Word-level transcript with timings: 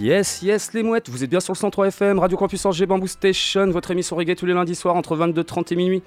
Yes, 0.00 0.42
yes, 0.42 0.74
les 0.74 0.84
mouettes, 0.84 1.08
vous 1.08 1.24
êtes 1.24 1.30
bien 1.30 1.40
sur 1.40 1.52
le 1.52 1.58
103 1.58 1.88
FM, 1.88 2.20
Radio 2.20 2.38
Campus 2.38 2.64
Angers, 2.64 2.86
Bamboo 2.86 3.08
Station, 3.08 3.68
votre 3.70 3.90
émission 3.90 4.14
reggae 4.14 4.36
tous 4.36 4.46
les 4.46 4.54
lundis 4.54 4.76
soirs 4.76 4.94
entre 4.94 5.16
22h30 5.16 5.72
et 5.72 5.76
minuit. 5.76 6.02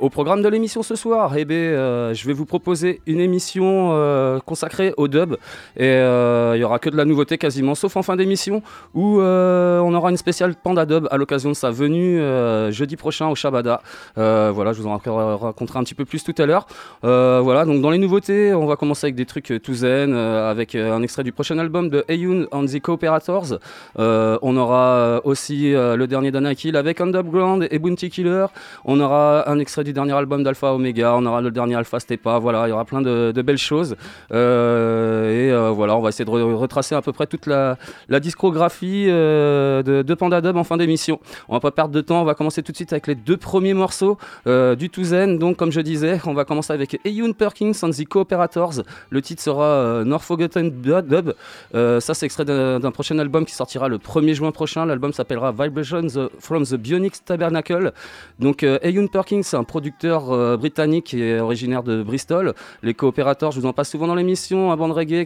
Au 0.00 0.10
programme 0.10 0.42
de 0.42 0.48
l'émission 0.48 0.82
ce 0.82 0.96
soir, 0.96 1.36
eh 1.36 1.44
ben, 1.44 1.54
euh, 1.54 2.14
je 2.14 2.26
vais 2.26 2.32
vous 2.32 2.46
proposer 2.46 3.00
une 3.06 3.20
émission 3.20 3.90
euh, 3.92 4.40
consacrée 4.40 4.92
au 4.96 5.06
dub. 5.06 5.34
Et 5.76 5.84
euh, 5.84 6.54
il 6.56 6.60
y 6.60 6.64
aura 6.64 6.80
que 6.80 6.90
de 6.90 6.96
la 6.96 7.04
nouveauté 7.04 7.38
quasiment, 7.38 7.76
sauf 7.76 7.96
en 7.96 8.02
fin 8.02 8.16
d'émission, 8.16 8.60
où 8.92 9.20
euh, 9.20 9.78
on 9.78 9.94
aura 9.94 10.10
une 10.10 10.16
spéciale 10.16 10.56
Panda 10.60 10.84
Dub 10.84 11.06
à 11.12 11.16
l'occasion 11.16 11.50
de 11.50 11.54
sa 11.54 11.70
venue 11.70 12.20
euh, 12.20 12.72
jeudi 12.72 12.96
prochain 12.96 13.28
au 13.28 13.36
Shabada. 13.36 13.82
Euh, 14.18 14.50
voilà, 14.52 14.72
je 14.72 14.82
vous 14.82 14.88
en 14.88 14.98
ra- 14.98 15.36
raconterai 15.36 15.78
un 15.78 15.84
petit 15.84 15.94
peu 15.94 16.04
plus 16.04 16.24
tout 16.24 16.34
à 16.38 16.46
l'heure. 16.46 16.66
Euh, 17.04 17.40
voilà, 17.42 17.64
donc 17.64 17.80
dans 17.80 17.90
les 17.90 17.98
nouveautés, 17.98 18.52
on 18.52 18.66
va 18.66 18.74
commencer 18.74 19.06
avec 19.06 19.14
des 19.14 19.26
trucs 19.26 19.52
euh, 19.52 19.60
tout 19.60 19.74
zen, 19.74 20.12
euh, 20.12 20.50
avec 20.50 20.74
euh, 20.74 20.92
un 20.92 21.02
extrait 21.02 21.22
du 21.22 21.30
prochain 21.32 21.56
album 21.58 21.88
de 21.88 22.04
Ayun 22.08 22.46
and 22.50 22.66
the 22.66 22.80
Cooperators. 22.80 23.58
Euh, 24.00 24.38
on 24.42 24.56
aura 24.56 24.86
euh, 24.86 25.20
aussi 25.22 25.72
euh, 25.72 25.94
le 25.94 26.08
dernier 26.08 26.32
d'Anakil 26.32 26.76
avec 26.76 27.00
Underground 27.00 27.68
et 27.70 27.78
Bounty 27.78 28.10
Killer. 28.10 28.46
On 28.84 28.98
aura 28.98 29.48
un 29.48 29.60
extrait 29.60 29.83
du 29.84 29.92
dernier 29.92 30.12
album 30.12 30.42
d'Alpha 30.42 30.74
Omega, 30.74 31.14
on 31.16 31.24
aura 31.26 31.40
le 31.40 31.50
dernier 31.50 31.76
Alpha 31.76 32.00
Stepa, 32.00 32.38
voilà, 32.38 32.66
il 32.66 32.70
y 32.70 32.72
aura 32.72 32.84
plein 32.84 33.02
de, 33.02 33.42
belles 33.42 33.58
choses. 33.58 33.96
Euh, 34.32 35.48
et 35.48 35.52
euh, 35.52 35.70
voilà, 35.70 35.96
on 35.96 36.00
va 36.00 36.08
essayer 36.08 36.24
de 36.24 36.30
re- 36.30 36.54
retracer 36.54 36.94
à 36.94 37.02
peu 37.02 37.12
près 37.12 37.26
toute 37.26 37.46
la, 37.46 37.76
discographie 38.20 39.06
euh, 39.08 39.82
de, 39.82 40.14
Panda 40.14 40.40
Dub 40.40 40.56
en 40.56 40.64
fin 40.64 40.76
d'émission. 40.76 41.20
On 41.48 41.54
va 41.54 41.60
pas 41.60 41.70
perdre 41.70 41.94
de 41.94 42.00
temps, 42.00 42.22
on 42.22 42.24
va 42.24 42.34
commencer 42.34 42.62
tout 42.62 42.72
de 42.72 42.76
suite 42.76 42.92
avec 42.92 43.06
les 43.06 43.14
deux 43.14 43.36
premiers 43.36 43.74
morceaux 43.74 44.18
du 44.46 44.90
Touzen. 44.90 45.38
Donc, 45.38 45.56
comme 45.56 45.70
je 45.70 45.80
disais, 45.80 46.20
on 46.26 46.34
va 46.34 46.44
commencer 46.44 46.72
avec 46.72 46.98
Eyun 47.04 47.32
Perkins 47.32 47.72
and 47.82 47.90
the 47.90 48.06
Cooperators. 48.08 48.82
Le 49.10 49.22
titre 49.22 49.42
sera 49.42 49.64
euh, 49.64 50.04
Nor 50.04 50.24
Forgotten 50.24 50.70
Dub. 50.70 51.34
Ça, 51.72 52.14
c'est 52.14 52.26
extrait 52.26 52.44
d'un 52.44 52.90
prochain 52.90 53.18
album 53.18 53.44
qui 53.44 53.54
sortira 53.54 53.88
le 53.88 53.98
1er 53.98 54.34
juin 54.34 54.52
prochain. 54.52 54.86
L'album 54.86 55.12
s'appellera 55.12 55.52
Vibrations 55.52 56.28
from 56.38 56.64
the 56.64 56.74
Bionics 56.74 57.24
Tabernacle. 57.24 57.92
Donc, 58.38 58.62
Eyun 58.62 59.06
Perkins, 59.06 59.42
c'est 59.42 59.56
un 59.56 59.64
producteur 59.74 60.30
euh, 60.30 60.56
britannique 60.56 61.14
est 61.14 61.40
originaire 61.40 61.82
de 61.82 62.04
Bristol. 62.04 62.54
Les 62.84 62.94
coopérateurs, 62.94 63.50
je 63.50 63.58
vous 63.58 63.66
en 63.66 63.72
passe 63.72 63.90
souvent 63.90 64.06
dans 64.06 64.14
l'émission, 64.14 64.70
un 64.70 64.76
band 64.76 64.92
reggae 64.92 65.24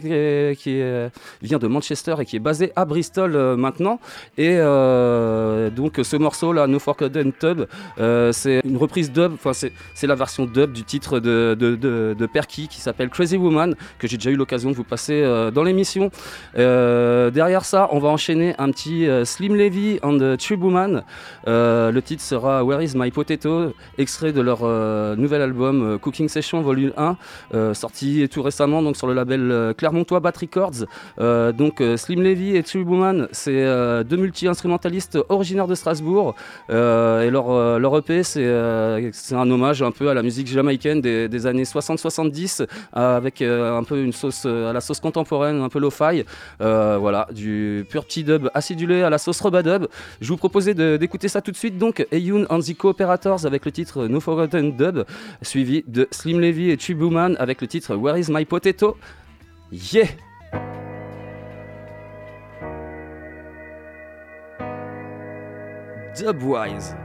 qui, 0.55 0.81
vient 1.43 1.59
de 1.59 1.67
Manchester 1.67 2.15
et 2.19 2.25
qui 2.25 2.37
est 2.37 2.39
basé 2.39 2.71
à 2.75 2.85
Bristol 2.85 3.35
euh, 3.35 3.55
maintenant. 3.55 3.99
Et 4.39 4.55
euh, 4.57 5.69
donc, 5.69 5.99
ce 6.01 6.17
morceau-là, 6.17 6.65
No 6.65 6.79
Forgotten 6.79 7.31
Tub, 7.31 7.65
c'est 8.31 8.61
une 8.65 8.77
reprise 8.77 9.11
dub, 9.11 9.33
enfin, 9.33 9.51
c'est 9.53 10.07
la 10.07 10.15
version 10.15 10.45
dub 10.45 10.73
du 10.73 10.83
titre 10.83 11.19
de, 11.19 11.55
de, 11.59 11.75
de, 11.75 12.25
Perky 12.25 12.67
qui 12.67 12.81
s'appelle 12.81 13.09
Crazy 13.09 13.37
Woman, 13.37 13.75
que 13.99 14.07
j'ai 14.07 14.17
déjà 14.17 14.31
eu 14.31 14.35
l'occasion 14.35 14.71
de 14.71 14.75
vous 14.75 14.83
passer 14.83 15.21
dans 15.53 15.63
l'émission. 15.63 16.09
Derrière 16.55 17.65
ça, 17.65 17.87
on 17.91 17.99
va 17.99 18.09
enchaîner 18.09 18.55
un 18.57 18.71
petit 18.71 19.07
Slim 19.25 19.55
Levy 19.55 19.99
and 20.01 20.17
the 20.17 20.37
Tube 20.37 20.63
Woman. 20.63 21.03
Le 21.45 21.99
titre 21.99 22.23
sera 22.23 22.63
Where 22.63 22.83
is 22.83 22.93
My 22.95 23.11
Potato, 23.11 23.73
extrait 23.99 24.33
de 24.33 24.38
leur 24.41 24.59
euh, 24.63 25.15
nouvel 25.15 25.41
album 25.41 25.81
euh, 25.83 25.97
Cooking 25.97 26.27
Session 26.29 26.61
Volume 26.61 26.91
1, 26.97 27.17
euh, 27.53 27.73
sorti 27.73 28.27
tout 28.29 28.41
récemment 28.41 28.81
donc 28.81 28.95
sur 28.97 29.07
le 29.07 29.13
label 29.13 29.73
Clermontois 29.77 30.19
Bat 30.19 30.33
Records. 30.41 30.85
Donc 31.53 31.81
Slim 31.97 32.21
Levy 32.21 32.55
et 32.55 32.63
Tube 32.63 32.87
Woman, 32.89 33.27
c'est 33.31 33.63
deux 34.05 34.17
multi-instrumentalistes 34.17 35.17
originaires 35.29 35.67
de 35.67 35.75
Strasbourg. 35.75 36.35
Et 36.69 37.29
leur, 37.29 37.79
leur 37.79 37.97
EP, 37.97 38.23
c'est 38.23 38.45
un 39.35 39.51
hommage 39.51 39.81
un 39.81 39.91
peu 39.91 40.09
à 40.09 40.13
la 40.13 40.21
musique 40.23 40.47
jamaïcaine 40.47 41.01
des, 41.01 41.27
des 41.27 41.45
années 41.47 41.63
60-70, 41.63 42.61
euh, 42.61 43.17
avec 43.17 43.41
un 43.41 43.83
peu 43.83 44.01
une 44.03 44.13
sauce 44.13 44.45
à 44.45 44.73
la 44.73 44.81
sauce 44.81 44.99
contemporaine, 44.99 45.61
un 45.61 45.69
peu 45.69 45.79
lo-fi. 45.79 46.23
Voilà, 46.59 47.27
du 47.33 47.85
pur 47.89 48.05
petit 48.05 48.23
dub 48.23 48.49
acidulé 48.53 49.03
à 49.03 49.09
la 49.09 49.17
sauce 49.17 49.39
robadub. 49.41 49.87
Je 50.21 50.27
vous 50.27 50.37
proposais 50.37 50.73
de- 50.73 50.97
d'écouter 50.97 51.27
ça 51.27 51.41
tout 51.41 51.51
de 51.51 51.57
suite. 51.57 51.77
Donc, 51.77 52.05
Eyun 52.11 52.45
and 52.49 52.59
the 52.59 52.75
Cooperators 52.77 53.45
avec 53.45 53.65
le 53.65 53.71
titre 53.71 54.07
No 54.07 54.18
Forgotten 54.19 54.75
Dub, 54.75 55.05
suivi 55.41 55.83
de 55.87 56.07
Slim 56.11 56.39
Levy 56.39 56.71
et 56.71 56.93
Woman 56.93 57.35
avec 57.39 57.61
le 57.61 57.67
titre 57.67 57.95
Where 57.95 58.19
is 58.19 58.25
My 58.29 58.45
Potato? 58.45 58.97
Yeah! 59.71 60.07
Dubwise. 66.17 66.95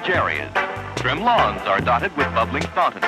Huge 0.00 0.16
areas. 0.16 0.52
Trim 0.96 1.20
lawns 1.20 1.60
are 1.62 1.80
dotted 1.80 2.16
with 2.16 2.26
bubbling 2.34 2.62
fountains. 2.74 3.04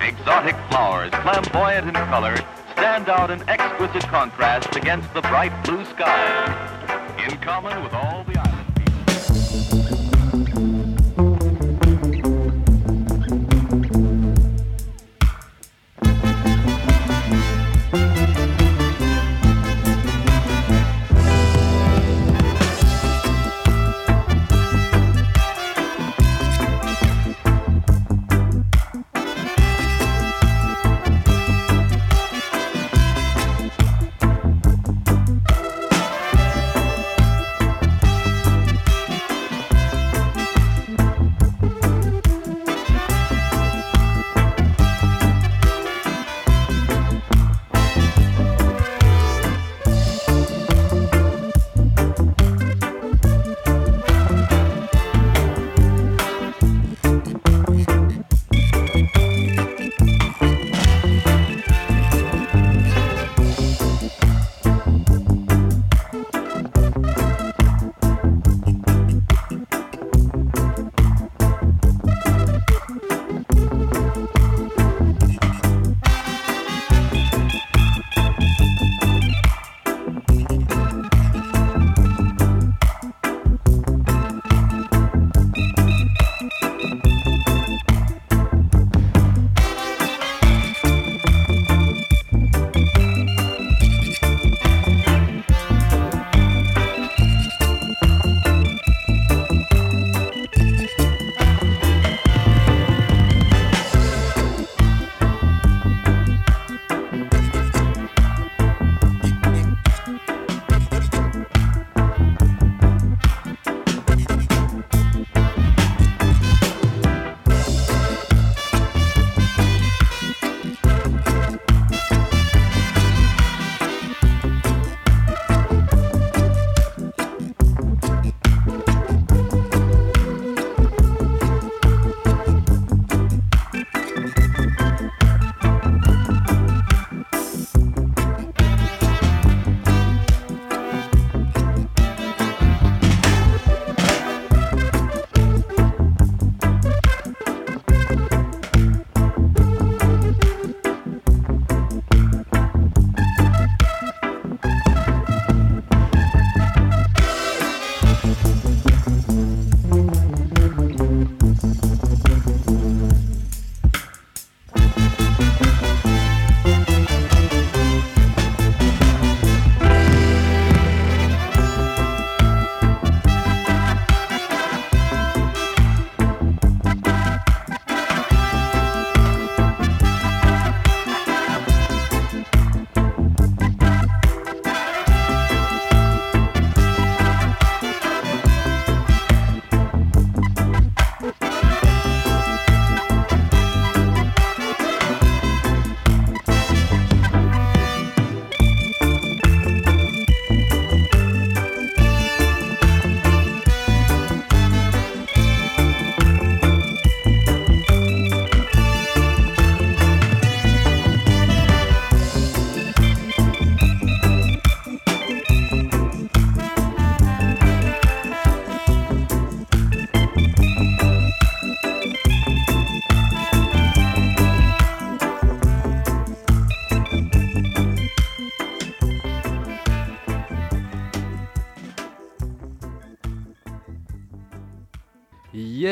Exotic 0.00 0.56
flowers, 0.68 1.10
flamboyant 1.22 1.88
in 1.88 1.94
color, 1.94 2.36
stand 2.72 3.08
out 3.08 3.30
in 3.30 3.48
exquisite 3.48 4.08
contrast 4.08 4.74
against 4.76 5.12
the 5.14 5.22
bright 5.22 5.52
blue 5.64 5.84
sky. 5.86 7.24
In 7.24 7.36
common 7.38 7.82
with 7.82 7.92
all 7.94 8.15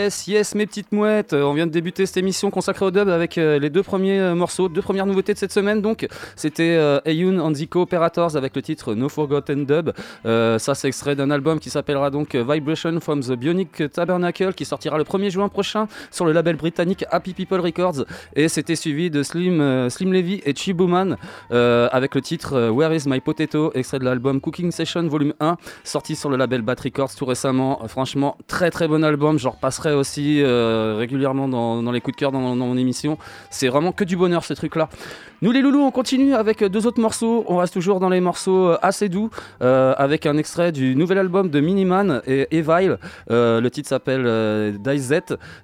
Yes, 0.04 0.26
yes, 0.26 0.54
mes 0.54 0.66
petites 0.66 0.92
mouettes. 0.92 1.32
Euh, 1.32 1.44
on 1.44 1.54
vient 1.54 1.66
de 1.66 1.72
débuter 1.72 2.04
cette 2.04 2.18
émission 2.18 2.50
consacrée 2.50 2.84
au 2.84 2.90
dub 2.90 3.08
avec 3.08 3.38
euh, 3.38 3.58
les 3.58 3.70
deux 3.70 3.82
premiers 3.82 4.20
euh, 4.20 4.34
morceaux, 4.34 4.68
deux 4.68 4.82
premières 4.82 5.06
nouveautés 5.06 5.32
de 5.32 5.38
cette 5.38 5.50
semaine. 5.50 5.80
Donc, 5.80 6.06
c'était 6.36 6.78
Ayun 7.06 7.38
and 7.38 7.54
the 7.54 7.66
Cooperators 7.66 8.36
avec 8.36 8.54
le 8.54 8.60
titre 8.60 8.94
No 8.94 9.08
Forgotten 9.08 9.64
Dub. 9.64 9.92
Ça, 10.24 10.74
c'est 10.74 10.88
extrait 10.88 11.16
d'un 11.16 11.30
album 11.30 11.58
qui 11.58 11.70
s'appellera 11.70 12.10
donc 12.10 12.34
Vibration 12.34 13.00
from 13.00 13.20
the 13.20 13.32
Bionic 13.32 13.90
Tabernacle 13.92 14.52
qui 14.52 14.66
sortira 14.66 14.98
le 14.98 15.04
1er 15.04 15.30
juin 15.30 15.48
prochain 15.48 15.88
sur 16.10 16.26
le 16.26 16.32
label 16.32 16.56
britannique 16.56 17.06
Happy 17.10 17.32
People 17.32 17.60
Records. 17.60 18.04
Et 18.36 18.48
c'était 18.48 18.76
suivi 18.76 19.08
de 19.08 19.22
Slim, 19.22 19.88
Slim 19.88 20.12
Levy 20.12 20.42
et 20.44 20.54
Chibuman 20.54 21.16
avec 21.50 22.14
le 22.14 22.20
titre 22.20 22.68
Where 22.68 22.94
is 22.94 23.04
My 23.06 23.20
Potato, 23.20 23.72
extrait 23.74 24.00
de 24.00 24.04
l'album 24.04 24.42
Cooking 24.42 24.70
Session 24.70 25.06
Volume 25.08 25.32
1, 25.40 25.56
sorti 25.82 26.14
sur 26.14 26.28
le 26.28 26.36
label 26.36 26.60
Bat 26.60 26.76
Records 26.84 27.14
tout 27.16 27.24
récemment. 27.24 27.80
Franchement, 27.88 28.36
très 28.48 28.70
très 28.70 28.86
bon 28.86 29.02
album. 29.02 29.38
J'en 29.38 29.50
repasserai 29.50 29.93
aussi 29.96 30.42
euh, 30.42 30.96
régulièrement 30.98 31.48
dans, 31.48 31.92
les 31.92 32.00
coups 32.00 32.16
de 32.16 32.20
cœur 32.20 32.32
dans, 32.32 32.40
mon 32.40 32.76
émission. 32.76 33.18
C'est 33.50 33.68
vraiment 33.68 33.92
que 33.92 34.04
du 34.04 34.16
bonheur 34.16 34.44
ces 34.44 34.54
trucs-là. 34.54 34.88
Nous 35.44 35.52
les 35.52 35.60
loulous, 35.60 35.82
on 35.82 35.90
continue 35.90 36.34
avec 36.34 36.64
deux 36.64 36.86
autres 36.86 37.02
morceaux. 37.02 37.44
On 37.48 37.58
reste 37.58 37.74
toujours 37.74 38.00
dans 38.00 38.08
les 38.08 38.20
morceaux 38.20 38.68
euh, 38.68 38.78
assez 38.80 39.10
doux 39.10 39.28
euh, 39.60 39.92
avec 39.98 40.24
un 40.24 40.38
extrait 40.38 40.72
du 40.72 40.96
nouvel 40.96 41.18
album 41.18 41.50
de 41.50 41.60
Miniman 41.60 42.22
et 42.26 42.48
Evile. 42.56 42.98
Euh, 43.30 43.60
le 43.60 43.70
titre 43.70 43.88
s'appelle 43.90 44.78
Dice 44.78 45.12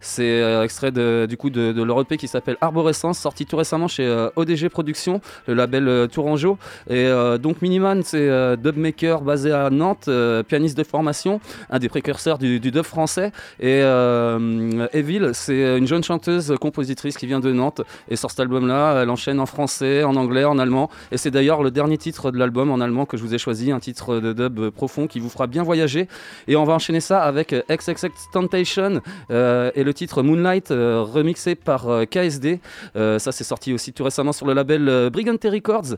C'est 0.01 0.43
euh, 0.43 0.65
extrait 0.65 0.93
du 0.93 1.37
coup 1.39 1.49
de, 1.49 1.73
de 1.73 2.17
qui 2.17 2.29
s'appelle 2.29 2.59
Arborescence, 2.61 3.19
sorti 3.19 3.47
tout 3.47 3.57
récemment 3.57 3.89
chez 3.89 4.29
ODG 4.37 4.69
Productions, 4.69 5.23
le 5.47 5.55
label 5.55 6.09
Tourangeau. 6.13 6.59
Et 6.89 7.09
donc 7.41 7.63
Miniman, 7.63 8.03
c'est 8.03 8.57
dubmaker 8.57 9.23
basé 9.23 9.53
à 9.53 9.71
Nantes, 9.71 10.11
pianiste 10.47 10.77
de 10.77 10.85
formation, 10.85 11.41
un 11.71 11.79
des 11.79 11.89
précurseurs 11.89 12.39
du, 12.39 12.61
du 12.61 12.71
dub 12.71 12.85
français. 12.85 13.33
Et 13.61 13.81
euh, 14.21 14.87
Evil, 14.93 15.31
c'est 15.33 15.79
une 15.79 15.87
jeune 15.87 16.05
chanteuse 16.05 16.55
compositrice 16.61 17.17
qui 17.17 17.27
vient 17.27 17.41
de 17.41 17.53
Nantes. 17.53 17.83
Et 18.09 18.17
sur 18.17 18.31
cet 18.31 18.41
album-là, 18.41 19.03
elle 19.03 19.11
enchaîne 19.11 19.41
en 19.41 19.47
français, 19.47 20.05
en 20.05 20.17
anglais, 20.17 20.45
en 20.45 20.59
allemand. 20.59 20.91
Et 21.13 21.17
c'est 21.17 21.31
d'ailleurs 21.31 21.63
le 21.63 21.71
dernier 21.71 21.99
titre 21.99 22.31
de 22.31 22.39
l'album 22.39 22.71
en 22.71 22.81
allemand 22.81 23.07
que 23.07 23.17
je 23.17 23.23
vous 23.23 23.35
ai 23.35 23.39
choisi, 23.39 23.73
un 23.73 23.81
titre 23.81 24.21
de 24.21 24.33
dub 24.33 24.71
profond 24.71 25.07
qui 25.07 25.21
vous 25.21 25.29
fera 25.29 25.47
bien 25.47 25.63
voyager. 25.63 26.09
Et 26.49 26.57
on 26.57 26.65
va 26.65 26.75
enchaîner 26.75 27.01
ça 27.01 27.23
avec 27.23 27.55
XXX 27.71 28.09
Temptation 28.33 29.01
euh, 29.31 29.71
et 29.75 29.85
le 29.85 29.95
titre 29.95 30.23
Moonlight 30.23 30.71
euh, 30.71 31.03
remixé 31.03 31.55
par 31.55 31.89
euh, 31.89 32.05
KSD. 32.05 32.61
Ça 32.95 33.33
c'est 33.33 33.45
sorti 33.45 33.73
aussi 33.73 33.93
tout 33.93 34.05
récemment 34.05 34.33
sur 34.33 34.47
le 34.47 34.53
label 34.53 35.11
Brigante 35.11 35.45
Records. 35.45 35.97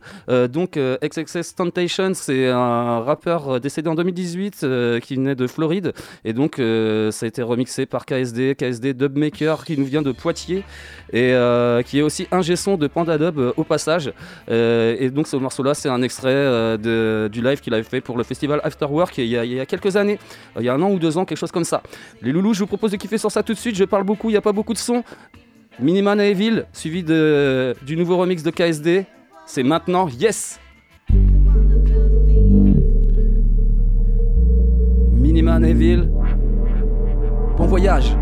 Donc 0.48 0.78
XXX 0.78 1.54
Temptation 1.54 2.12
c'est 2.14 2.48
un 2.48 3.00
rappeur 3.00 3.60
décédé 3.60 3.88
en 3.88 3.94
2018 3.94 4.60
euh, 4.62 5.00
qui 5.00 5.16
venait 5.16 5.34
de 5.34 5.46
Floride 5.46 5.92
et 6.24 6.32
donc 6.32 6.56
ça 6.56 7.26
a 7.26 7.28
été 7.28 7.42
remixé 7.42 7.86
par 7.86 8.06
KSD, 8.06 8.11
KSD 8.12 8.94
Dubmaker 8.94 9.64
qui 9.64 9.76
nous 9.78 9.84
vient 9.84 10.02
de 10.02 10.12
Poitiers 10.12 10.64
et 11.12 11.32
euh, 11.32 11.82
qui 11.82 11.98
est 11.98 12.02
aussi 12.02 12.26
ingé 12.30 12.56
son 12.56 12.76
de 12.76 12.86
Panda 12.86 13.18
Dub 13.18 13.38
euh, 13.38 13.52
au 13.56 13.64
passage. 13.64 14.12
Euh, 14.50 14.96
et 14.98 15.10
donc 15.10 15.26
ce 15.26 15.36
morceau-là, 15.36 15.74
c'est 15.74 15.88
un 15.88 16.02
extrait 16.02 16.34
de- 16.78 17.28
du 17.32 17.42
live 17.42 17.60
qu'il 17.60 17.74
avait 17.74 17.82
fait 17.82 18.00
pour 18.00 18.16
le 18.16 18.24
festival 18.24 18.60
Afterwork 18.64 19.18
il 19.18 19.26
y 19.26 19.36
a, 19.36 19.44
il 19.44 19.52
y 19.52 19.60
a 19.60 19.66
quelques 19.66 19.96
années, 19.96 20.18
il 20.58 20.64
y 20.64 20.68
a 20.68 20.74
un 20.74 20.82
an 20.82 20.90
ou 20.90 20.98
deux 20.98 21.16
ans, 21.18 21.24
quelque 21.24 21.38
chose 21.38 21.52
comme 21.52 21.64
ça. 21.64 21.82
Les 22.22 22.32
loulous, 22.32 22.54
je 22.54 22.60
vous 22.60 22.66
propose 22.66 22.90
de 22.92 22.96
kiffer 22.96 23.18
sur 23.18 23.30
ça 23.30 23.42
tout 23.42 23.52
de 23.54 23.58
suite. 23.58 23.76
Je 23.76 23.84
parle 23.84 24.04
beaucoup, 24.04 24.28
il 24.30 24.32
n'y 24.32 24.38
a 24.38 24.42
pas 24.42 24.52
beaucoup 24.52 24.72
de 24.72 24.78
son. 24.78 25.02
Miniman 25.80 26.20
et 26.20 26.30
Evil, 26.30 26.64
suivi 26.72 27.02
du 27.02 27.96
nouveau 27.96 28.16
remix 28.18 28.42
de 28.42 28.50
KSD. 28.50 29.06
C'est 29.46 29.62
maintenant, 29.62 30.08
yes! 30.08 30.58
Miniman 35.12 35.64
Evil, 35.64 36.08
bon 37.62 37.68
voyage! 37.68 38.16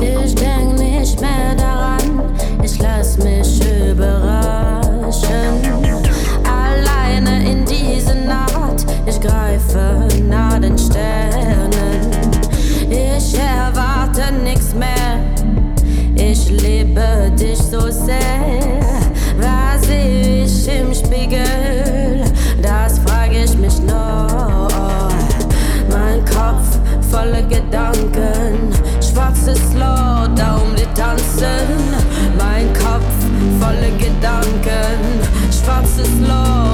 Ich 0.00 0.34
denk 0.34 0.78
nicht 0.78 1.20
mehr 1.20 1.54
daran, 1.56 2.22
ich 2.62 2.78
lass 2.80 3.18
mich 3.18 3.60
überraschen. 3.90 4.82
Alleine 6.44 7.50
in 7.50 7.64
diese 7.64 8.14
Nacht, 8.26 8.86
ich 9.06 9.20
greife 9.20 10.08
nach 10.28 10.58
den 10.58 10.78
Sternen. 10.78 11.31
Sehr. 18.04 18.80
Was 19.38 19.88
ich 19.88 20.68
im 20.68 20.94
Spiegel? 20.94 22.24
Das 22.60 22.98
frag 23.00 23.32
ich 23.32 23.56
mich 23.56 23.80
noch. 23.82 24.68
Mein 25.90 26.24
Kopf 26.24 26.78
voller 27.10 27.42
Gedanken, 27.42 28.72
schwarzes 29.00 29.60
um 30.62 30.74
die 30.76 30.86
tanzen. 30.94 31.68
Mein 32.38 32.72
Kopf 32.72 33.12
voller 33.60 33.90
Gedanken, 33.98 34.98
schwarzes 35.50 36.10
Lauter 36.20 36.71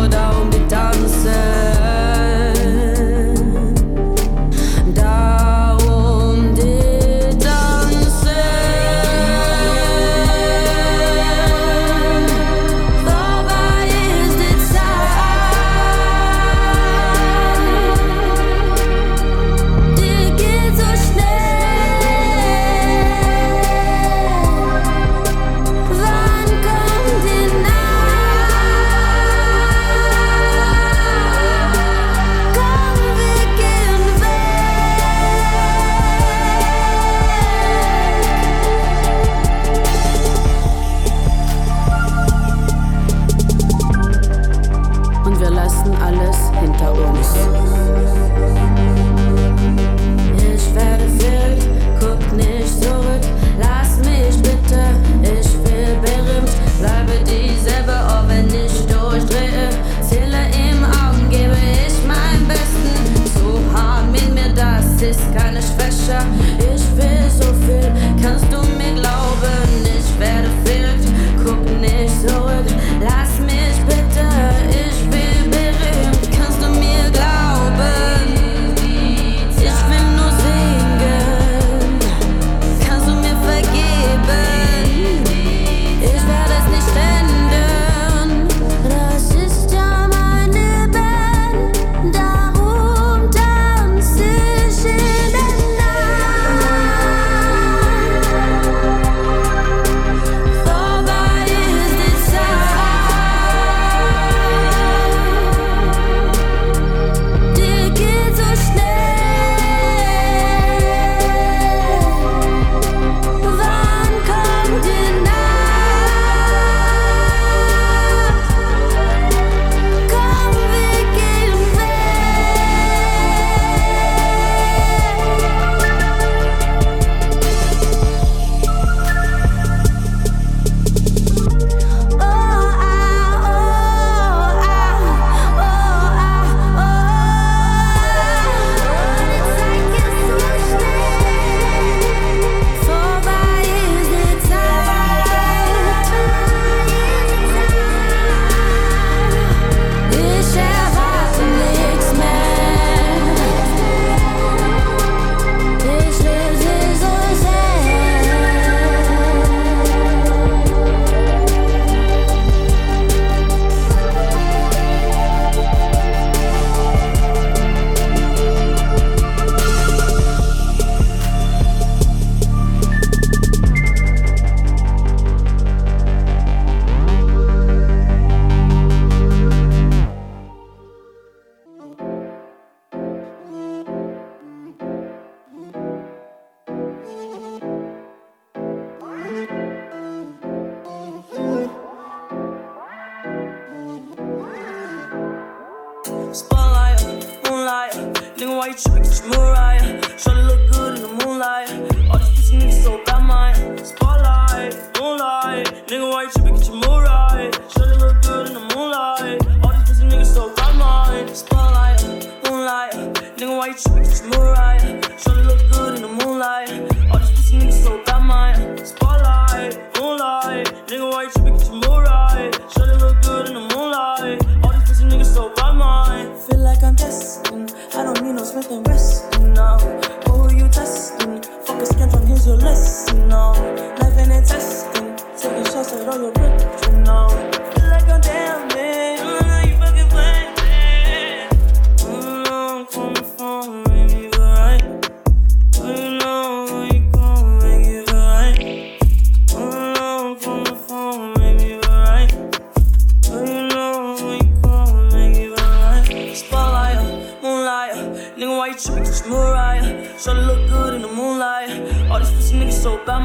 niggas 225.08 225.56
my 225.56 225.72
mind. 225.72 226.38
Feel 226.42 226.58
like 226.58 226.82
I'm 226.82 226.96
testing. 226.96 227.68
I 227.94 228.04
don't 228.04 228.22
need 228.22 228.34
no 228.34 228.44
Smith 228.44 228.70
and 228.70 228.86
Wesson 228.86 229.54
now. 229.54 229.78
Who 230.26 230.42
are 230.42 230.52
you 230.52 230.68
testing? 230.68 231.42
Fuck 231.64 231.80
a 231.80 231.84
scantron, 231.84 232.26
here's 232.26 232.46
your 232.46 232.56
lesson 232.56 233.28
now. 233.28 233.52
Life 233.98 234.18
ain't 234.18 234.46
testing. 234.46 235.16
Taking 235.40 235.64
shots 235.64 235.92
at 235.92 236.08
all 236.08 236.18
your 236.18 236.32
rich 236.32 237.04
now. 237.06 237.57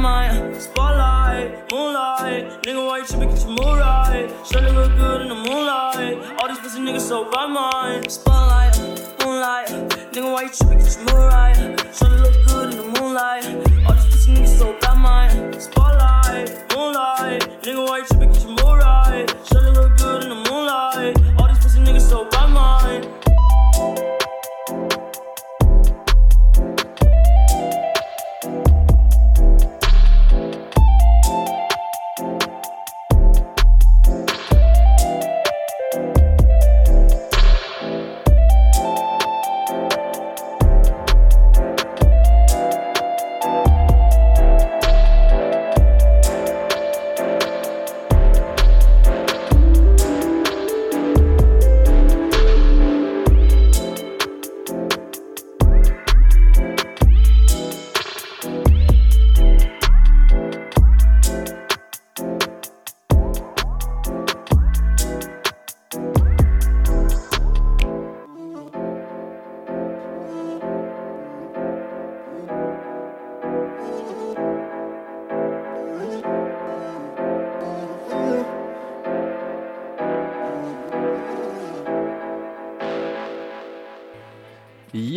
Man. 0.03 0.59
Spotlight, 0.59 1.71
moonlight. 1.71 2.61
Nigga, 2.63 2.85
why 2.85 2.97
you 2.97 3.05
tripping? 3.05 3.29
Get 3.29 3.39
your 3.39 3.49
mood 3.51 3.79
right. 3.79 4.29
Should 4.45 4.63
look 4.75 4.91
good 4.97 5.21
in 5.21 5.29
the 5.29 5.35
moonlight. 5.35 6.17
All 6.39 6.47
these 6.49 6.59
pussy 6.59 6.79
niggas 6.81 7.07
so 7.07 7.31
bad, 7.31 7.47
man. 7.47 8.09
Spotlight, 8.09 8.77
moonlight. 9.23 9.69
Nigga, 10.11 10.29
why 10.33 10.41
you 10.43 10.49
tripping? 10.49 10.79
Get 10.79 10.93
your 10.97 11.05
mood 11.07 11.31
right. 11.31 11.55
Should 11.95 12.11
look 12.19 12.35
good 12.47 12.71
in 12.71 12.77
the 12.81 12.99
moonlight. 12.99 13.45
All 13.87 13.95
these 13.95 14.05
pussy 14.11 14.33
niggas 14.33 14.57
so 14.59 14.77
bad, 14.81 14.97
man. 15.01 15.59
Spotlight, 15.59 16.49
moonlight. 16.75 17.41
Nigga, 17.63 17.87
why 17.87 17.97
you 17.99 18.05
tripping? 18.05 18.31
Get 18.33 18.41
your 18.43 18.51
mood 18.51 18.77
right. 18.83 19.25
Should 19.47 19.63
look 19.73 19.97
good 19.97 20.23
in 20.23 20.29
the 20.35 20.39
moonlight. 20.51 21.15
All 21.39 21.47
these 21.47 21.63
pussy 21.63 21.79
niggas 21.79 22.09
so 22.09 22.25
bad, 22.29 22.49
man. 22.51 23.22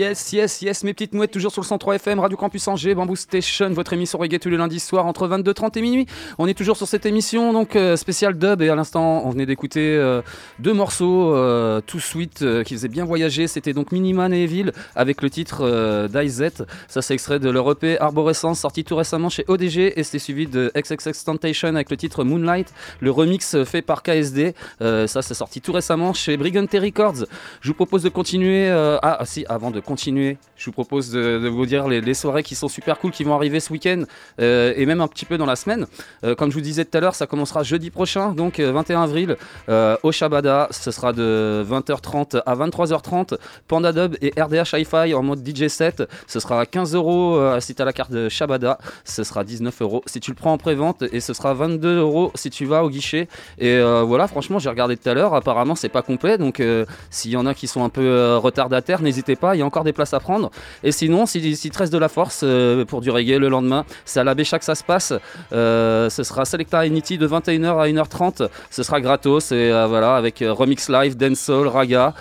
Yes, 0.06 0.32
yes, 0.32 0.62
yes, 0.62 0.84
mes 0.84 0.94
petites 0.94 1.14
mouettes, 1.14 1.32
toujours 1.32 1.50
sur 1.50 1.62
le 1.62 1.66
103 1.66 1.96
FM, 1.96 2.20
Radio 2.20 2.36
Campus 2.36 2.68
Angers, 2.68 2.94
Bamboo 2.94 3.16
Station, 3.16 3.70
votre 3.70 3.92
émission 3.92 4.20
reggae 4.20 4.38
tous 4.38 4.50
les 4.50 4.56
lundis 4.56 4.78
soirs 4.78 5.04
entre 5.04 5.26
22h30 5.26 5.76
et 5.76 5.82
minuit. 5.82 6.06
On 6.38 6.46
est 6.46 6.54
toujours 6.54 6.76
sur 6.76 6.86
cette 6.86 7.06
émission, 7.06 7.52
donc 7.52 7.74
euh, 7.74 7.96
dub, 8.32 8.62
et 8.62 8.68
à 8.68 8.76
l'instant, 8.76 9.22
on 9.24 9.30
venait 9.30 9.46
d'écouter 9.46 9.96
euh, 9.96 10.22
deux 10.60 10.72
morceaux, 10.72 11.34
euh, 11.34 11.80
tout 11.84 11.98
sweet, 11.98 12.42
euh, 12.42 12.62
qui 12.62 12.74
faisaient 12.74 12.86
bien 12.86 13.04
voyager. 13.04 13.48
C'était 13.48 13.72
donc 13.72 13.90
Miniman 13.90 14.32
et 14.32 14.44
Evil 14.44 14.70
avec 14.94 15.22
le 15.22 15.28
titre 15.28 15.62
euh, 15.62 16.06
d'Izet. 16.06 16.52
Ça, 16.86 17.02
c'est 17.02 17.14
extrait 17.14 17.40
de 17.40 17.50
leur 17.50 17.68
EP 17.68 17.98
Arborescence, 17.98 18.60
sorti 18.60 18.84
tout 18.84 18.94
récemment 18.94 19.28
chez 19.28 19.44
ODG, 19.48 19.98
et 19.98 20.04
c'était 20.04 20.20
suivi 20.20 20.46
de 20.46 20.70
XXX 20.76 21.24
Temptation 21.24 21.74
avec 21.74 21.90
le 21.90 21.96
titre 21.96 22.22
Moonlight, 22.22 22.72
le 23.00 23.10
remix 23.10 23.64
fait 23.64 23.82
par 23.82 24.04
KSD. 24.04 24.54
Ça, 24.78 25.20
c'est 25.20 25.34
sorti 25.34 25.60
tout 25.60 25.72
récemment 25.72 26.12
chez 26.12 26.36
Brigante 26.36 26.70
Records. 26.74 27.24
Je 27.60 27.68
vous 27.68 27.74
propose 27.74 28.04
de 28.04 28.08
continuer. 28.08 28.70
ah, 29.02 29.18
si, 29.24 29.44
avant 29.48 29.72
de 29.72 29.80
continuer, 29.80 29.96
je 30.14 30.64
vous 30.66 30.72
propose 30.72 31.10
de, 31.10 31.48
vous 31.48 31.66
dire 31.66 31.88
les, 31.88 32.14
soirées 32.14 32.42
qui 32.42 32.54
sont 32.54 32.68
super 32.68 32.98
cool 32.98 33.10
qui 33.10 33.24
vont 33.24 33.34
arriver 33.34 33.60
ce 33.60 33.72
week-end 33.72 34.04
euh, 34.40 34.72
et 34.76 34.86
même 34.86 35.00
un 35.00 35.08
petit 35.08 35.24
peu 35.24 35.38
dans 35.38 35.46
la 35.46 35.56
semaine. 35.56 35.86
Euh, 36.24 36.34
comme 36.34 36.50
je 36.50 36.54
vous 36.54 36.62
disais 36.62 36.84
tout 36.84 36.96
à 36.96 37.00
l'heure, 37.00 37.14
ça 37.14 37.26
commencera 37.26 37.62
jeudi 37.62 37.90
prochain, 37.90 38.32
donc 38.32 38.60
euh, 38.60 38.72
21 38.72 39.02
avril, 39.02 39.36
euh, 39.68 39.96
au 40.02 40.12
Shabada. 40.12 40.68
Ce 40.70 40.90
sera 40.90 41.12
de 41.12 41.64
20h30 41.68 42.42
à 42.44 42.54
23h30. 42.54 43.38
Panda 43.68 43.92
Dub 43.92 44.16
et 44.22 44.32
RDH 44.40 44.74
Hi-Fi 44.74 45.14
en 45.14 45.22
mode 45.22 45.46
DJ 45.46 45.68
set. 45.68 46.02
Ce 46.26 46.40
sera 46.40 46.64
15 46.66 46.94
euros 46.94 47.60
si 47.60 47.74
tu 47.74 47.82
as 47.82 47.84
la 47.84 47.92
carte 47.92 48.10
de 48.10 48.28
Shabada. 48.28 48.78
Ce 49.04 49.24
sera 49.24 49.44
19 49.44 49.82
euros 49.82 50.02
si 50.06 50.20
tu 50.20 50.30
le 50.30 50.36
prends 50.36 50.52
en 50.52 50.58
pré-vente 50.58 51.02
et 51.12 51.20
ce 51.20 51.32
sera 51.32 51.54
22 51.54 51.98
euros 51.98 52.32
si 52.34 52.50
tu 52.50 52.64
vas 52.64 52.84
au 52.84 52.90
guichet. 52.90 53.28
Et 53.58 53.80
voilà, 53.80 54.28
franchement, 54.28 54.58
j'ai 54.58 54.68
regardé 54.68 54.96
tout 54.96 55.08
à 55.08 55.14
l'heure. 55.14 55.34
Apparemment, 55.34 55.74
c'est 55.74 55.88
pas 55.88 56.02
complet. 56.02 56.38
Donc, 56.38 56.62
s'il 57.10 57.30
y 57.30 57.36
en 57.36 57.46
a 57.46 57.54
qui 57.54 57.66
sont 57.66 57.84
un 57.84 57.88
peu 57.88 58.36
retardataires, 58.36 59.02
n'hésitez 59.02 59.36
pas. 59.36 59.56
Il 59.56 59.58
y 59.58 59.62
a 59.62 59.66
encore 59.66 59.84
des 59.86 59.94
places 59.94 60.12
à 60.12 60.20
prendre. 60.20 60.50
Et 60.84 60.92
sinon, 60.92 61.24
si, 61.24 61.56
si 61.56 61.70
te 61.70 61.78
reste 61.78 61.92
de 61.92 61.98
la 61.98 62.08
force 62.08 62.40
euh, 62.42 62.84
pour 62.84 63.00
du 63.00 63.10
reggae 63.10 63.38
le 63.38 63.48
lendemain, 63.48 63.84
c'est 64.04 64.20
à 64.20 64.24
la 64.24 64.34
Bécha 64.34 64.58
que 64.58 64.64
ça 64.64 64.74
se 64.74 64.84
passe. 64.84 65.14
Euh, 65.52 66.10
ce 66.10 66.22
sera 66.22 66.44
Selecta 66.44 66.86
Unity 66.86 67.16
de 67.16 67.26
21h 67.26 67.80
à 67.80 67.86
1h30. 67.88 68.48
Ce 68.70 68.82
sera 68.82 69.00
gratos 69.00 69.52
et 69.52 69.54
euh, 69.54 69.86
voilà 69.86 70.16
avec 70.16 70.44
remix 70.46 70.88
live, 70.90 71.16
dancehall, 71.16 71.68
raga 71.68 72.14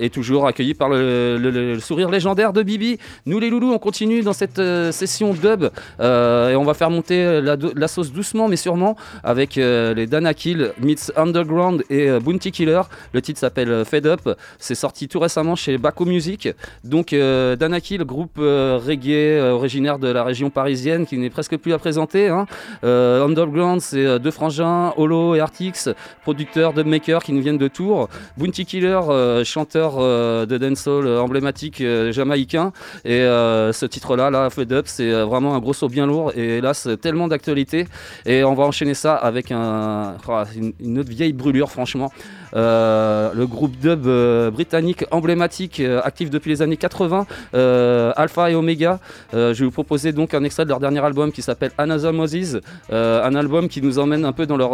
et 0.00 0.10
toujours 0.10 0.46
accueilli 0.46 0.74
par 0.74 0.88
le, 0.88 1.78
sourire 1.80 2.10
légendaire 2.10 2.52
de 2.52 2.62
Bibi. 2.62 2.98
Nous 3.26 3.40
les 3.40 3.50
loulous, 3.50 3.72
on 3.72 3.78
continue 3.78 4.22
dans 4.22 4.32
cette 4.32 4.60
session 4.92 5.32
dub 5.32 5.64
et 5.64 6.56
on 6.56 6.64
va 6.64 6.74
faire 6.74 6.90
monter 6.90 7.40
la, 7.40 7.56
la 7.74 7.88
sauce 7.88 8.12
doucement 8.12 8.48
mais 8.48 8.56
sûrement 8.56 8.96
avec 9.24 9.56
les 9.56 10.06
Danakil, 10.06 10.72
Meets 10.78 11.12
Underground 11.16 11.82
et 11.90 12.10
Bounty 12.20 12.52
Killer. 12.52 12.82
Le 13.12 13.22
titre 13.22 13.40
s'appelle 13.40 13.84
Fed 13.84 14.06
Up. 14.06 14.28
C'est 14.58 14.74
sorti 14.74 15.08
tout 15.08 15.18
récemment 15.18 15.56
chez 15.56 15.78
Baco 15.78 16.04
Music. 16.04 16.48
Donc 16.90 17.12
euh, 17.12 17.54
Danakil, 17.54 18.04
groupe 18.04 18.38
euh, 18.40 18.76
reggae 18.84 19.10
euh, 19.38 19.52
originaire 19.52 20.00
de 20.00 20.08
la 20.08 20.24
région 20.24 20.50
parisienne 20.50 21.06
qui 21.06 21.18
n'est 21.18 21.30
presque 21.30 21.56
plus 21.56 21.72
à 21.72 21.78
présenter. 21.78 22.28
hein. 22.28 22.46
Euh, 22.82 23.24
Underground, 23.24 23.80
c'est 23.80 24.04
euh, 24.04 24.18
deux 24.18 24.32
frangins, 24.32 24.92
Holo 24.96 25.36
et 25.36 25.40
Artix, 25.40 25.88
producteurs, 26.22 26.72
dubmakers 26.72 27.22
qui 27.22 27.32
nous 27.32 27.42
viennent 27.42 27.58
de 27.58 27.68
Tours. 27.68 28.08
Bounty 28.36 28.64
Killer, 28.66 29.00
chanteur 29.44 29.98
de 30.46 30.58
dancehall 30.58 31.06
emblématique 31.18 31.80
jamaïcain. 32.10 32.72
Et 33.04 33.20
ce 33.20 33.86
titre-là, 33.86 34.30
là, 34.30 34.50
Fed 34.50 34.72
Up, 34.72 34.86
c'est 34.88 35.12
vraiment 35.22 35.54
un 35.54 35.60
gros 35.60 35.72
saut 35.72 35.88
bien 35.88 36.06
lourd. 36.06 36.32
Et 36.36 36.60
là, 36.60 36.74
c'est 36.74 36.96
tellement 36.96 37.28
d'actualité. 37.28 37.86
Et 38.26 38.42
on 38.42 38.54
va 38.54 38.64
enchaîner 38.64 38.94
ça 38.94 39.14
avec 39.14 39.52
un, 39.52 40.16
une, 40.56 40.72
une 40.80 40.98
autre 40.98 41.10
vieille 41.10 41.32
brûlure, 41.32 41.70
franchement. 41.70 42.10
Euh, 42.54 43.32
le 43.34 43.46
groupe 43.46 43.76
dub 43.76 44.06
euh, 44.06 44.50
britannique 44.50 45.04
emblématique, 45.10 45.80
euh, 45.80 46.00
actif 46.02 46.30
depuis 46.30 46.50
les 46.50 46.62
années 46.62 46.76
80, 46.76 47.26
euh, 47.54 48.12
Alpha 48.16 48.50
et 48.50 48.54
Omega. 48.54 49.00
Je 49.32 49.52
vais 49.52 49.64
vous 49.64 49.70
proposer 49.70 50.12
donc 50.12 50.34
un 50.34 50.44
extrait 50.44 50.64
de 50.64 50.70
leur 50.70 50.80
dernier 50.80 51.00
album 51.00 51.32
qui 51.32 51.42
s'appelle 51.42 51.70
Another 51.78 52.12
Moses, 52.12 52.60
un 52.90 53.34
album 53.34 53.68
qui 53.68 53.82
nous 53.82 53.98
emmène 53.98 54.24
un 54.24 54.32
peu 54.32 54.46
dans 54.46 54.56
leur, 54.56 54.70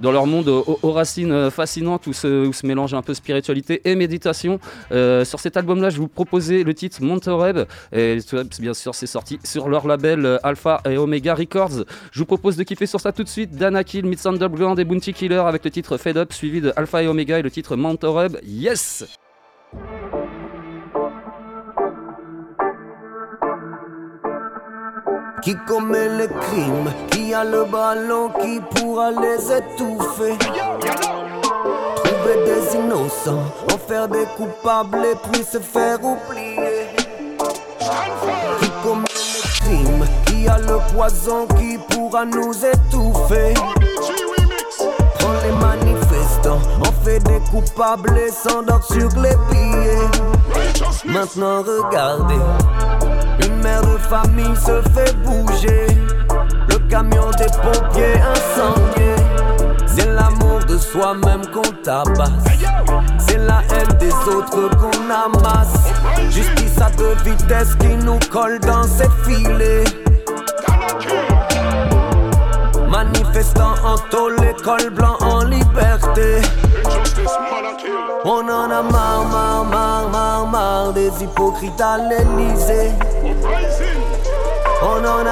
dans 0.00 0.12
leur 0.12 0.26
monde 0.26 0.48
aux, 0.48 0.78
aux 0.82 0.92
racines 0.92 1.50
fascinantes 1.50 2.06
où 2.06 2.12
se, 2.12 2.46
où 2.46 2.52
se 2.52 2.66
mélange 2.66 2.94
un 2.94 3.02
peu 3.02 3.14
spiritualité 3.14 3.80
et 3.84 3.94
méditation. 3.94 4.58
Sur 4.90 5.40
cet 5.40 5.56
album-là, 5.56 5.90
je 5.90 5.96
vais 5.96 6.02
vous 6.02 6.08
proposer 6.08 6.64
le 6.64 6.74
titre 6.74 7.02
Montereb, 7.02 7.58
et 7.92 8.18
bien 8.60 8.74
sûr, 8.74 8.94
c'est 8.94 9.06
sorti 9.06 9.38
sur 9.44 9.68
leur 9.68 9.86
label 9.86 10.38
Alpha 10.42 10.80
et 10.88 10.96
Omega 10.98 11.34
Records. 11.34 11.84
Je 12.12 12.18
vous 12.18 12.26
propose 12.26 12.56
de 12.56 12.62
kiffer 12.64 12.86
sur 12.86 13.00
ça 13.00 13.12
tout 13.12 13.24
de 13.24 13.28
suite. 13.28 13.56
Danakil, 13.56 14.06
Meets 14.06 14.26
Underground 14.26 14.78
et 14.78 14.84
Bounty 14.84 15.12
Killer 15.12 15.42
avec 15.46 15.64
le 15.64 15.70
titre 15.70 15.96
Fed 15.96 16.16
Up, 16.16 16.32
suivi 16.32 16.60
de 16.60 16.72
Alpha 16.76 16.87
et 16.96 17.08
Omega 17.08 17.40
le 17.42 17.50
titre 17.50 17.76
Montereb. 17.76 18.38
Yes! 18.44 19.04
Qui 25.42 25.54
commet 25.66 26.08
le 26.08 26.26
crime 26.26 26.92
Qui 27.10 27.32
a 27.32 27.44
le 27.44 27.64
ballon 27.64 28.30
qui 28.40 28.60
pourra 28.74 29.10
les 29.10 29.52
étouffer? 29.52 30.36
Trouver 31.96 32.36
des 32.44 32.76
innocents 32.76 33.44
En 33.72 33.78
faire 33.78 34.08
des 34.08 34.24
coupables 34.36 35.04
et 35.04 35.16
puis 35.30 35.44
se 35.44 35.58
faire 35.58 35.98
oublier 36.02 36.88
Qui 38.60 38.70
commet 38.82 39.04
le 39.06 39.60
crime 39.60 40.04
Qui 40.26 40.48
a 40.48 40.58
le 40.58 40.94
poison 40.94 41.46
qui 41.46 41.78
pourra 41.88 42.24
nous 42.24 42.52
étouffer? 42.64 43.54
Fait 47.04 47.18
des 47.20 47.40
coupables 47.50 48.16
et 48.18 48.30
s'endort 48.30 48.84
sur 48.84 49.08
les 49.20 49.36
billets 49.50 50.08
Maintenant 51.06 51.62
regardez 51.62 52.40
une 53.46 53.56
mère 53.62 53.82
de 53.82 53.98
famille 53.98 54.56
se 54.56 54.82
fait 54.90 55.14
bouger. 55.24 55.86
Le 56.68 56.78
camion 56.88 57.30
des 57.38 57.46
pompiers 57.62 58.20
incendié. 58.20 59.14
C'est 59.86 60.06
l'amour 60.06 60.60
de 60.68 60.76
soi-même 60.76 61.42
qu'on 61.52 61.70
tabasse. 61.82 62.30
C'est 63.18 63.38
la 63.38 63.62
haine 63.70 63.96
des 63.98 64.12
autres 64.12 64.68
qu'on 64.76 65.10
amasse. 65.10 65.86
Justice 66.30 66.80
à 66.80 66.90
deux 66.90 67.14
vitesses 67.24 67.74
qui 67.76 67.94
nous 68.04 68.18
colle 68.30 68.58
dans 68.60 68.84
ses 68.84 69.08
filets. 69.24 69.84
Manifestants 72.88 73.74
en 73.84 73.98
tôle, 74.10 74.36
l'école 74.40 74.90
blanc 74.90 75.16
en 75.20 75.44
liberté. 75.44 76.40
On 78.24 78.48
en 78.48 78.70
a 78.70 78.82
marre, 78.82 79.24
marre, 79.30 79.64
marre, 79.64 80.08
marre, 80.08 80.46
marre 80.46 80.92
des 80.92 81.10
hypocrites 81.22 81.80
à 81.80 81.98
l'Elysée. 81.98 82.92
On 84.82 85.04
en 85.04 85.28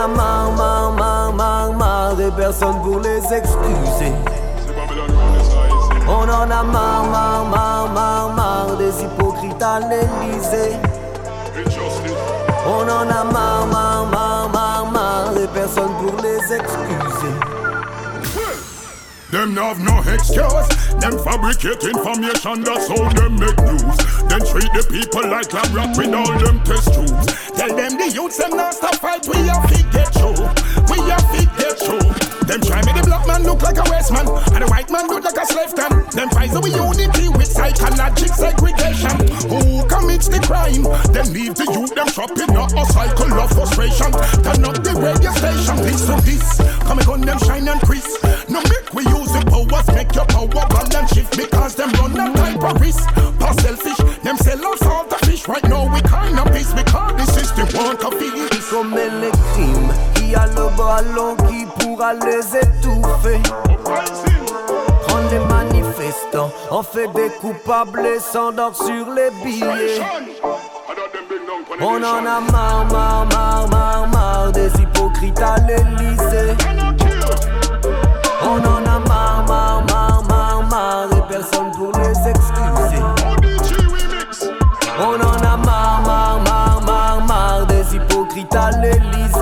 personne 2.37 2.81
pour 2.83 3.01
les 3.01 3.19
excuser. 3.33 4.13
On 6.09 6.29
en 6.29 6.51
a 6.51 6.63
marre, 6.63 7.05
marre, 7.11 7.45
marre, 7.45 7.89
marre, 7.93 8.33
marre 8.35 8.77
des 8.77 9.03
hypocrites 9.03 9.63
à 9.63 9.81
l'Elysée. 9.81 10.77
On 12.67 12.83
en 12.83 13.11
a 13.11 13.25
marre, 13.25 13.67
marre, 13.67 14.07
marre, 14.07 14.49
marre, 14.53 14.87
marre 14.93 15.33
des 15.35 15.47
personnes 15.49 15.95
pour 16.01 16.21
les 16.23 16.55
excuser. 16.55 17.46
Them 19.31 19.57
have 19.57 19.81
no 19.81 19.99
excuse. 20.13 20.69
Them 21.01 21.19
fabricate 21.25 21.83
information, 21.83 22.63
that's 22.63 22.87
how 22.89 23.09
them 23.11 23.35
make 23.41 23.59
news. 23.59 23.97
Then 24.31 24.41
treat 24.47 24.71
the 24.73 24.87
people 24.89 25.29
like 25.29 25.53
rat 25.53 25.97
with 25.97 26.15
all 26.15 26.39
them 26.39 26.63
test 26.63 26.95
tubes. 26.95 27.27
Tell 27.53 27.75
them 27.75 27.99
the 27.99 28.11
youths 28.15 28.39
them 28.39 28.57
not 28.57 28.75
stop 28.75 28.95
fight, 28.97 29.27
we 29.27 29.37
have 29.49 29.67
to 29.67 29.83
get 29.91 30.15
through. 30.15 30.47
We 30.91 30.99
have 31.11 31.27
to 31.35 31.43
get 31.59 31.79
through. 31.79 32.26
Them 32.47 32.61
try 32.63 32.81
me 32.87 32.93
the 32.95 33.03
black 33.03 33.27
man 33.27 33.43
look 33.43 33.63
like 33.63 33.79
a 33.79 33.87
waste 33.91 34.13
man, 34.13 34.27
and 34.55 34.63
the 34.63 34.69
white 34.71 34.91
man 34.91 35.09
look 35.09 35.25
like 35.25 35.37
a 35.37 35.47
slave 35.47 35.75
can. 35.75 35.91
Them 36.15 36.31
fight 36.31 36.55
we 36.63 36.71
unity 36.71 37.29
with 37.29 37.51
psychological 37.51 38.35
segregation. 38.39 39.15
Who 39.51 39.83
commits 39.91 40.29
the 40.29 40.39
crime? 40.47 40.87
Them 41.11 41.27
leave 41.35 41.55
the 41.59 41.67
youth 41.75 41.95
them 41.95 42.07
shopping 42.07 42.55
up 42.55 42.71
a 42.71 42.85
cycle 42.93 43.35
of 43.35 43.51
frustration. 43.51 44.13
Turn 44.47 44.63
up 44.63 44.79
the 44.79 44.95
radio 44.95 45.33
station, 45.35 45.77
to 45.83 46.15
this. 46.23 46.63
Come 46.87 46.99
and 46.99 47.07
gun 47.07 47.21
them 47.23 47.39
shine 47.43 47.67
and 47.67 47.81
crease. 47.83 48.15
No 48.49 48.63
make 48.63 48.95
we 48.95 49.03
use 49.11 49.33
the 49.35 49.43
powers, 49.51 49.87
make 49.91 50.15
your 50.15 50.27
power 50.27 50.47
balance 50.47 51.11
shift 51.13 51.37
because 51.37 51.75
them 51.75 51.91
run 51.99 52.15
a 52.15 52.31
type 52.31 52.63
of 52.63 52.81
risk. 52.81 53.03
Pass 53.43 53.59
selfish, 53.63 53.99
them 54.23 54.37
sell 54.39 54.65
us 54.71 54.83
all 54.87 55.05
the 55.09 55.19
fish. 55.27 55.49
Right 55.49 55.65
now 55.65 55.93
we 55.93 56.01
kind 56.03 56.39
of 56.39 56.47
peace 56.55 56.73
because 56.73 57.17
this 57.19 57.37
is 57.43 57.51
the 57.59 57.67
one. 57.75 57.97
Ils 58.53 58.63
commettent 58.71 59.21
les 59.21 59.31
crimes, 59.53 59.93
qui 60.15 60.35
a 60.35 60.47
ballon 60.77 61.37
qui 61.49 61.56
pourra 61.97 62.13
les 62.15 62.57
étouffer. 62.57 63.41
Prendre 65.07 65.29
des 65.31 65.39
manifestants, 65.39 66.51
on 66.71 66.83
fait 66.83 67.09
des 67.09 67.31
coupables 67.41 68.07
et 68.07 68.21
s'endort 68.21 68.77
sur 68.77 69.11
les 69.15 69.31
billets. 69.43 70.01
On 71.81 71.97
en 71.97 72.27
a 72.27 72.41
marre, 72.53 72.87
marre, 72.91 73.27
marre, 73.27 73.69
marre, 73.69 74.09
marre 74.09 74.53
des 74.53 74.69
hypocrites 74.81 75.41
à 75.41 75.57
l'Elysée. 75.67 76.55
On 78.43 78.59
en 78.59 78.85
a 78.85 78.99
marre, 79.09 79.45
marre, 79.49 79.85
marre, 79.89 80.23
marre, 80.29 80.63
marre 80.71 81.09
des 81.09 81.23
personnes 81.35 81.71
pour 81.73 81.93
les 81.99 82.31
excuser. 82.31 83.03
On 84.99 85.15
en 85.15 85.45
a 85.45 85.57
marre, 85.57 86.03
marre, 86.03 86.41
marre, 86.45 86.81
marre, 86.83 87.27
marre 87.27 87.67
des 87.67 87.97
hypocrites 87.97 88.55
à 88.55 88.71
l'Elysée. 88.71 89.36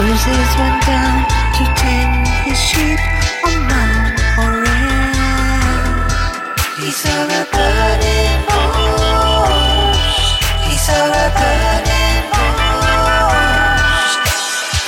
Moses 0.00 0.50
went 0.56 0.80
down 0.86 1.28
to 1.56 1.64
tend 1.76 2.24
his 2.48 2.58
sheep 2.58 2.98
on 3.44 3.52
Mount 3.68 4.16
Horeb, 4.32 5.12
he 6.80 6.88
saw 6.90 7.28
a 7.28 7.44
burning 7.52 8.40
bush. 8.48 10.16
He 10.64 10.74
saw 10.80 11.04
a 11.04 11.26
burning 11.36 12.24
bush. 12.32 14.14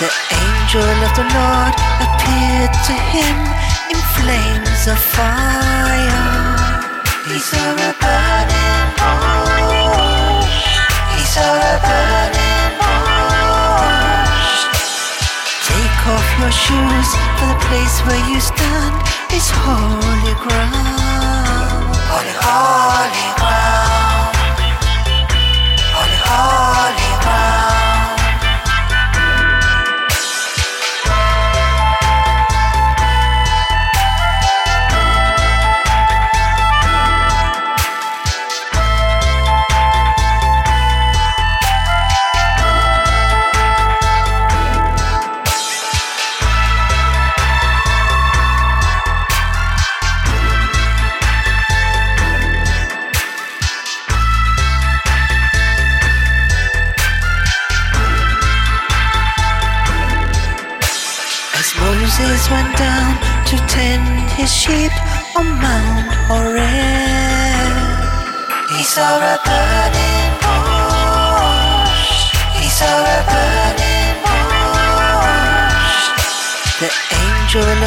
The 0.00 0.08
angel 0.32 0.96
of 1.04 1.12
the 1.20 1.28
Lord 1.36 1.74
appeared 2.00 2.72
to 2.88 2.94
him 3.12 3.36
in 3.92 4.00
flames 4.16 4.82
of 4.88 4.96
fire. 4.96 6.24
He 7.28 7.36
saw 7.36 7.68
a 7.68 7.92
burning 8.00 8.88
bush. 8.96 10.56
He 11.12 11.22
saw 11.28 11.52
a 11.52 11.76
burning 11.84 12.61
Take 16.02 16.14
off 16.14 16.38
your 16.40 16.50
shoes, 16.50 17.10
for 17.38 17.46
the 17.46 17.58
place 17.68 18.00
where 18.00 18.28
you 18.28 18.40
stand 18.40 18.94
is 19.32 19.48
holy 19.54 20.34
ground. 20.42 21.94
Holy, 22.10 22.34
holy 22.42 23.31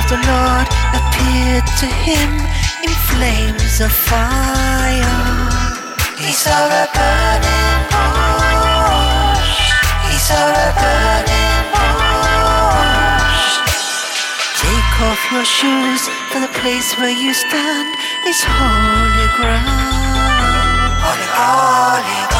the 0.08 0.22
Lord 0.22 0.68
appeared 0.94 1.66
to 1.82 1.88
him 2.06 2.30
in 2.86 2.92
flames 3.10 3.82
of 3.82 3.92
fire. 3.92 5.18
He 6.18 6.32
saw 6.32 6.54
a 6.54 6.86
burning 6.94 7.90
bush. 7.90 9.50
He 10.06 10.18
saw 10.22 10.46
a 10.46 10.70
burning 10.78 11.58
bush. 11.74 12.06
Take 14.62 14.94
off 15.10 15.22
your 15.32 15.46
shoes, 15.46 16.02
for 16.30 16.40
the 16.40 16.54
place 16.62 16.94
where 17.00 17.10
you 17.10 17.34
stand 17.34 17.90
is 18.28 18.44
holy 18.46 19.28
ground. 19.38 19.66
Holy, 21.02 21.28
holy 21.34 22.28
ground. 22.30 22.35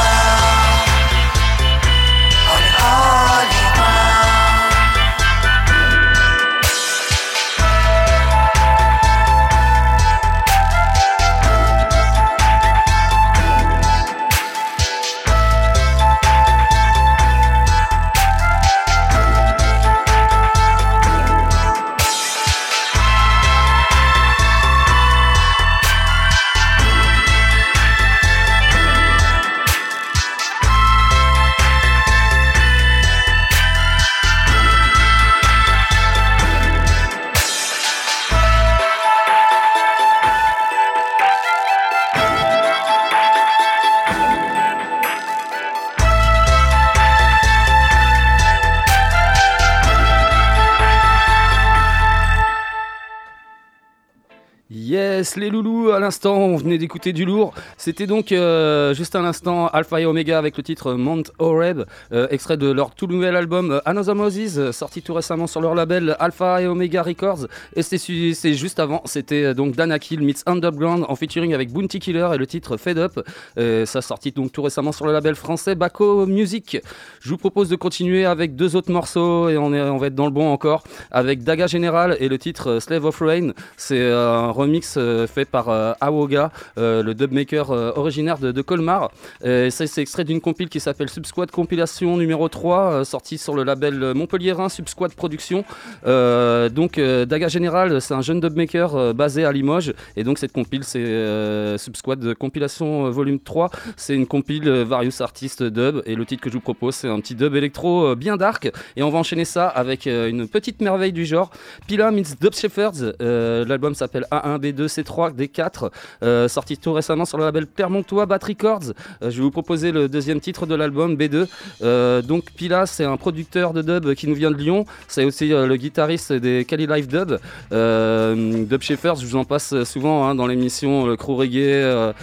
Les 55.36 55.50
loulous, 55.50 55.90
à 55.90 56.00
l'instant, 56.00 56.38
on 56.38 56.56
venait 56.56 56.78
d'écouter 56.78 57.12
du 57.12 57.26
lourd. 57.26 57.54
C'était 57.78 58.06
donc 58.06 58.32
euh, 58.32 58.94
juste 58.94 59.16
à 59.16 59.22
l'instant 59.22 59.68
Alpha 59.68 60.00
et 60.00 60.06
Omega 60.06 60.38
avec 60.38 60.56
le 60.56 60.64
titre 60.64 60.94
Mount 60.94 61.24
Horeb, 61.40 61.82
euh, 62.14 62.28
extrait 62.30 62.58
de 62.58 62.72
leur 62.72 62.94
tout 62.94 63.08
nouvel 63.08 63.36
album 63.36 63.72
euh, 63.72 63.80
Another 63.86 64.16
Moses, 64.16 64.60
euh, 64.60 64.72
sorti 64.72 65.02
tout 65.02 65.14
récemment 65.14 65.48
sur 65.48 65.62
leur 65.62 65.74
label 65.74 66.16
Alpha 66.20 66.62
et 66.62 66.68
Omega 66.68 67.02
Records. 67.02 67.48
Et 67.76 67.82
c'est 67.82 68.54
juste 68.54 68.80
avant, 68.80 69.02
c'était 69.06 69.54
donc 69.54 69.76
Dana 69.76 70.00
Kill 70.00 70.22
meets 70.22 70.44
Underground 70.46 71.06
en 71.10 71.16
featuring 71.16 71.54
avec 71.54 71.74
Bounty 71.74 72.00
Killer 72.00 72.30
et 72.34 72.38
le 72.38 72.48
titre 72.48 72.78
Fade 72.78 73.00
Up. 73.00 73.20
Ça 73.58 74.02
sorti 74.02 74.32
donc 74.32 74.52
tout 74.52 74.62
récemment 74.62 74.92
sur 74.92 75.06
le 75.06 75.12
label 75.12 75.36
français 75.36 75.76
Baco 75.76 76.26
Music. 76.28 76.78
Je 77.20 77.30
vous 77.30 77.38
propose 77.38 77.68
de 77.68 77.76
continuer 77.76 78.26
avec 78.26 78.56
deux 78.56 78.76
autres 78.76 78.92
morceaux 78.92 79.50
et 79.50 79.58
on, 79.58 79.74
est, 79.74 79.82
on 79.82 79.98
va 79.98 80.08
être 80.08 80.16
dans 80.16 80.26
le 80.26 80.32
bon 80.32 80.50
encore 80.50 80.84
avec 81.12 81.44
Daga 81.44 81.68
General 81.68 82.16
et 82.20 82.30
le 82.30 82.38
titre 82.38 82.80
Slave 82.80 83.06
of 83.06 83.20
Rain. 83.20 83.52
C'est 83.76 84.12
un 84.12 84.52
remix 84.52 84.98
fait 85.28 85.46
par 85.46 85.70
euh, 85.70 85.94
Awoga, 86.02 86.52
euh, 86.78 87.04
le 87.04 87.14
dubmaker 87.14 87.72
euh, 87.72 87.92
originaire 87.96 88.38
de, 88.38 88.62
Colmar. 88.62 89.12
C'est 89.42 89.98
extrait 89.98 90.24
d'une 90.24 90.42
compile 90.42 90.70
qui 90.70 90.80
s'appelle 90.80 91.10
Subsquad 91.10 91.52
Compilation 91.52 92.18
numéro 92.18 92.50
3, 92.50 92.92
euh, 92.92 93.04
sortie 93.04 93.38
sur 93.38 93.56
le 93.56 93.64
label 93.64 94.14
Montpellierin 94.16 94.70
Subsquad 94.70 95.14
Production. 95.14 95.64
Euh, 96.06 96.70
donc 96.70 96.98
euh, 96.98 97.26
Daga 97.26 97.48
General, 97.48 98.02
c'est 98.02 98.14
un 98.14 98.22
jeune 98.22 98.40
dubmaker 98.40 98.96
euh, 98.96 99.14
basé 99.14 99.46
à 99.46 99.52
Limoges. 99.52 99.94
Et 100.16 100.24
donc 100.24 100.38
cette 100.38 100.52
compile, 100.52 100.84
c'est 100.84 101.00
euh, 101.00 101.78
Subsquad 101.78 102.34
Compilation 102.36 103.08
euh, 103.08 103.10
volume 103.10 103.40
3. 103.40 103.70
C'est 103.98 104.16
une 104.16 104.28
compile 104.28 104.68
euh, 104.68 104.84
Various 104.84 105.22
Artistes 105.22 105.64
dub. 105.64 106.02
Et 106.06 106.16
le 106.16 106.26
titre 106.26 106.44
que 106.44 106.50
je 106.50 106.56
vous 106.56 106.62
propose, 106.62 106.96
c'est 106.96 107.08
un 107.08 107.20
petit 107.20 107.36
dub 107.36 107.56
électro 107.56 108.08
euh, 108.08 108.16
bien 108.16 108.38
dark. 108.38 108.72
Et 108.96 109.04
on 109.04 109.10
va 109.10 109.20
enchaîner 109.20 109.46
ça 109.46 109.68
avec 109.68 110.08
euh, 110.08 110.30
une 110.30 110.48
petite 110.48 110.82
merveille 110.82 111.14
du 111.14 111.26
genre. 111.26 111.52
Pila 111.88 112.12
meets 112.12 112.40
Dub 112.40 112.54
Shepherds. 112.54 113.14
Euh, 113.22 113.66
L'album 113.66 113.96
s'appelle 113.96 114.26
A1, 114.32 114.60
B2, 115.06 115.32
C3, 115.32 115.36
D4. 115.36 115.90
euh, 116.24 116.48
sorti 116.48 116.78
tout 116.78 116.94
récemment 116.94 117.26
sur 117.26 117.38
le 117.38 117.46
label 117.46 117.68
Clermontois 117.68 118.26
Bat 118.26 118.40
Records. 118.44 118.94
Euh, 119.22 119.30
je 119.30 119.38
vais 119.38 119.44
vous 119.44 119.52
proposer 119.52 119.92
le 119.92 120.08
deuxième 120.10 120.40
titre 120.40 120.66
de 120.66 120.76
l'album, 120.76 121.16
B2. 121.16 121.48
Euh, 121.82 122.22
donc 122.22 122.52
Pila, 122.52 122.86
c'est 122.86 123.04
un 123.04 123.18
producteur 123.18 123.74
de 123.74 123.82
dub 123.82 124.14
qui 124.16 124.28
nous 124.28 124.36
vient 124.36 124.52
de 124.52 124.58
Lyon. 124.58 124.86
C'est 125.08 125.24
aussi 125.24 125.54
euh, 125.54 125.68
le 125.68 125.76
guitariste 125.78 126.34
des 126.34 126.66
Cali 126.66 126.88
Live 126.88 127.08
Dub. 127.08 127.38
Euh, 127.72 128.66
dub 128.66 128.82
Shepherds, 128.82 129.18
je 129.18 129.26
vous 129.26 129.36
en 129.36 129.46
passe 129.46 129.84
souvent 129.84 130.26
hein, 130.28 130.36
dans 130.36 130.48
l'émission 130.48 131.06
Le 131.06 131.16
Crew 131.16 131.36
Reggae 131.36 132.14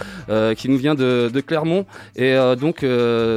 qui 0.55 0.69
nous 0.69 0.77
vient 0.77 0.95
de, 0.95 1.43
Clermont. 1.45 1.85
Et 2.15 2.35
donc 2.59 2.85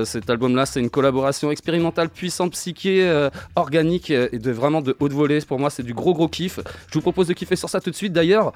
cet 0.04 0.30
album-là, 0.30 0.66
c'est 0.66 0.80
une 0.80 0.90
collaboration 0.90 1.50
expérimentale, 1.50 2.08
puissante, 2.08 2.52
psyché, 2.52 3.28
organique 3.56 4.10
et 4.10 4.38
de 4.38 4.50
vraiment 4.50 4.80
de 4.80 4.96
haute 5.00 5.12
volée. 5.12 5.40
Pour 5.40 5.58
moi, 5.58 5.70
c'est 5.70 5.82
du 5.82 5.94
gros 5.94 6.14
gros 6.14 6.28
kiff. 6.28 6.60
Je 6.88 6.94
vous 6.94 7.00
propose 7.00 7.28
de 7.28 7.32
kiffer 7.32 7.56
sur 7.56 7.68
ça 7.68 7.80
tout 7.80 7.90
de 7.90 7.96
suite. 7.96 8.12
D'ailleurs, 8.12 8.52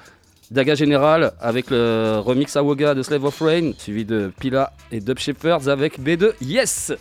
Daga 0.51 0.75
General 0.75 1.31
avec 1.39 1.69
le 1.69 2.19
remix 2.19 2.57
Awoga 2.57 2.93
de 2.93 3.01
Slave 3.03 3.23
of 3.23 3.39
Rain, 3.39 3.71
suivi 3.77 4.03
de 4.03 4.31
Pila 4.37 4.73
et 4.91 4.99
Dub 4.99 5.17
Shepherds 5.17 5.69
avec 5.69 5.97
B2 5.97 6.33
Yes. 6.41 6.91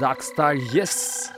Dark 0.00 0.20
Style 0.22 0.60
Yes 0.74 1.32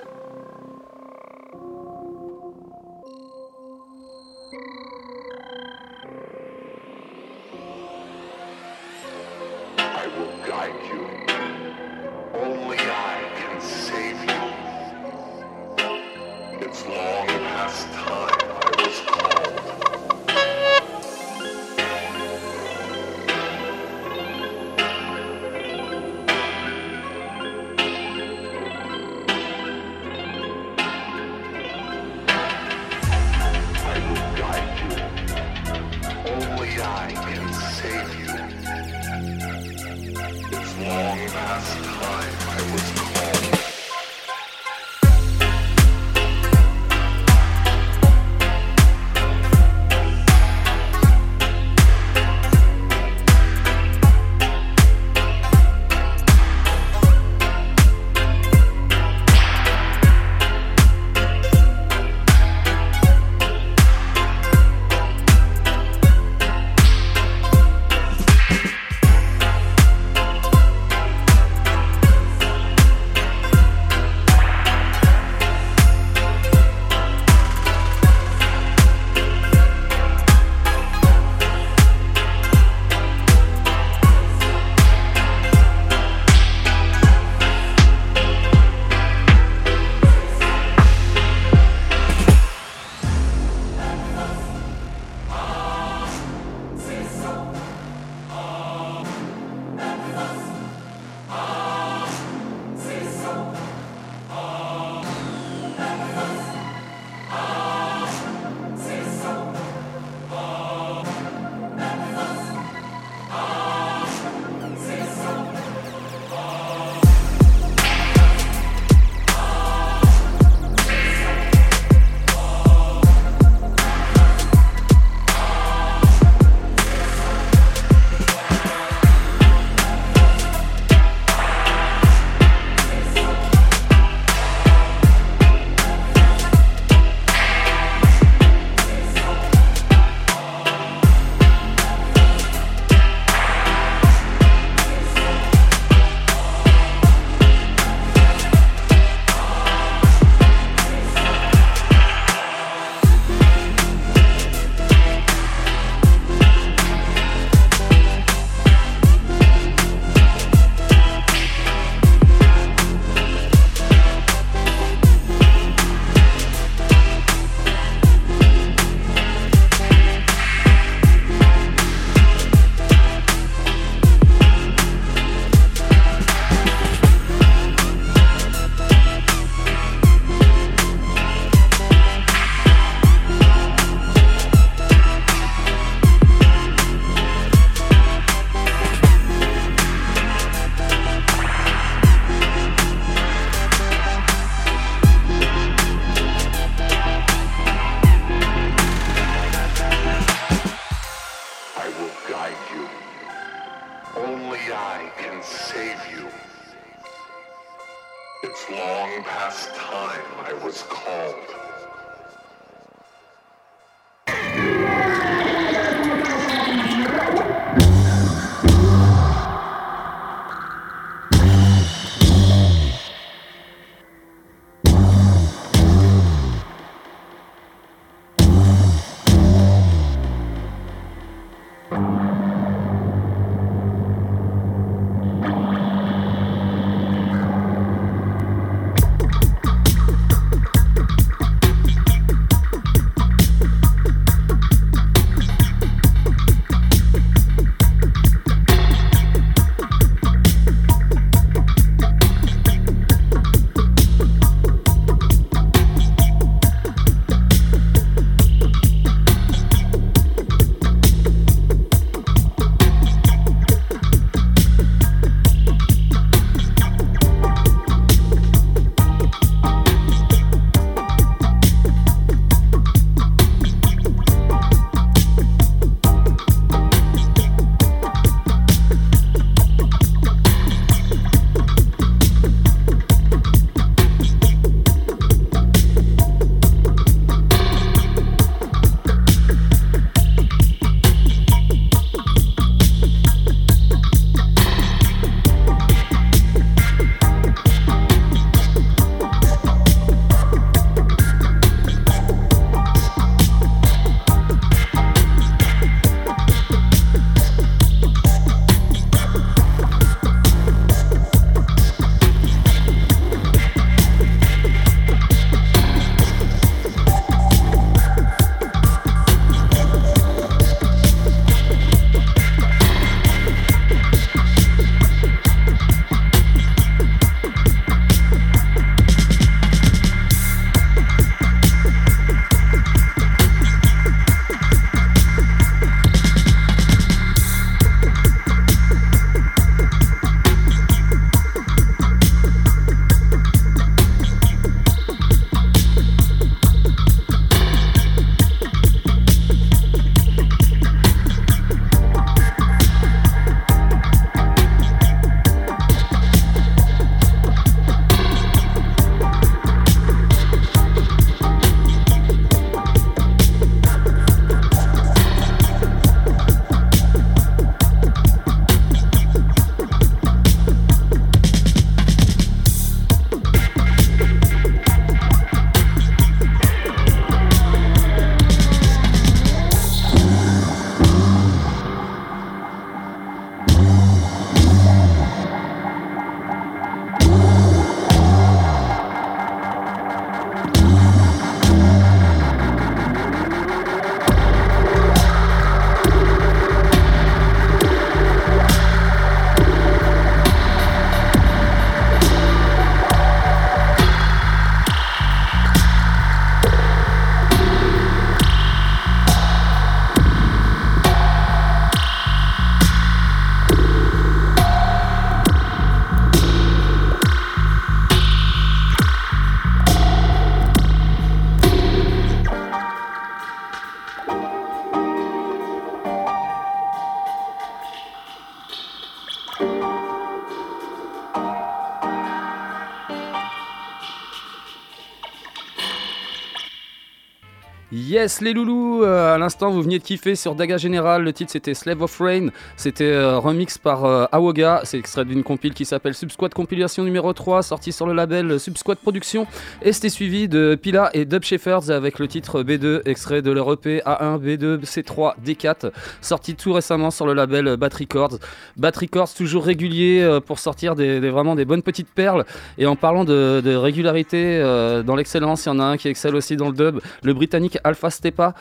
Les 438.22 438.54
loulous, 438.54 438.91
euh, 439.02 439.34
à 439.34 439.38
l'instant 439.38 439.70
vous 439.70 439.82
veniez 439.82 439.98
de 439.98 440.04
kiffer 440.04 440.34
sur 440.34 440.54
Daga 440.54 440.76
Général, 440.76 441.22
le 441.22 441.32
titre 441.32 441.52
c'était 441.52 441.74
Slave 441.74 442.02
of 442.02 442.18
Rain, 442.18 442.48
c'était 442.76 443.04
euh, 443.04 443.38
remix 443.38 443.78
par 443.78 444.04
euh, 444.04 444.24
Awoga, 444.32 444.80
c'est 444.84 444.98
extrait 444.98 445.24
d'une 445.24 445.42
compile 445.42 445.74
qui 445.74 445.84
s'appelle 445.84 446.14
Subsquad 446.14 446.54
Compilation 446.54 447.04
numéro 447.04 447.32
3, 447.32 447.62
sortie 447.62 447.92
sur 447.92 448.06
le 448.06 448.12
label 448.12 448.58
Subsquad 448.58 448.98
Production, 448.98 449.46
et 449.82 449.92
c'était 449.92 450.08
suivi 450.08 450.48
de 450.48 450.74
Pila 450.80 451.10
et 451.14 451.24
Dub 451.24 451.42
Shepherds 451.42 451.90
avec 451.90 452.18
le 452.18 452.28
titre 452.28 452.62
B2, 452.62 453.02
extrait 453.04 453.42
de 453.42 453.50
leur 453.50 453.72
EP 453.72 454.00
A1, 454.04 454.40
B2, 454.40 454.82
C3, 454.84 455.34
D4, 455.44 455.90
sorti 456.20 456.54
tout 456.54 456.72
récemment 456.72 457.10
sur 457.10 457.26
le 457.26 457.34
label 457.34 457.76
Bat 457.76 457.90
Records. 457.98 458.38
Bat 458.76 458.92
Records 458.96 459.34
toujours 459.34 459.64
régulier 459.64 460.38
pour 460.46 460.58
sortir 460.58 460.94
des, 460.94 461.20
vraiment 461.30 461.54
des 461.54 461.64
bonnes 461.64 461.82
petites 461.82 462.10
perles, 462.10 462.44
et 462.78 462.86
en 462.86 462.96
parlant 462.96 463.24
de, 463.24 463.74
régularité 463.74 464.60
dans 465.04 465.16
l'excellence, 465.16 465.66
il 465.66 465.68
y 465.68 465.72
en 465.72 465.80
a 465.80 465.84
un 465.84 465.96
qui 465.96 466.08
excelle 466.08 466.34
aussi 466.34 466.56
dans 466.56 466.68
le 466.68 466.74
dub, 466.74 467.00
le 467.22 467.34
britannique 467.34 467.78
Alpha 467.84 468.10
Stepa, 468.10 468.54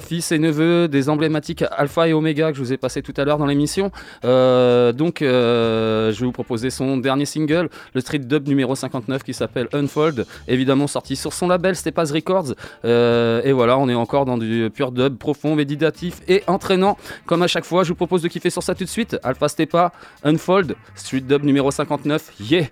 fils 0.00 0.32
et 0.32 0.38
neveu 0.38 0.88
des 0.88 1.08
emblématiques 1.08 1.64
Alpha 1.76 2.08
et 2.08 2.12
Omega 2.12 2.50
que 2.50 2.58
je 2.58 2.62
vous 2.62 2.72
ai 2.72 2.76
passé 2.76 3.02
tout 3.02 3.14
à 3.16 3.24
l'heure 3.24 3.38
dans 3.38 3.46
l'émission. 3.46 3.90
Euh, 4.24 4.92
donc, 4.92 5.22
euh, 5.22 6.12
je 6.12 6.20
vais 6.20 6.26
vous 6.26 6.32
proposer 6.32 6.70
son 6.70 6.96
dernier 6.96 7.26
single, 7.26 7.68
le 7.94 8.00
street 8.00 8.20
dub 8.20 8.48
numéro 8.48 8.74
59 8.74 9.22
qui 9.22 9.34
s'appelle 9.34 9.68
Unfold, 9.72 10.26
évidemment 10.48 10.86
sorti 10.86 11.16
sur 11.16 11.32
son 11.32 11.48
label 11.48 11.76
Stepa's 11.76 12.12
Records. 12.12 12.54
Euh, 12.84 13.42
et 13.44 13.52
voilà, 13.52 13.78
on 13.78 13.88
est 13.88 13.94
encore 13.94 14.24
dans 14.24 14.38
du 14.38 14.70
pur 14.74 14.92
dub 14.92 15.16
profond, 15.16 15.54
méditatif 15.54 16.20
et 16.28 16.42
entraînant. 16.46 16.96
Comme 17.26 17.42
à 17.42 17.48
chaque 17.48 17.64
fois, 17.64 17.84
je 17.84 17.90
vous 17.90 17.94
propose 17.94 18.22
de 18.22 18.28
kiffer 18.28 18.50
sur 18.50 18.62
ça 18.62 18.74
tout 18.74 18.84
de 18.84 18.88
suite. 18.88 19.16
Alpha 19.22 19.48
Stepa, 19.48 19.92
Unfold, 20.24 20.76
street 20.94 21.20
dub 21.20 21.44
numéro 21.44 21.70
59. 21.70 22.32
Yeah! 22.40 22.66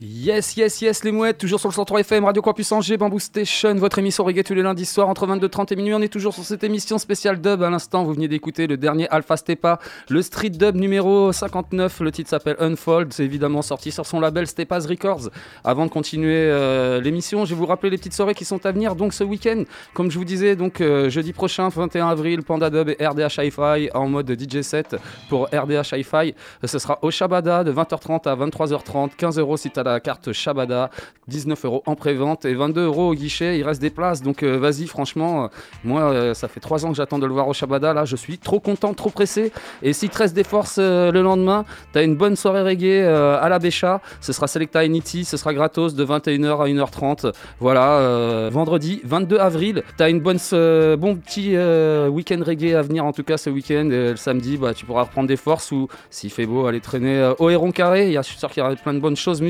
Yes, 0.00 0.56
yes, 0.56 0.80
yes, 0.80 1.02
les 1.02 1.10
mouettes, 1.10 1.38
toujours 1.38 1.58
sur 1.58 1.68
le 1.68 1.74
103 1.74 1.98
FM, 2.02 2.24
Radio 2.24 2.40
Campus 2.40 2.70
Angers, 2.70 2.96
Bamboo 2.96 3.18
Station, 3.18 3.74
votre 3.74 3.98
émission 3.98 4.22
reggae 4.22 4.44
tous 4.44 4.54
les 4.54 4.62
lundis 4.62 4.84
soirs 4.84 5.08
entre 5.08 5.26
22h30 5.26 5.72
et 5.72 5.76
minuit. 5.76 5.92
On 5.92 6.00
est 6.00 6.12
toujours 6.12 6.32
sur 6.32 6.44
cette 6.44 6.62
émission 6.62 6.98
spéciale 6.98 7.40
dub. 7.40 7.64
À 7.64 7.68
l'instant, 7.68 8.04
vous 8.04 8.12
venez 8.12 8.28
d'écouter 8.28 8.68
le 8.68 8.76
dernier 8.76 9.08
Alpha 9.08 9.36
Stepa, 9.36 9.80
le 10.08 10.22
street 10.22 10.50
dub 10.50 10.76
numéro 10.76 11.32
59. 11.32 11.98
Le 11.98 12.12
titre 12.12 12.30
s'appelle 12.30 12.54
Unfold. 12.60 13.12
C'est 13.12 13.24
évidemment 13.24 13.60
sorti 13.60 13.90
sur 13.90 14.06
son 14.06 14.20
label 14.20 14.46
Stepa's 14.46 14.86
Records. 14.86 15.30
Avant 15.64 15.84
de 15.84 15.90
continuer 15.90 16.32
euh, 16.36 17.00
l'émission, 17.00 17.44
je 17.44 17.56
vais 17.56 17.58
vous 17.58 17.66
rappeler 17.66 17.90
les 17.90 17.98
petites 17.98 18.14
soirées 18.14 18.34
qui 18.34 18.44
sont 18.44 18.64
à 18.66 18.70
venir. 18.70 18.94
Donc, 18.94 19.12
ce 19.12 19.24
week-end, 19.24 19.64
comme 19.94 20.12
je 20.12 20.18
vous 20.20 20.24
disais, 20.24 20.54
donc 20.54 20.80
euh, 20.80 21.10
jeudi 21.10 21.32
prochain, 21.32 21.70
21 21.70 22.06
avril, 22.06 22.44
Panda 22.44 22.70
Dub 22.70 22.88
et 22.88 23.04
RDH 23.04 23.40
Hi-Fi 23.40 23.90
en 23.94 24.08
mode 24.08 24.30
DJ 24.30 24.60
set 24.60 24.94
pour 25.28 25.48
RDH 25.52 25.92
Hi-Fi. 25.92 26.36
Ce 26.62 26.78
sera 26.78 27.00
au 27.02 27.10
Shabada 27.10 27.64
de 27.64 27.72
20h30 27.72 28.28
à 28.28 28.36
23h30. 28.36 29.16
15 29.16 29.40
euros 29.40 29.56
si 29.56 29.72
tu 29.72 29.80
as 29.80 29.87
la 29.92 30.00
carte 30.00 30.32
Shabada, 30.32 30.90
19 31.28 31.64
euros 31.66 31.82
en 31.86 31.94
pré-vente 31.94 32.44
et 32.44 32.54
22 32.54 32.86
euros 32.86 33.10
au 33.10 33.14
guichet. 33.14 33.58
Il 33.58 33.62
reste 33.62 33.80
des 33.80 33.90
places, 33.90 34.22
donc 34.22 34.42
euh, 34.42 34.56
vas-y, 34.56 34.86
franchement, 34.86 35.44
euh, 35.44 35.48
moi, 35.84 36.02
euh, 36.02 36.34
ça 36.34 36.48
fait 36.48 36.60
3 36.60 36.86
ans 36.86 36.90
que 36.90 36.96
j'attends 36.96 37.18
de 37.18 37.26
le 37.26 37.32
voir 37.32 37.46
au 37.48 37.52
Shabada. 37.52 37.92
Là, 37.92 38.04
je 38.04 38.16
suis 38.16 38.38
trop 38.38 38.60
content, 38.60 38.94
trop 38.94 39.10
pressé. 39.10 39.52
Et 39.82 39.92
si 39.92 40.08
te 40.08 40.18
reste 40.18 40.34
des 40.34 40.44
forces 40.44 40.78
le 40.78 41.20
lendemain, 41.22 41.64
tu 41.92 41.98
as 41.98 42.02
une 42.02 42.16
bonne 42.16 42.36
soirée 42.36 42.62
reggae 42.62 43.06
à 43.06 43.48
la 43.48 43.58
Bécha. 43.58 44.00
Ce 44.20 44.32
sera 44.32 44.46
Selecta 44.46 44.84
Initi, 44.84 45.24
ce 45.24 45.36
sera 45.36 45.52
gratos 45.52 45.94
de 45.94 46.04
21h 46.04 46.62
à 46.62 46.66
1h30. 46.66 47.32
Voilà, 47.60 48.48
vendredi 48.50 49.00
22 49.04 49.38
avril. 49.38 49.82
Tu 49.96 50.02
as 50.02 50.08
une 50.08 50.20
bonne, 50.20 50.38
bon 50.98 51.16
petit 51.16 51.56
week-end 52.08 52.40
reggae 52.44 52.74
à 52.74 52.82
venir, 52.82 53.04
en 53.04 53.12
tout 53.12 53.22
cas 53.22 53.36
ce 53.36 53.50
week-end. 53.50 53.88
Le 53.90 54.16
samedi, 54.16 54.56
bah, 54.56 54.74
tu 54.74 54.86
pourras 54.86 55.02
reprendre 55.02 55.28
des 55.28 55.36
forces 55.36 55.70
ou 55.72 55.88
s'il 56.10 56.30
fait 56.30 56.46
beau, 56.46 56.66
aller 56.66 56.80
traîner 56.80 57.32
au 57.38 57.50
Héron 57.50 57.70
Carré. 57.70 58.06
Il 58.06 58.12
y 58.12 58.16
a, 58.16 58.22
je 58.22 58.28
suis 58.28 58.38
sûr 58.38 58.50
qu'il 58.50 58.62
y 58.62 58.66
aura 58.66 58.74
plein 58.76 58.94
de 58.94 59.00
bonnes 59.00 59.16
choses 59.16 59.42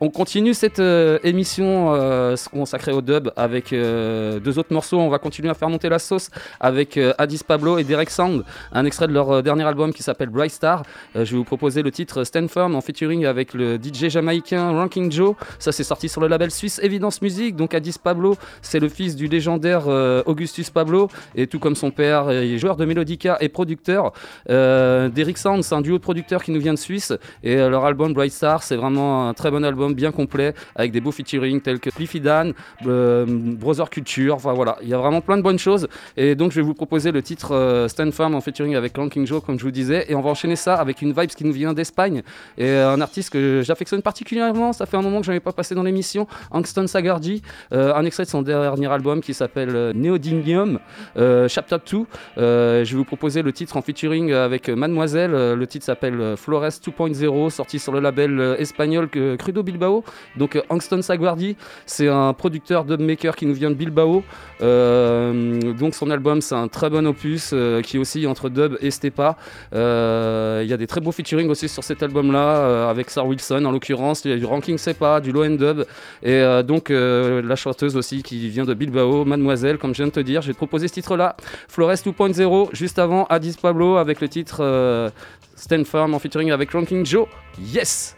On 0.00 0.10
continue 0.10 0.54
cette 0.54 0.78
euh, 0.78 1.18
émission 1.24 1.94
euh, 1.94 2.36
consacrée 2.52 2.92
au 2.92 3.00
dub 3.00 3.30
avec 3.36 3.72
euh, 3.72 4.38
deux 4.38 4.58
autres 4.58 4.72
morceaux. 4.72 4.98
On 4.98 5.08
va 5.08 5.18
continuer 5.18 5.50
à 5.50 5.54
faire 5.54 5.68
monter 5.68 5.88
la 5.88 5.98
sauce 5.98 6.30
avec 6.60 6.98
Addis 7.18 7.40
Pablo 7.46 7.78
et 7.78 7.84
Derek 7.84 8.10
Sound, 8.10 8.44
un 8.72 8.84
extrait 8.84 9.08
de 9.08 9.12
leur 9.12 9.42
dernier 9.42 9.64
album 9.64 9.92
qui 9.92 10.02
s'appelle 10.02 10.28
Bright 10.28 10.52
Star. 10.52 10.82
Je 11.14 11.20
vais 11.20 11.36
vous 11.36 11.44
proposer 11.44 11.82
le 11.82 11.90
titre 11.90 12.24
Stand 12.24 12.48
Firm 12.48 12.74
en 12.74 12.80
featuring 12.80 13.26
avec 13.26 13.54
le 13.54 13.76
DJ 13.76 14.08
jamaïcain 14.08 14.70
Ranking 14.72 15.10
Joe. 15.10 15.34
Ça, 15.58 15.72
c'est 15.72 15.84
sorti 15.84 16.08
sur 16.08 16.20
le 16.20 16.28
label 16.28 16.50
suisse 16.50 16.78
Evidence 16.82 17.20
Music. 17.22 17.56
Donc 17.56 17.74
Addis 17.74 17.96
Pablo, 18.02 18.36
c'est 18.62 18.80
le 18.80 18.88
fils 18.88 19.16
du 19.16 19.26
légendaire 19.26 19.86
Augustus 20.26 20.70
Pablo 20.70 21.08
et 21.34 21.46
tout 21.46 21.58
comme 21.58 21.74
son 21.74 21.90
père, 21.90 22.30
il 22.30 22.54
est 22.54 22.58
joueur 22.58 22.76
de 22.76 22.84
Melodica 22.84 23.36
et 23.40 23.48
producteur. 23.48 24.12
Derek 24.48 25.38
Sound, 25.38 25.64
c'est 25.64 25.74
un 25.74 25.80
duo 25.80 25.98
de 25.98 26.02
producteurs 26.02 26.42
qui 26.42 26.52
nous 26.52 26.60
vient 26.60 26.74
de 26.74 26.78
Suisse 26.78 27.12
et 27.42 27.56
leur 27.56 27.84
album 27.84 28.12
Bright 28.12 28.32
Star, 28.32 28.62
c'est 28.62 28.76
vraiment 28.76 29.17
un 29.26 29.34
très 29.34 29.50
bon 29.50 29.64
album, 29.64 29.94
bien 29.94 30.12
complet, 30.12 30.54
avec 30.76 30.92
des 30.92 31.00
beaux 31.00 31.12
featuring 31.12 31.60
tels 31.60 31.80
que 31.80 31.90
Cliffy 31.90 32.20
Dan, 32.20 32.52
euh, 32.86 33.26
Brother 33.28 33.90
Culture, 33.90 34.34
enfin 34.34 34.52
voilà, 34.52 34.78
il 34.82 34.88
y 34.88 34.94
a 34.94 34.98
vraiment 34.98 35.20
plein 35.20 35.36
de 35.36 35.42
bonnes 35.42 35.58
choses. 35.58 35.88
Et 36.16 36.34
donc 36.34 36.52
je 36.52 36.56
vais 36.56 36.66
vous 36.66 36.74
proposer 36.74 37.12
le 37.12 37.22
titre 37.22 37.54
euh, 37.54 37.88
Stand 37.88 38.12
Firm 38.12 38.34
en 38.34 38.40
featuring 38.40 38.76
avec 38.76 38.96
Ranking 38.96 39.26
Joe, 39.26 39.42
comme 39.42 39.58
je 39.58 39.64
vous 39.64 39.70
disais, 39.70 40.06
et 40.08 40.14
on 40.14 40.20
va 40.20 40.30
enchaîner 40.30 40.56
ça 40.56 40.74
avec 40.76 41.02
une 41.02 41.12
vibe 41.12 41.30
qui 41.30 41.44
nous 41.44 41.52
vient 41.52 41.72
d'Espagne 41.72 42.22
et 42.56 42.66
euh, 42.66 42.92
un 42.92 43.00
artiste 43.00 43.30
que 43.30 43.62
j'affectionne 43.64 44.02
particulièrement. 44.02 44.72
Ça 44.72 44.86
fait 44.86 44.96
un 44.96 45.02
moment 45.02 45.20
que 45.20 45.26
je 45.26 45.30
n'avais 45.30 45.40
pas 45.40 45.52
passé 45.52 45.74
dans 45.74 45.82
l'émission, 45.82 46.26
Angston 46.50 46.86
Sagardi, 46.86 47.42
euh, 47.72 47.94
un 47.94 48.04
extrait 48.04 48.24
de 48.24 48.30
son 48.30 48.42
dernier 48.42 48.90
album 48.90 49.20
qui 49.20 49.34
s'appelle 49.34 49.92
Neodymium 49.94 50.78
euh, 51.16 51.48
Chapter 51.48 51.76
2. 51.90 52.04
Euh, 52.38 52.84
je 52.84 52.90
vais 52.92 52.96
vous 52.96 53.04
proposer 53.04 53.42
le 53.42 53.52
titre 53.52 53.76
en 53.76 53.82
featuring 53.82 54.32
avec 54.32 54.68
Mademoiselle. 54.68 55.32
Le 55.32 55.66
titre 55.66 55.84
s'appelle 55.84 56.36
Flores 56.36 56.68
2.0, 56.68 57.50
sorti 57.50 57.78
sur 57.78 57.92
le 57.92 58.00
label 58.00 58.56
espagnol 58.58 59.07
Crudo 59.36 59.62
Bilbao. 59.62 60.04
Donc 60.36 60.56
euh, 60.56 60.62
Angston 60.68 61.02
Saguardi, 61.02 61.56
c'est 61.86 62.08
un 62.08 62.32
producteur 62.32 62.84
dubmaker 62.84 63.36
qui 63.36 63.46
nous 63.46 63.54
vient 63.54 63.70
de 63.70 63.74
Bilbao. 63.74 64.22
Euh, 64.60 65.72
donc 65.74 65.94
son 65.94 66.10
album, 66.10 66.40
c'est 66.40 66.54
un 66.54 66.68
très 66.68 66.90
bon 66.90 67.06
opus 67.06 67.50
euh, 67.52 67.80
qui 67.82 67.98
oscille 67.98 68.26
entre 68.26 68.48
dub 68.48 68.76
et 68.80 68.90
stepa. 68.90 69.36
Il 69.72 70.68
y 70.68 70.72
a 70.72 70.76
des 70.76 70.86
très 70.86 71.00
beaux 71.00 71.12
featuring 71.12 71.48
aussi 71.48 71.68
sur 71.68 71.84
cet 71.84 72.02
album-là, 72.02 72.88
avec 72.90 73.10
Sar 73.10 73.26
Wilson 73.26 73.64
en 73.64 73.72
l'occurrence. 73.72 74.24
Il 74.24 74.30
y 74.30 74.34
a 74.34 74.36
du 74.36 74.44
Ranking 74.44 74.78
Sepa, 74.78 75.20
du 75.20 75.32
Low 75.32 75.44
End 75.44 75.56
Dub. 75.56 75.84
Et 76.22 76.42
donc 76.62 76.90
la 76.90 77.56
chanteuse 77.56 77.96
aussi 77.96 78.22
qui 78.22 78.48
vient 78.48 78.64
de 78.64 78.74
Bilbao, 78.74 79.24
Mademoiselle, 79.24 79.78
comme 79.78 79.92
je 79.94 79.98
viens 79.98 80.06
de 80.06 80.12
te 80.12 80.20
dire. 80.20 80.42
J'ai 80.42 80.54
proposé 80.54 80.88
ce 80.88 80.94
titre-là, 80.94 81.36
Flores 81.68 81.92
2.0, 81.92 82.68
juste 82.72 82.98
avant 82.98 83.24
Addis 83.26 83.56
Pablo 83.60 83.96
avec 83.96 84.20
le 84.20 84.28
titre 84.28 84.58
euh, 84.60 85.10
Stand 85.56 85.84
Firm 85.84 86.14
en 86.14 86.18
featuring 86.18 86.50
avec 86.50 86.70
Ranking 86.70 87.04
Joe. 87.04 87.26
Yes! 87.60 88.16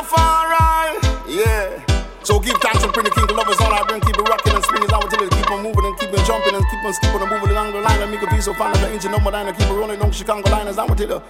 Rastafari, 0.00 0.96
yeah. 1.28 1.84
So 2.22 2.38
give 2.38 2.56
thanks 2.58 2.82
and 2.82 2.92
bring 2.92 3.04
the 3.04 3.10
king 3.10 3.26
to 3.26 3.34
lovers 3.34 3.60
all 3.60 3.72
I 3.72 3.82
bring. 3.84 4.00
Keep 4.00 4.16
it 4.16 4.28
rocking 4.28 4.54
and 4.54 4.64
spinning 4.64 4.90
out 4.92 5.04
until 5.04 5.22
it 5.22 5.30
keep 5.30 5.50
on 5.50 5.62
moving 5.62 5.84
and 5.84 5.98
keep 5.98 6.12
on 6.12 6.24
jumping 6.24 6.54
and 6.54 6.64
keep 6.70 6.84
on 6.84 6.92
skipping 6.92 7.20
and 7.20 7.30
moving 7.30 7.50
along 7.50 7.72
the 7.72 7.80
line. 7.80 8.00
And 8.00 8.10
make 8.10 8.22
a 8.22 8.26
piece 8.26 8.44
so 8.44 8.54
fine 8.54 8.72
like 8.72 8.80
the 8.80 8.90
engine 8.92 9.10
number 9.12 9.30
nine 9.30 9.48
and 9.48 9.56
keep 9.56 9.68
it 9.68 9.72
rolling 9.72 10.00
on 10.00 10.12
Chicago 10.12 10.48
line 10.50 10.68
as 10.68 10.78
I 10.78 10.84
will 10.84 10.94
tell 10.96 11.08
you. 11.08 11.22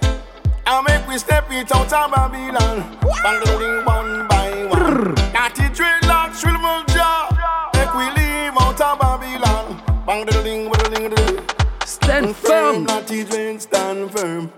I'll 0.65 0.83
make 0.83 1.05
we 1.07 1.17
step 1.17 1.47
it 1.51 1.71
out 1.71 1.91
of 1.91 2.11
Babylon. 2.11 2.97
Bangling 3.23 3.85
one 3.85 4.27
by 4.27 4.65
one. 4.71 5.15
Natty 5.33 5.67
dreadlocks, 5.75 6.35
swivel 6.35 6.83
jaw. 6.95 7.71
Make 7.75 7.93
we 7.95 8.07
leave 8.15 8.55
out 8.55 8.79
of 8.79 8.99
Babylon. 8.99 9.81
Bang 10.05 10.25
the 10.25 10.31
ding, 10.43 10.69
the 10.71 10.89
ding, 10.95 11.45
Stand 11.85 12.35
firm. 12.35 12.85
Natty 12.85 13.23
dread 13.23 13.61
stand 13.61 14.11
firm. 14.11 14.51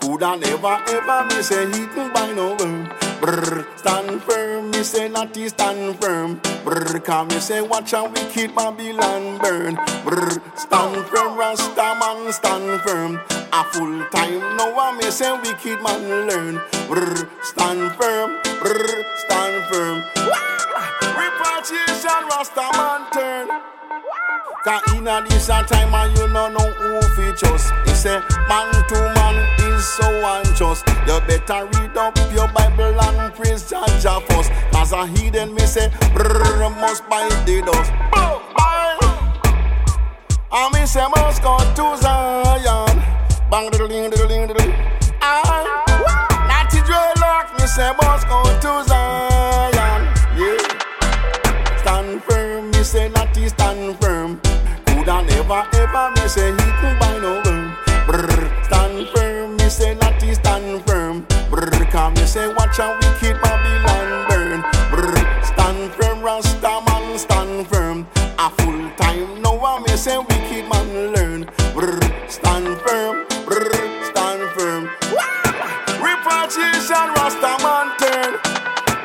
Coulda 0.00 0.36
never 0.36 0.82
ever 0.88 1.26
miss 1.26 1.50
he 1.50 1.86
can 1.86 2.12
buy 2.12 2.32
no 2.32 2.56
worm. 2.58 3.09
Brr, 3.20 3.66
stand 3.76 4.22
firm, 4.22 4.70
me 4.70 4.82
say 4.82 5.08
natty 5.08 5.48
stand 5.48 6.00
firm. 6.00 6.40
Brr, 6.64 7.00
come 7.00 7.28
me 7.28 7.38
say 7.38 7.60
watch 7.60 7.90
how 7.90 8.08
we 8.08 8.20
keep 8.32 8.54
Babylon 8.54 9.38
burn. 9.38 9.74
Brr, 10.04 10.40
stand 10.56 11.04
firm, 11.06 11.36
Rasta 11.36 11.96
man 12.00 12.32
stand 12.32 12.80
firm. 12.80 13.20
A 13.52 13.64
full 13.64 14.04
time 14.08 14.56
now 14.56 14.72
I 14.78 14.96
me 14.96 15.10
say 15.10 15.32
wicked 15.32 15.82
man 15.82 16.28
learn. 16.28 16.60
Brr, 16.88 17.28
stand 17.42 17.92
firm, 17.96 18.40
brr, 18.60 19.04
stand 19.16 19.64
firm. 19.68 20.02
Repatriation 21.20 22.22
Rasta 22.30 22.68
man 22.72 23.10
turn. 23.12 23.48
Cause 24.64 24.82
inna 24.94 25.24
this 25.28 25.48
a 25.48 25.62
time 25.64 25.94
and 25.94 26.16
you 26.18 26.28
no 26.28 26.48
know 26.48 26.70
who 26.72 27.00
fi 27.14 27.32
trust. 27.32 27.72
He 27.84 27.94
say 27.94 28.20
man 28.48 28.72
to 28.88 29.12
man 29.14 29.59
is 29.80 29.88
so 29.88 30.08
unjust. 30.34 30.84
You 31.06 31.18
better 31.26 31.64
read 31.72 31.96
up 31.96 32.16
your 32.34 32.48
Bible 32.52 33.00
and 33.00 33.34
praise 33.34 33.68
Jah 33.68 34.20
first. 34.28 34.52
Cause 34.72 34.92
a 34.92 35.06
heathen 35.06 35.54
me 35.54 35.64
say 35.66 35.88
brr 36.14 36.68
must 36.82 37.08
bite 37.08 37.32
the 37.46 37.62
dust. 37.64 37.90
And 40.52 40.74
me 40.74 40.84
say 40.86 41.06
must 41.16 41.42
go 41.42 41.56
to 41.78 41.86
Zion. 42.02 42.94
Bang 43.50 43.70
diddle 43.70 43.88
ding 43.88 44.10
diddle 44.10 44.28
ding 44.28 44.46
diddle. 44.48 44.70
Ah, 45.22 45.64
natty 46.48 46.80
dreadlock 46.88 47.46
me 47.58 47.66
say 47.66 47.90
must 48.02 48.28
go 48.28 48.40
to 48.64 48.72
Zion. 48.88 50.00
Yeah. 50.40 50.60
Stand 51.80 52.22
firm, 52.24 52.70
me 52.70 52.82
say 52.82 53.08
natty 53.08 53.48
stand 53.48 53.98
firm. 54.00 54.40
Coulda 54.86 55.22
never 55.22 55.62
ever 55.82 56.04
me 56.16 56.28
say 56.28 56.50
he 56.50 56.68
could 56.80 56.96
buy 57.00 57.16
no 57.22 57.40
worm. 57.44 57.76
Brr, 58.06 58.64
stand 58.64 59.08
firm, 59.14 59.56
say 59.70 59.94
natty 59.94 60.34
stand 60.34 60.84
firm. 60.86 61.26
Brr, 61.48 61.70
come 61.90 62.14
me 62.14 62.26
say 62.26 62.52
watch 62.54 62.76
how 62.76 62.92
we 62.94 63.06
keep 63.20 63.40
Babylon 63.40 64.28
burn. 64.28 64.60
Brr, 64.90 65.16
stand 65.44 65.92
firm, 65.92 66.22
Rasta 66.22 66.82
man 66.86 67.18
stand 67.18 67.66
firm. 67.68 68.06
A 68.38 68.50
full 68.50 68.90
time 68.96 69.40
now 69.42 69.58
I 69.64 69.80
me 69.80 69.96
say 69.96 70.18
wicked 70.18 70.68
man 70.68 71.14
learn. 71.14 71.44
Brr, 71.72 72.00
stand 72.28 72.80
firm, 72.80 73.26
brr, 73.46 74.04
stand 74.10 74.42
firm. 74.58 74.84
Repatriation 76.02 77.06
Rasta 77.14 77.52
man 77.62 77.96
turn. 77.98 78.40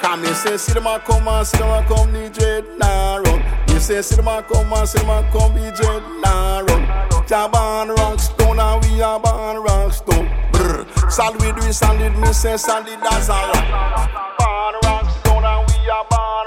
Come 0.02 0.22
me 0.22 0.34
say 0.34 0.58
see 0.58 0.74
them 0.74 0.88
a 0.88 1.00
come 1.00 1.28
and 1.28 1.46
see 1.46 1.58
them 1.60 1.70
a 1.70 1.86
come 1.88 2.12
the 2.12 2.30
dread 2.30 2.66
run. 2.80 3.40
Me 3.68 3.80
say 3.80 4.02
see 4.02 4.16
them 4.16 4.28
a 4.28 4.42
come 4.42 4.74
and 4.74 4.90
see 4.90 4.98
them 5.00 5.10
a 5.10 5.22
come 5.32 5.54
the 5.54 5.72
dread 5.78 6.04
nah 6.24 6.60
run. 6.60 6.86
Jaban 7.28 7.96
rock 7.98 8.20
stone 8.20 8.60
and 8.60 8.84
we 8.86 9.02
a 9.02 9.20
born 9.20 9.58
rock 9.64 9.94
stone. 9.94 10.45
Brr. 10.56 11.10
Solid 11.10 11.56
we 11.60 11.72
solid, 11.72 12.18
me 12.18 12.34
say 12.34 12.58
solid 12.58 13.00
as 13.12 13.30
a 13.30 13.34
rock. 13.34 14.10
Born 14.40 14.76
rock 14.84 15.06
stone 15.20 15.44
and 15.44 15.62
we 15.68 15.78
a 15.92 16.00
born 16.10 16.45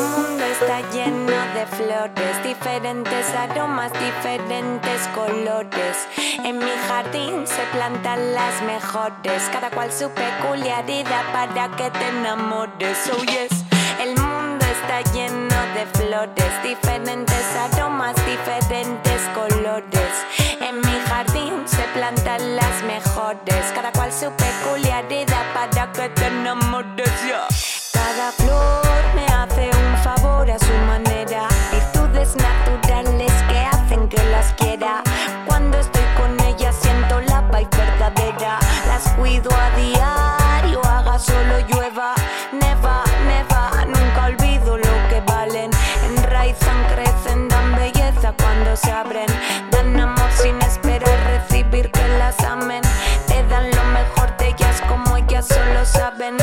mundo 0.00 0.44
está 0.44 0.80
lleno 0.90 1.38
de 1.54 1.66
flores, 1.66 2.42
diferentes 2.42 3.34
aromas, 3.34 3.92
diferentes 3.92 5.08
colores. 5.14 5.96
En 6.44 6.58
mi 6.58 6.72
jardín 6.88 7.46
se 7.46 7.62
plantan 7.72 8.34
las 8.34 8.62
mejores, 8.62 9.42
cada 9.52 9.70
cual 9.70 9.92
su 9.92 10.10
peculiaridad 10.10 11.22
para 11.32 11.68
que 11.76 11.90
te 11.90 12.08
enamores. 12.08 12.98
Oh 13.12 13.24
yes, 13.24 13.64
el 14.00 14.20
mundo 14.20 14.64
está 14.66 15.00
lleno 15.12 15.56
de 15.74 15.86
flores, 15.98 16.62
diferentes 16.62 17.44
aromas, 17.56 18.14
diferentes 18.26 19.22
colores. 19.34 20.12
En 20.60 20.76
mi 20.80 21.00
jardín 21.08 21.62
se 21.66 21.82
plantan 21.94 22.56
las 22.56 22.82
mejores, 22.82 23.64
cada 23.74 23.92
cual 23.92 24.12
su 24.12 24.30
peculiaridad 24.32 25.44
para 25.54 25.92
que 25.92 26.08
te 26.10 26.26
enamores. 26.26 27.10
yeah. 27.26 27.46
Cada 27.92 28.30
flor 28.32 29.14
me 29.14 29.26
hace 29.26 29.70
un 29.76 29.85
favor 30.06 30.48
a 30.48 30.58
su 30.60 30.72
manera. 30.86 31.48
Virtudes 31.72 32.36
naturales 32.36 33.32
que 33.48 33.58
hacen 33.58 34.08
que 34.08 34.22
las 34.30 34.52
quiera. 34.52 35.02
Cuando 35.46 35.78
estoy 35.78 36.04
con 36.16 36.40
ellas 36.46 36.76
siento 36.80 37.20
la 37.22 37.40
vibe 37.42 37.68
verdadera. 37.76 38.60
Las 38.86 39.02
cuido 39.14 39.50
a 39.52 39.68
diario, 39.76 40.80
haga 40.84 41.18
solo 41.18 41.58
llueva. 41.68 42.14
Neva, 42.52 43.02
neva, 43.26 43.84
nunca 43.84 44.26
olvido 44.26 44.76
lo 44.76 44.96
que 45.10 45.20
valen. 45.26 45.70
Enraizan, 46.10 46.80
crecen, 46.94 47.48
dan 47.48 47.74
belleza 47.74 48.32
cuando 48.40 48.76
se 48.76 48.92
abren. 48.92 49.30
Dan 49.72 49.98
amor 49.98 50.30
sin 50.40 50.56
esperar 50.62 51.18
recibir 51.34 51.90
que 51.90 52.06
las 52.20 52.38
amen. 52.44 52.82
Te 53.26 53.42
dan 53.48 53.72
lo 53.72 53.84
mejor 53.98 54.36
de 54.36 54.50
ellas 54.50 54.80
como 54.88 55.16
ellas 55.16 55.46
solo 55.48 55.84
saben. 55.84 56.36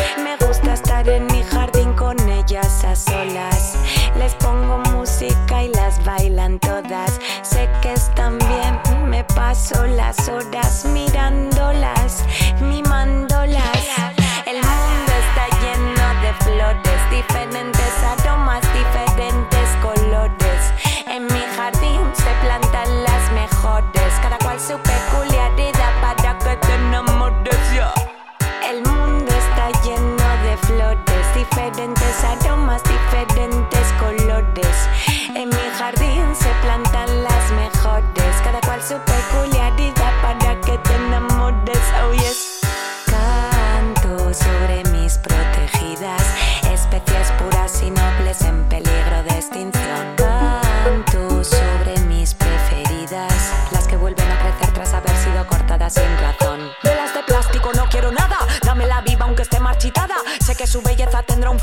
Paso 9.53 9.85
las 9.85 10.29
horas 10.29 10.83
mirándolas, 10.83 11.02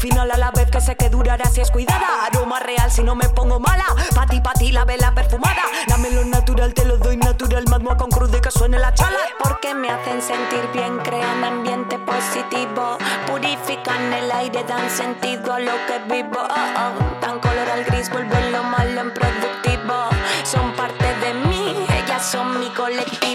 final 0.00 0.30
a 0.30 0.38
la 0.38 0.50
vez 0.50 0.70
que 0.70 0.80
sé 0.80 0.96
que 0.96 1.10
durará 1.10 1.44
si 1.50 1.60
es 1.60 1.70
cuidada. 1.70 2.24
Aroma 2.26 2.58
real 2.58 2.90
si 2.90 3.04
no 3.04 3.14
me 3.14 3.28
pongo 3.28 3.60
mala, 3.60 3.84
pa' 4.14 4.26
ti, 4.26 4.40
pa' 4.40 4.54
ti 4.54 4.72
la 4.72 4.84
vela 4.84 5.14
perfumada. 5.14 5.62
Dame 5.86 6.10
lo 6.10 6.24
natural, 6.24 6.72
te 6.72 6.86
lo 6.86 6.96
doy 6.96 7.18
natural, 7.18 7.64
madmo 7.68 7.96
con 7.96 8.10
cruz 8.10 8.30
de 8.30 8.40
que 8.40 8.50
suene 8.50 8.78
la 8.78 8.94
chala. 8.94 9.18
Porque 9.38 9.74
me 9.74 9.90
hacen 9.90 10.22
sentir 10.22 10.66
bien, 10.72 10.98
crean 10.98 11.44
ambiente 11.44 11.98
positivo, 11.98 12.96
purifican 13.26 14.12
el 14.14 14.32
aire, 14.32 14.64
dan 14.64 14.88
sentido 14.90 15.52
a 15.52 15.60
lo 15.60 15.72
que 15.86 15.98
vivo. 16.08 16.38
Oh, 16.40 16.80
oh, 16.82 17.20
Dan 17.20 17.38
color 17.40 17.68
al 17.68 17.84
gris, 17.84 18.10
vuelven 18.10 18.52
lo 18.52 18.62
malo 18.64 19.00
en 19.02 19.12
productivo. 19.12 20.08
Son 20.44 20.72
parte 20.72 21.14
de 21.20 21.34
mí, 21.46 21.86
ellas 22.02 22.24
son 22.24 22.58
mi 22.58 22.70
colectivo. 22.70 23.29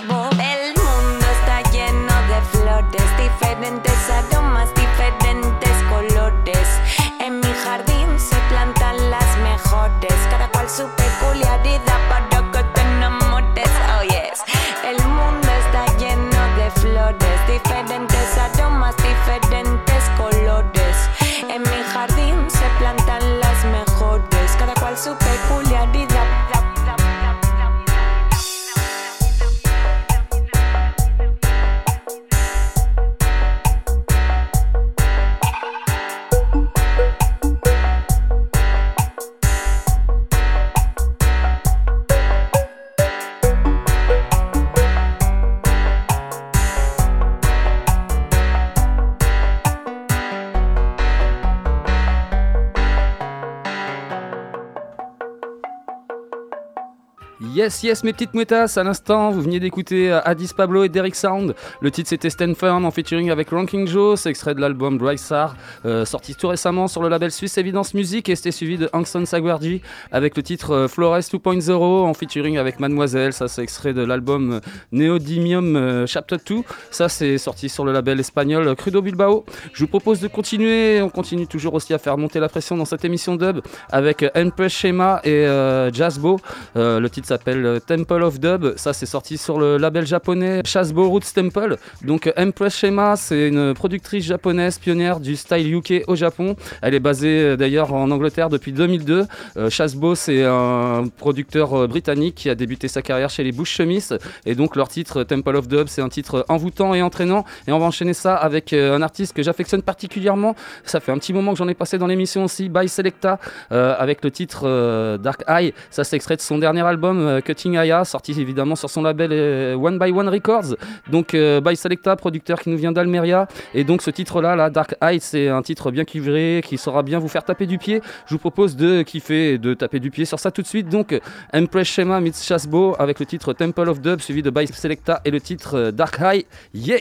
Yes, 57.42 57.84
yes, 57.84 58.06
mes 58.06 58.14
petites 58.14 58.34
mouettasses, 58.34 58.78
à 58.78 58.84
l'instant, 58.86 59.30
vous 59.30 59.42
veniez 59.42 59.60
d'écouter 59.60 60.10
euh, 60.10 60.22
Addis 60.24 60.52
Pablo 60.56 60.86
et 60.86 60.90
Derek 60.90 61.16
Sound. 61.16 61.54
Le 61.82 61.92
titre 61.92 62.08
c'était 62.08 62.30
Stand 62.30 62.56
Firm 62.56 62.86
en 62.86 62.92
featuring 62.92 63.30
avec 63.30 63.50
Ranking 63.50 63.86
Joe, 63.86 64.18
c'est 64.18 64.30
extrait 64.30 64.56
de 64.56 64.62
l'album 64.62 64.98
Dry 64.98 65.18
Star, 65.18 65.58
euh, 65.86 66.06
sorti 66.06 66.34
tout 66.34 66.48
récemment 66.48 66.88
sur 66.88 67.04
le 67.04 67.10
label 67.10 67.32
suisse 67.32 67.58
Evidence 67.58 67.94
Music 67.94 68.30
et 68.30 68.38
c'était 68.38 68.52
suivi 68.52 68.78
de 68.78 68.90
Angson 68.94 69.26
Sagwardi 69.26 69.82
avec 70.14 70.38
le 70.38 70.44
titre 70.44 70.72
euh, 70.72 70.88
Flores 70.88 71.18
2.0 71.18 71.74
en 71.74 72.14
featuring 72.14 72.58
avec 72.58 72.80
Mademoiselle, 72.80 73.34
ça 73.34 73.50
c'est 73.50 73.64
extrait 73.64 73.94
de 73.94 74.02
l'album 74.02 74.62
Neodymium 74.94 76.06
Chapter 76.08 76.38
2, 76.48 76.62
ça 76.90 77.10
c'est 77.10 77.38
sorti 77.38 77.68
sur 77.68 77.84
le 77.84 77.92
label 77.92 78.18
espagnol 78.18 78.74
Crudo 78.78 79.02
Bilbao. 79.02 79.44
Je 79.74 79.84
vous 79.84 79.90
propose 79.90 80.22
de 80.22 80.30
continuer, 80.30 81.02
on 81.02 81.10
continue 81.10 81.48
toujours 81.48 81.74
aussi 81.74 81.94
à 81.94 81.98
faire 81.98 82.18
monter 82.18 82.40
la 82.40 82.48
pression 82.48 82.78
dans 82.78 82.86
cette 82.86 83.04
émission 83.04 83.36
dub 83.36 83.60
avec 83.92 84.24
Empress 84.38 84.72
Shema 84.72 85.20
et 85.26 85.46
Jazzbo. 85.92 86.40
Le 86.76 87.08
titre 87.10 87.25
s'appelle 87.26 87.66
euh, 87.66 87.80
Temple 87.80 88.24
of 88.24 88.40
Dub. 88.40 88.74
Ça, 88.78 88.94
c'est 88.94 89.06
sorti 89.06 89.38
sur 89.38 89.60
le 89.60 89.78
label 89.78 90.06
japonais 90.06 90.62
Shazbo 90.66 91.10
Roots 91.10 91.34
Temple. 91.34 91.78
Donc, 92.04 92.32
Empress 92.38 92.78
Shema, 92.78 93.16
c'est 93.16 93.48
une 93.48 93.74
productrice 93.74 94.26
japonaise 94.26 94.78
pionnière 94.80 95.20
du 95.20 95.36
style 95.36 95.74
UK 95.74 96.04
au 96.08 96.16
Japon. 96.16 96.56
Elle 96.82 96.94
est 96.94 97.00
basée 97.00 97.42
euh, 97.42 97.58
d'ailleurs 97.58 97.94
en 97.94 98.12
Angleterre 98.12 98.50
depuis 98.50 98.72
2002. 98.72 99.26
Euh, 99.58 99.70
Shazbo, 99.70 100.16
c'est 100.16 100.44
un 100.44 101.06
producteur 101.18 101.74
euh, 101.74 101.88
britannique 101.88 102.36
qui 102.36 102.50
a 102.50 102.56
débuté 102.56 102.88
sa 102.88 103.02
carrière 103.02 103.30
chez 103.30 103.44
les 103.44 103.52
Bush 103.52 103.72
Chemise. 103.72 104.18
Et 104.46 104.56
donc, 104.56 104.76
leur 104.76 104.88
titre 104.88 105.24
Temple 105.24 105.56
of 105.56 105.68
Dub, 105.68 105.88
c'est 105.88 106.02
un 106.02 106.10
titre 106.10 106.46
envoûtant 106.50 106.94
et 106.94 107.02
entraînant. 107.02 107.46
Et 107.68 107.72
on 107.72 107.80
va 107.80 107.86
enchaîner 107.86 108.14
ça 108.14 108.36
avec 108.36 108.74
un 108.74 109.02
artiste 109.02 109.34
que 109.34 109.44
j'affectionne 109.44 109.82
particulièrement. 109.82 110.56
Ça 110.84 111.00
fait 111.00 111.12
un 111.12 111.18
petit 111.18 111.34
moment 111.34 111.52
que 111.52 111.58
j'en 111.58 111.68
ai 111.68 111.74
passé 111.74 111.98
dans 111.98 112.08
l'émission 112.08 112.44
aussi, 112.44 112.70
by 112.70 112.88
Selecta, 112.88 113.40
avec 113.70 114.24
le 114.24 114.32
titre 114.32 115.18
Dark 115.18 115.44
Eye. 115.48 115.74
Ça, 115.90 116.04
c'est 116.04 116.16
extrait 116.16 116.36
de 116.36 116.42
son 116.42 116.58
dernier 116.58 116.82
album, 116.82 117.15
euh, 117.20 117.42
Cutting 117.42 117.78
Aya, 117.78 118.06
sorti 118.06 118.40
évidemment 118.40 118.76
sur 118.76 118.90
son 118.90 119.02
label 119.02 119.32
euh, 119.32 119.76
One 119.76 120.00
by 120.00 120.12
One 120.12 120.30
Records. 120.30 120.76
Donc, 121.12 121.34
euh, 121.34 121.62
by 121.62 121.76
Selecta, 121.76 122.16
producteur 122.16 122.60
qui 122.62 122.70
nous 122.70 122.78
vient 122.78 122.92
d'Almeria. 122.92 123.48
Et 123.74 123.84
donc, 123.84 124.02
ce 124.02 124.10
titre-là, 124.12 124.56
là, 124.56 124.70
Dark 124.70 124.96
Eye, 125.02 125.20
c'est 125.20 125.50
un 125.50 125.62
titre 125.62 125.92
bien 125.92 126.06
cuivré 126.06 126.62
qui 126.64 126.78
saura 126.78 127.04
bien 127.04 127.20
vous 127.20 127.28
faire 127.28 127.44
taper 127.44 127.66
du 127.66 127.78
pied. 127.78 128.02
Je 128.28 128.34
vous 128.34 128.40
propose 128.40 128.76
de 128.76 129.02
kiffer 129.04 129.58
de 129.58 129.74
taper 129.74 130.00
du 130.00 130.12
pied 130.12 130.26
sur 130.26 130.40
ça 130.40 130.52
tout 130.52 130.62
de 130.62 130.68
suite. 130.68 130.90
Donc, 130.90 131.20
Empress 131.54 131.88
Shema 131.88 132.20
meets 132.20 132.44
Chasbo 132.44 132.96
avec 133.00 133.20
le 133.20 133.26
titre 133.26 133.54
Temple 133.54 133.90
of 133.90 134.02
Dub, 134.02 134.20
suivi 134.20 134.42
de 134.42 134.50
by 134.50 134.68
Selecta 134.68 135.22
et 135.26 135.32
le 135.32 135.42
titre 135.42 135.92
Dark 135.92 136.20
Eye. 136.22 136.46
Yeah! 136.74 137.00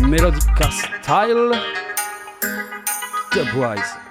Melodica 0.00 0.70
Style 0.70 1.52
Dubwise. 3.32 4.01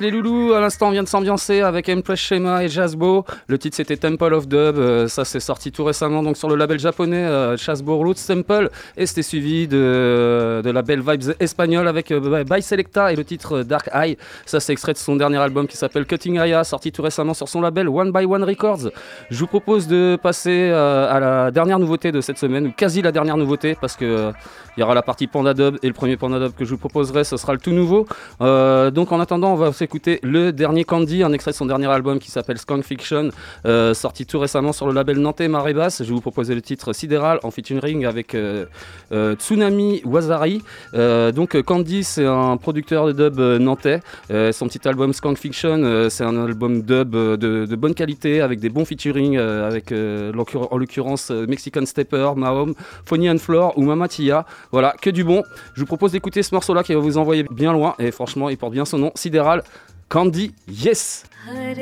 Les 0.00 0.10
loulous, 0.10 0.52
à 0.52 0.60
l'instant 0.60 0.88
on 0.88 0.90
vient 0.90 1.04
de 1.04 1.08
s'ambiancer 1.08 1.60
avec 1.60 1.88
Empress 1.88 2.18
Shema 2.18 2.64
et 2.64 2.68
Jazzbo. 2.68 3.24
Le 3.46 3.56
titre 3.56 3.76
c'était 3.76 3.96
Temple 3.96 4.34
of 4.34 4.48
Dub, 4.48 4.76
euh, 4.78 5.06
ça 5.06 5.24
c'est 5.24 5.40
sorti 5.40 5.70
tout 5.70 5.84
récemment 5.84 6.24
donc 6.24 6.36
sur 6.36 6.48
le 6.48 6.56
label 6.56 6.78
japonais 6.78 7.24
euh, 7.24 7.56
Jazzbo 7.56 7.96
Roots 7.96 8.26
Temple 8.26 8.68
et 8.96 9.06
c'était 9.06 9.22
suivi 9.22 9.68
de, 9.68 10.60
de 10.62 10.70
la 10.70 10.82
belle 10.82 11.00
vibes 11.00 11.34
espagnole 11.38 11.86
avec 11.86 12.10
euh, 12.10 12.44
By 12.44 12.62
Selecta 12.62 13.12
et 13.12 13.16
le 13.16 13.24
titre 13.24 13.58
euh, 13.58 13.64
Dark 13.64 13.88
Eye. 13.94 14.18
Ça 14.44 14.58
c'est 14.58 14.72
extrait 14.72 14.92
de 14.92 14.98
son 14.98 15.14
dernier 15.14 15.38
album 15.38 15.68
qui 15.68 15.76
s'appelle 15.76 16.04
Cutting 16.04 16.38
Aya, 16.38 16.64
sorti 16.64 16.90
tout 16.90 17.02
récemment 17.02 17.32
sur 17.34 17.48
son 17.48 17.60
label 17.60 17.88
One 17.88 18.12
by 18.12 18.24
One 18.24 18.42
Records. 18.42 18.90
Je 19.30 19.38
vous 19.38 19.46
propose 19.46 19.86
de 19.86 20.18
passer 20.20 20.68
euh, 20.72 21.08
à 21.10 21.20
la 21.20 21.50
dernière 21.52 21.78
nouveauté 21.78 22.10
de 22.10 22.20
cette 22.20 22.38
semaine, 22.38 22.66
ou 22.66 22.72
quasi 22.72 23.02
la 23.02 23.12
dernière 23.12 23.36
nouveauté 23.36 23.76
parce 23.80 23.96
que 23.96 24.32
il 24.76 24.80
y 24.80 24.82
aura 24.82 24.94
la 24.94 25.02
partie 25.02 25.26
Panda 25.26 25.54
Dub 25.54 25.78
et 25.82 25.86
le 25.86 25.94
premier 25.94 26.18
Panda 26.18 26.38
Dub 26.38 26.52
que 26.52 26.64
je 26.64 26.70
vous 26.70 26.76
proposerai, 26.76 27.24
ce 27.24 27.38
sera 27.38 27.54
le 27.54 27.60
tout 27.60 27.72
nouveau. 27.72 28.06
Donc 28.40 29.10
en 29.10 29.20
attendant, 29.20 29.52
on 29.52 29.56
va 29.56 29.72
s'écouter 29.76 30.18
le 30.22 30.52
dernier 30.52 30.84
Candy, 30.84 31.22
un 31.22 31.32
extrait 31.32 31.52
de 31.52 31.56
son 31.56 31.66
dernier 31.66 31.86
album 31.86 32.18
qui 32.18 32.30
s'appelle 32.30 32.58
Skunk 32.58 32.82
Fiction, 32.82 33.30
euh, 33.66 33.94
sorti 33.94 34.26
tout 34.26 34.38
récemment 34.38 34.72
sur 34.72 34.86
le 34.86 34.92
label 34.92 35.18
nantais 35.18 35.48
Marée 35.48 35.74
Basse. 35.74 36.02
Je 36.02 36.08
vais 36.08 36.14
vous 36.14 36.20
proposer 36.20 36.54
le 36.54 36.62
titre 36.62 36.92
Sidéral 36.92 37.38
en 37.42 37.50
featuring 37.50 38.06
avec 38.06 38.34
euh, 38.34 38.64
euh, 39.12 39.34
Tsunami 39.34 40.02
Wazari. 40.04 40.62
Donc 40.92 41.60
Candy, 41.62 42.04
c'est 42.04 42.24
un 42.24 42.56
producteur 42.56 43.06
de 43.06 43.12
dub 43.12 43.38
nantais. 43.60 44.00
Son 44.30 44.66
petit 44.66 44.88
album 44.88 45.12
Skunk 45.12 45.38
Fiction, 45.38 46.08
c'est 46.08 46.24
un 46.24 46.44
album 46.44 46.82
dub 46.82 47.10
de, 47.10 47.76
bonne 47.76 47.94
qualité 47.94 48.40
avec 48.40 48.60
des 48.60 48.70
bons 48.70 48.84
featuring 48.84 49.36
avec 49.36 49.92
en 49.92 50.78
l'occurrence 50.78 51.30
Mexican 51.30 51.84
Stepper, 51.84 52.30
Mahom, 52.36 52.74
Fonny 53.04 53.28
and 53.28 53.38
Floor 53.38 53.76
ou 53.76 53.82
Mama 53.82 54.08
Tia. 54.08 54.46
Voilà, 54.72 54.94
que 55.00 55.10
du 55.10 55.24
bon. 55.24 55.42
Je 55.74 55.80
vous 55.80 55.86
propose 55.86 56.12
d'écouter 56.12 56.42
ce 56.42 56.54
morceau-là 56.54 56.82
qui 56.82 56.94
va 56.94 57.00
vous 57.00 57.18
envoyer 57.18 57.44
bien 57.50 57.72
loin 57.72 57.94
et 57.98 58.10
franchement, 58.10 58.48
il 58.48 58.56
porte 58.56 58.72
bien 58.72 58.84
son 58.84 58.98
nom. 58.98 59.12
Sidéral, 59.14 59.62
Candy, 60.08 60.52
yes! 60.66 61.24
Her 61.44 61.76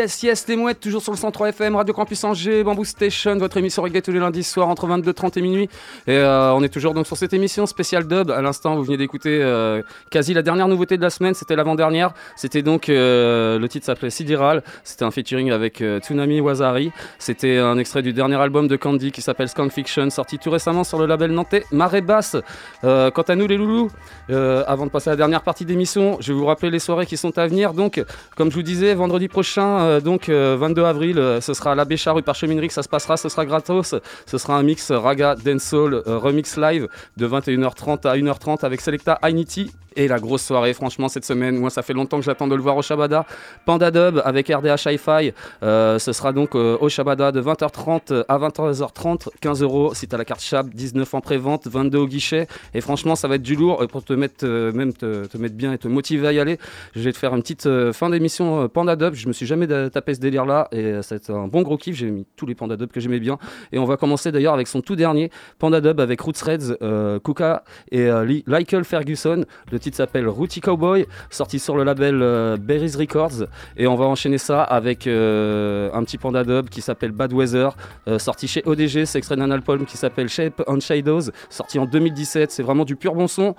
Yes, 0.00 0.22
yes, 0.22 0.48
les 0.48 0.56
mouettes, 0.56 0.80
toujours 0.80 1.02
sur 1.02 1.12
le 1.12 1.18
103 1.18 1.50
FM, 1.50 1.76
Radio 1.76 1.92
Campus 1.92 2.24
Angers, 2.24 2.64
Bamboo 2.64 2.86
Station, 2.86 3.36
votre 3.36 3.58
émission 3.58 3.82
reggae 3.82 4.00
tous 4.00 4.12
les 4.12 4.18
lundis 4.18 4.44
soirs 4.44 4.68
entre 4.68 4.88
22h30 4.88 5.38
et 5.38 5.42
minuit. 5.42 5.68
Et 6.06 6.16
euh, 6.16 6.54
on 6.54 6.62
est 6.62 6.70
toujours 6.70 6.94
donc 6.94 7.06
sur 7.06 7.18
cette 7.18 7.34
émission 7.34 7.66
spéciale 7.66 8.06
dub. 8.06 8.30
À 8.30 8.40
l'instant, 8.40 8.76
vous 8.76 8.82
venez 8.82 8.96
d'écouter 8.96 9.40
euh, 9.42 9.82
quasi 10.10 10.32
la 10.32 10.40
dernière 10.40 10.68
nouveauté 10.68 10.96
de 10.96 11.02
la 11.02 11.10
semaine, 11.10 11.34
c'était 11.34 11.54
l'avant-dernière. 11.54 12.14
C'était 12.34 12.62
donc, 12.62 12.88
euh, 12.88 13.58
le 13.58 13.68
titre 13.68 13.84
s'appelait 13.84 14.08
Sidiral. 14.08 14.62
C'était 14.84 15.04
un 15.04 15.10
featuring 15.10 15.50
avec 15.50 15.84
Tsunami 15.98 16.40
Wazari. 16.40 16.92
C'était 17.18 17.58
un 17.58 17.76
extrait 17.76 18.00
du 18.00 18.14
dernier 18.14 18.36
album 18.36 18.68
de 18.68 18.76
Candy 18.76 19.12
qui 19.12 19.20
s'appelle 19.20 19.50
Skunk 19.50 19.70
Fiction, 19.70 20.08
sorti 20.08 20.38
tout 20.38 20.50
récemment 20.50 20.82
sur 20.82 20.98
le 20.98 21.04
label 21.04 21.30
nantais 21.32 21.66
Marée 21.72 22.00
Basse. 22.00 22.38
Quant 22.80 23.24
à 23.28 23.36
nous, 23.36 23.46
les 23.46 23.58
loulous, 23.58 23.90
avant 24.30 24.86
de 24.86 24.90
passer 24.90 25.10
à 25.10 25.12
la 25.12 25.18
dernière 25.18 25.42
partie 25.42 25.66
d'émission, 25.66 26.16
je 26.20 26.32
vais 26.32 26.38
vous 26.38 26.46
rappeler 26.46 26.70
les 26.70 26.78
soirées 26.78 27.04
qui 27.04 27.18
sont 27.18 27.36
à 27.36 27.46
venir. 27.46 27.74
Donc, 27.74 28.02
comme 28.34 28.50
je 28.50 28.56
vous 28.56 28.62
disais, 28.62 28.94
vendredi 28.94 29.28
prochain, 29.28 29.89
euh, 29.90 30.00
donc 30.00 30.28
euh, 30.28 30.56
22 30.58 30.84
avril, 30.84 31.18
euh, 31.18 31.40
ce 31.40 31.54
sera 31.54 31.72
à 31.72 31.74
la 31.74 31.84
Béchar 31.84 32.14
rue 32.14 32.22
Parcheminerie 32.22 32.70
ça 32.70 32.82
se 32.82 32.88
passera. 32.88 33.16
Ce 33.16 33.28
sera 33.28 33.44
gratos. 33.44 33.94
Ce 34.26 34.38
sera 34.38 34.56
un 34.56 34.62
mix 34.62 34.90
raga, 34.90 35.34
dancehall, 35.34 35.94
euh, 35.94 36.18
remix 36.18 36.56
live 36.56 36.88
de 37.16 37.26
21h30 37.26 38.06
à 38.06 38.16
1h30 38.16 38.64
avec 38.64 38.80
Selecta 38.80 39.18
Ainiti. 39.22 39.72
Et 39.96 40.08
la 40.08 40.18
grosse 40.18 40.42
soirée, 40.42 40.72
franchement, 40.72 41.08
cette 41.08 41.24
semaine, 41.24 41.56
moi, 41.56 41.70
ça 41.70 41.82
fait 41.82 41.92
longtemps 41.92 42.18
que 42.18 42.24
j'attends 42.24 42.46
de 42.46 42.54
le 42.54 42.62
voir 42.62 42.76
au 42.76 42.82
Shabada. 42.82 43.26
Panda 43.64 43.90
Dub 43.90 44.22
avec 44.24 44.48
RDH 44.48 44.86
Hi-Fi. 44.86 45.32
Euh, 45.62 45.98
ce 45.98 46.12
sera 46.12 46.32
donc 46.32 46.54
euh, 46.54 46.76
au 46.80 46.88
Shabada 46.88 47.32
de 47.32 47.42
20h30 47.42 48.24
à 48.28 48.38
23h30. 48.38 49.28
15 49.40 49.62
euros 49.62 49.94
si 49.94 50.06
tu 50.06 50.14
as 50.14 50.18
la 50.18 50.24
carte 50.24 50.40
Shab, 50.40 50.72
19 50.72 51.12
en 51.14 51.20
pré-vente, 51.20 51.66
22 51.66 51.98
au 51.98 52.06
guichet. 52.06 52.46
Et 52.74 52.80
franchement, 52.80 53.16
ça 53.16 53.26
va 53.28 53.34
être 53.36 53.42
du 53.42 53.56
lourd. 53.56 53.84
Pour 53.88 54.04
te 54.04 54.12
mettre, 54.12 54.44
euh, 54.44 54.72
même 54.72 54.92
te, 54.92 55.26
te 55.26 55.36
mettre 55.38 55.56
bien 55.56 55.72
et 55.72 55.78
te 55.78 55.88
motiver 55.88 56.28
à 56.28 56.32
y 56.32 56.38
aller, 56.38 56.58
je 56.94 57.00
vais 57.00 57.12
te 57.12 57.18
faire 57.18 57.34
une 57.34 57.42
petite 57.42 57.68
fin 57.92 58.10
d'émission 58.10 58.68
Panda 58.68 58.94
Dub. 58.96 59.14
Je 59.14 59.26
me 59.26 59.32
suis 59.32 59.46
jamais 59.46 59.66
tapé 59.90 60.14
ce 60.14 60.20
délire-là. 60.20 60.68
Et 60.72 60.84
euh, 60.84 61.02
c'est 61.02 61.30
un 61.30 61.48
bon 61.48 61.62
gros 61.62 61.76
kiff. 61.76 61.96
J'ai 61.96 62.10
mis 62.10 62.26
tous 62.36 62.46
les 62.46 62.54
Panda 62.54 62.76
Dub 62.76 62.90
que 62.90 63.00
j'aimais 63.00 63.20
bien. 63.20 63.38
Et 63.72 63.78
on 63.78 63.84
va 63.84 63.96
commencer 63.96 64.30
d'ailleurs 64.30 64.54
avec 64.54 64.68
son 64.68 64.82
tout 64.82 64.96
dernier 64.96 65.30
Panda 65.58 65.80
Dub 65.80 66.00
avec 66.00 66.20
Roots 66.20 66.42
Reds, 66.42 67.20
Kuka 67.24 67.64
et 67.90 68.08
Michael 68.46 68.84
Ferguson. 68.84 69.44
Titre 69.80 69.96
s'appelle 69.96 70.28
Rooty 70.28 70.60
Cowboy, 70.60 71.06
sorti 71.30 71.58
sur 71.58 71.76
le 71.76 71.84
label 71.84 72.20
euh, 72.22 72.56
Berries 72.56 72.94
Records. 72.96 73.46
Et 73.76 73.86
on 73.86 73.96
va 73.96 74.04
enchaîner 74.06 74.38
ça 74.38 74.62
avec 74.62 75.06
euh, 75.06 75.90
un 75.92 76.04
petit 76.04 76.18
Panda 76.18 76.44
Dub 76.44 76.68
qui 76.68 76.80
s'appelle 76.80 77.12
Bad 77.12 77.32
Weather, 77.32 77.76
euh, 78.08 78.18
sorti 78.18 78.46
chez 78.46 78.62
ODG. 78.64 79.04
C'est 79.06 79.18
extrait 79.18 79.36
d'un 79.36 79.50
album 79.50 79.84
qui 79.86 79.96
s'appelle 79.96 80.28
Shape 80.28 80.62
on 80.66 80.78
Shadows, 80.78 81.30
sorti 81.48 81.78
en 81.78 81.86
2017. 81.86 82.50
C'est 82.52 82.62
vraiment 82.62 82.84
du 82.84 82.96
pur 82.96 83.14
bon 83.14 83.26
son. 83.26 83.54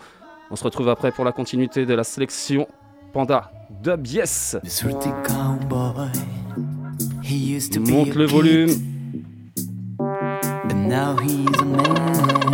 On 0.49 0.55
se 0.55 0.63
retrouve 0.63 0.89
après 0.89 1.11
pour 1.11 1.25
la 1.25 1.31
continuité 1.31 1.85
de 1.85 1.93
la 1.93 2.03
sélection 2.03 2.67
Panda 3.13 3.51
Dub 3.83 4.07
Yes. 4.07 4.57
Monte 7.79 8.15
le 8.15 8.25
volume. 8.25 8.69
but 10.71 10.75
now 10.75 11.15
he's 11.17 11.59
a 11.59 11.65
man. 11.65 12.50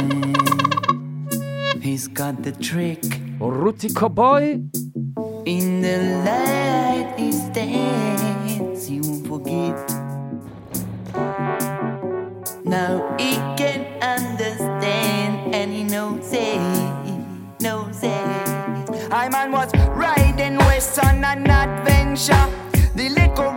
He's 1.87 2.09
got 2.09 2.43
the 2.43 2.51
trick. 2.51 3.01
Rooty 3.39 3.87
Cowboy. 3.87 4.59
In 5.45 5.81
the 5.81 5.97
light 6.27 7.13
he 7.15 7.31
stands, 7.31 8.91
you 8.91 9.01
won't 9.03 9.25
forget. 9.25 9.77
Now 12.65 13.15
he 13.17 13.35
can 13.55 13.85
understand, 14.03 15.55
and 15.55 15.71
he 15.71 15.85
knows 15.85 16.27
it, 16.33 16.59
knows 17.61 18.03
it. 18.03 19.09
I 19.09 19.29
man 19.31 19.53
was 19.53 19.71
riding 19.95 20.57
west 20.57 20.99
on 20.99 21.23
an 21.23 21.49
adventure. 21.49 22.49
The 22.95 23.07
little 23.07 23.56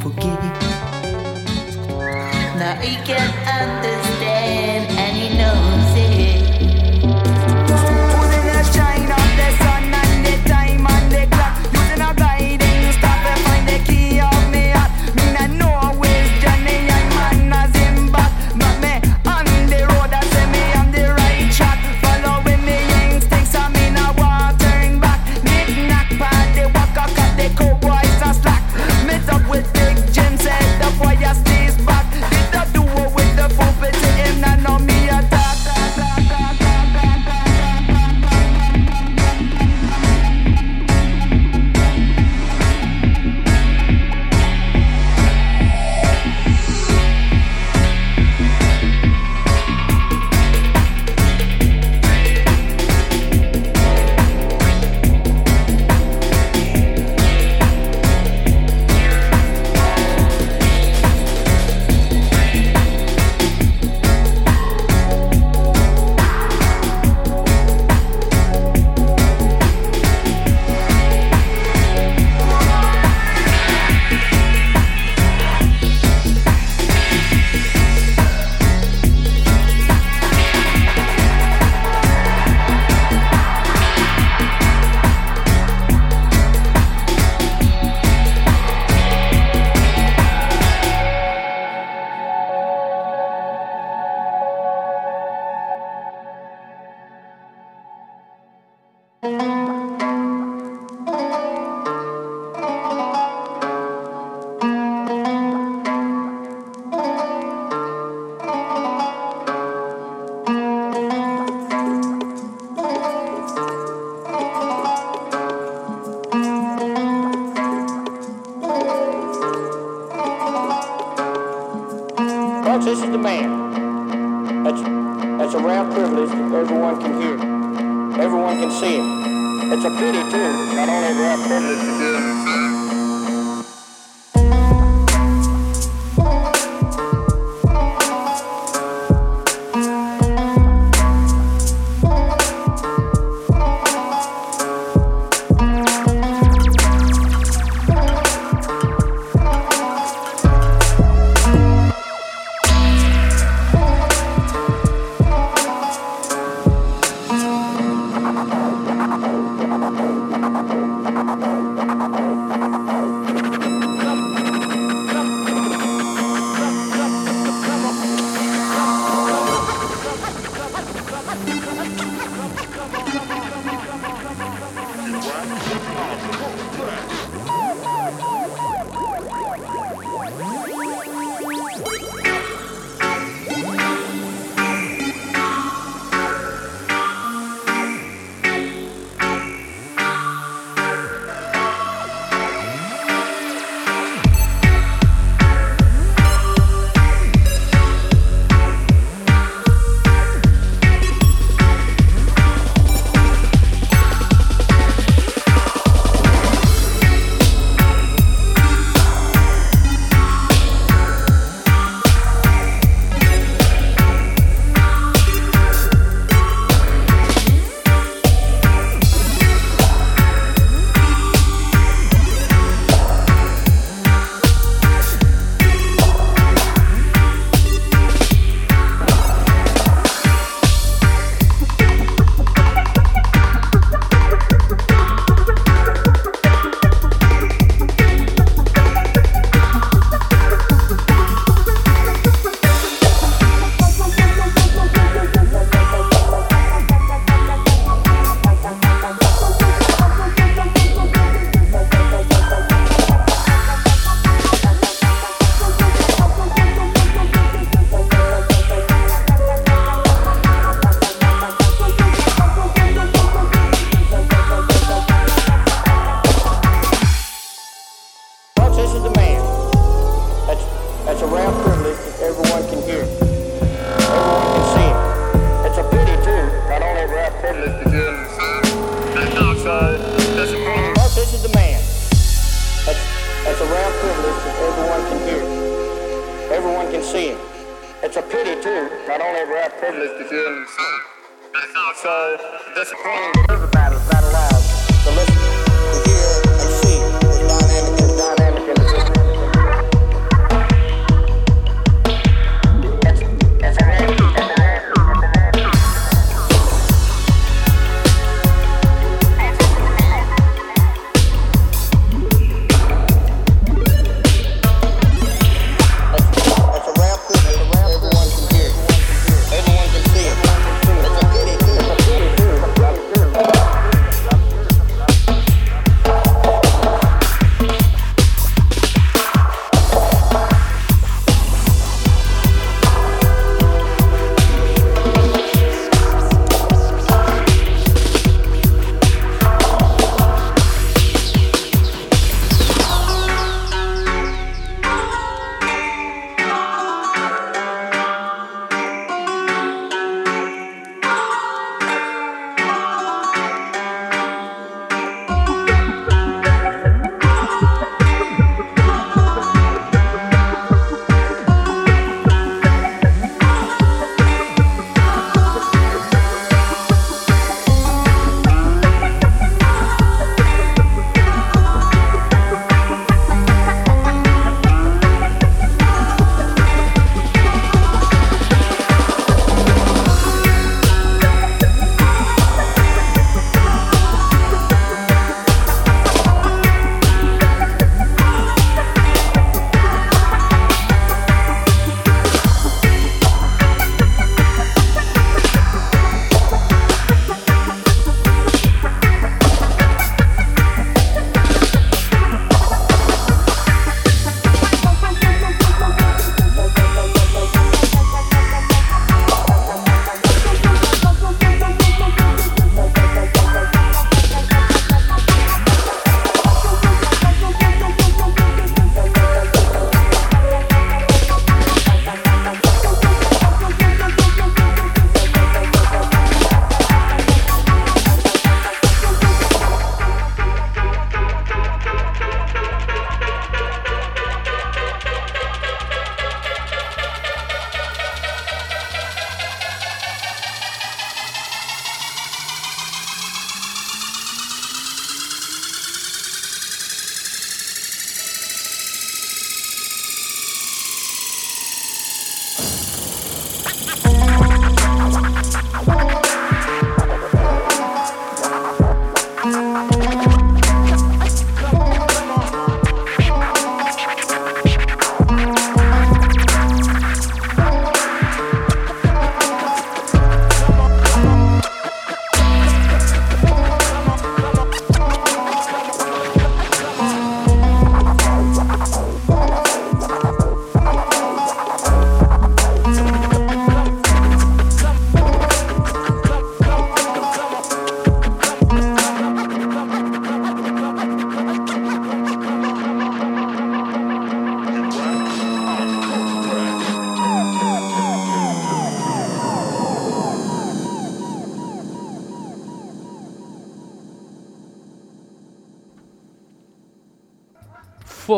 forgive. 0.00 0.40
Now 2.56 2.80
you 2.82 2.96
can 3.04 3.28
understand. 3.46 4.89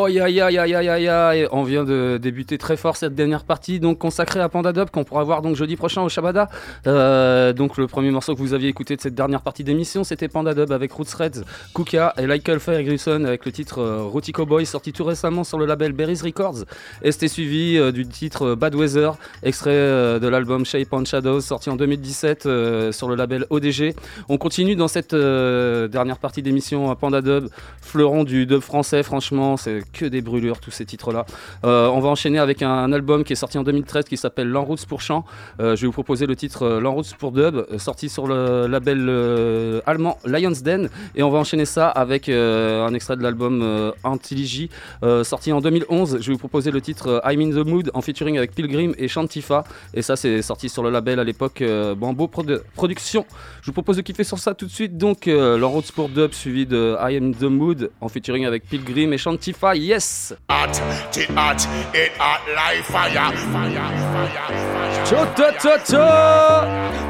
Aïe, 0.01 0.19
aïe, 0.19 0.41
aïe, 0.41 0.57
aïe, 0.57 0.75
aïe, 0.75 1.07
aïe. 1.07 1.47
On 1.51 1.63
vient 1.63 1.83
de 1.83 2.19
débuter 2.21 2.57
très 2.57 2.77
fort 2.77 2.97
cette 2.97 3.15
dernière 3.15 3.43
partie, 3.43 3.79
donc 3.79 3.99
consacrée 3.99 4.39
à 4.39 4.49
Panda 4.49 4.73
Dub, 4.73 4.89
qu'on 4.89 5.03
pourra 5.03 5.23
voir 5.23 5.41
donc 5.41 5.55
jeudi 5.55 5.75
prochain 5.75 6.01
au 6.01 6.09
Shabada. 6.09 6.49
Euh, 6.87 7.53
donc 7.53 7.77
le 7.77 7.87
premier 7.87 8.11
morceau 8.11 8.33
que 8.33 8.39
vous 8.39 8.53
aviez 8.53 8.69
écouté 8.69 8.95
de 8.95 9.01
cette 9.01 9.15
dernière 9.15 9.41
partie 9.41 9.63
d'émission, 9.63 10.03
c'était 10.03 10.27
Panda 10.27 10.53
Dub 10.53 10.71
avec 10.71 10.91
Roots 10.91 11.13
Reds, 11.17 11.43
Kuka 11.73 12.13
et 12.17 12.27
Michael 12.27 12.59
Ferguson 12.59 13.23
avec 13.25 13.45
le 13.45 13.51
titre 13.51 13.79
euh, 13.79 14.03
Roti 14.03 14.31
Cowboy, 14.31 14.65
sorti 14.65 14.93
tout 14.93 15.03
récemment 15.03 15.43
sur 15.43 15.57
le 15.57 15.65
label 15.65 15.93
Berries 15.93 16.19
Records. 16.23 16.65
Et 17.01 17.11
c'était 17.11 17.27
suivi 17.27 17.77
euh, 17.77 17.91
du 17.91 18.07
titre 18.07 18.49
euh, 18.49 18.55
Bad 18.55 18.75
Weather, 18.75 19.15
extrait 19.43 19.73
de 20.19 20.27
l'album 20.27 20.65
Shape 20.65 20.91
on 20.91 21.05
Shadows, 21.05 21.41
sorti 21.41 21.69
en 21.69 21.75
2017 21.75 22.45
euh, 22.45 22.91
sur 22.91 23.07
le 23.07 23.15
label 23.15 23.45
ODG. 23.49 23.95
On 24.29 24.37
continue 24.37 24.75
dans 24.75 24.87
cette 24.87 25.13
dernière 25.13 26.17
partie 26.17 26.41
d'émission 26.41 26.89
à 26.89 26.95
Panda 26.95 27.21
Dub, 27.21 27.47
fleuron 27.81 28.23
du 28.23 28.45
dub 28.45 28.61
français, 28.61 29.03
franchement, 29.03 29.57
c'est 29.57 29.82
que 29.91 30.05
des 30.05 30.21
brûlures 30.21 30.59
tous 30.59 30.71
ces 30.71 30.85
titres-là. 30.85 31.25
Euh, 31.65 31.87
on 31.87 31.99
va 31.99 32.09
enchaîner 32.09 32.39
avec 32.39 32.61
un, 32.61 32.91
album 32.93 33.23
qui 33.23 33.33
est 33.33 33.37
sorti 33.37 33.57
en 33.57 33.63
2013 33.63 34.05
qui 34.05 34.17
s'appelle 34.17 34.47
L'Enroute 34.47 34.85
pour 34.85 35.01
chant. 35.01 35.25
Euh, 35.59 35.75
je 35.75 35.81
vais 35.81 35.87
vous 35.87 35.93
proposer 35.93 36.25
le 36.25 36.35
titre 36.35 36.63
euh, 36.63 36.79
L'Enroute 36.79 37.13
pour 37.17 37.31
dub, 37.31 37.61
sorti 37.77 38.09
sur 38.09 38.27
le 38.27 38.67
label 38.67 39.81
allemand 39.85 40.17
Lions 40.25 40.53
Den. 40.63 40.89
Et 41.15 41.23
on 41.23 41.29
va 41.29 41.39
enchaîner 41.39 41.65
ça 41.65 41.89
avec 41.89 42.29
un 42.29 42.93
extrait 42.93 43.17
de 43.17 43.23
l'album 43.23 43.93
Antiligi, 44.03 44.69
euh, 45.03 45.23
sorti 45.23 45.51
en 45.51 45.61
2011. 45.61 46.17
Je 46.21 46.27
vais 46.27 46.33
vous 46.33 46.39
proposer 46.39 46.71
le 46.71 46.81
titre 46.81 47.21
I'm 47.25 47.41
in 47.41 47.51
the 47.51 47.65
Mood 47.65 47.91
en 47.93 48.01
featuring 48.01 48.37
avec 48.37 48.53
Pilgrim 48.53 48.93
et 48.97 49.07
Shantifa. 49.07 49.63
Et 49.93 50.01
ça, 50.01 50.15
c'est 50.15 50.41
sorti 50.41 50.69
sur 50.69 50.83
le 50.83 50.89
label 50.89 51.19
à 51.19 51.23
l'époque 51.23 51.63
Bambo 51.97 52.27
Produ- 52.27 52.59
Productions. 52.75 53.25
Je 53.61 53.67
vous 53.67 53.73
propose 53.73 53.97
de 53.97 54.01
kiffer 54.01 54.23
sur 54.23 54.39
ça 54.39 54.53
tout 54.53 54.65
de 54.65 54.71
suite. 54.71 54.97
Donc, 54.97 55.27
euh, 55.27 55.57
L'Enroute 55.57 55.91
pour 55.91 56.09
dub 56.09 56.33
suivi 56.33 56.65
de 56.65 56.95
I 56.99 57.17
am 57.17 57.29
in 57.29 57.31
the 57.31 57.43
Mood 57.43 57.91
en 58.01 58.09
featuring 58.09 58.45
avec 58.45 58.67
Pilgrim 58.67 59.13
et 59.13 59.17
Shantifa. 59.17 59.72
Yes! 59.73 60.33
Hot, 60.49 60.69
it 61.17 61.29
hot, 61.31 61.67
it 61.95 62.11
hot 62.17 62.41
like 62.55 62.83
fire. 62.85 63.35
Fire, 63.35 63.73
fire, 64.13 65.05
Cha-cha-cha-cha 65.05 66.05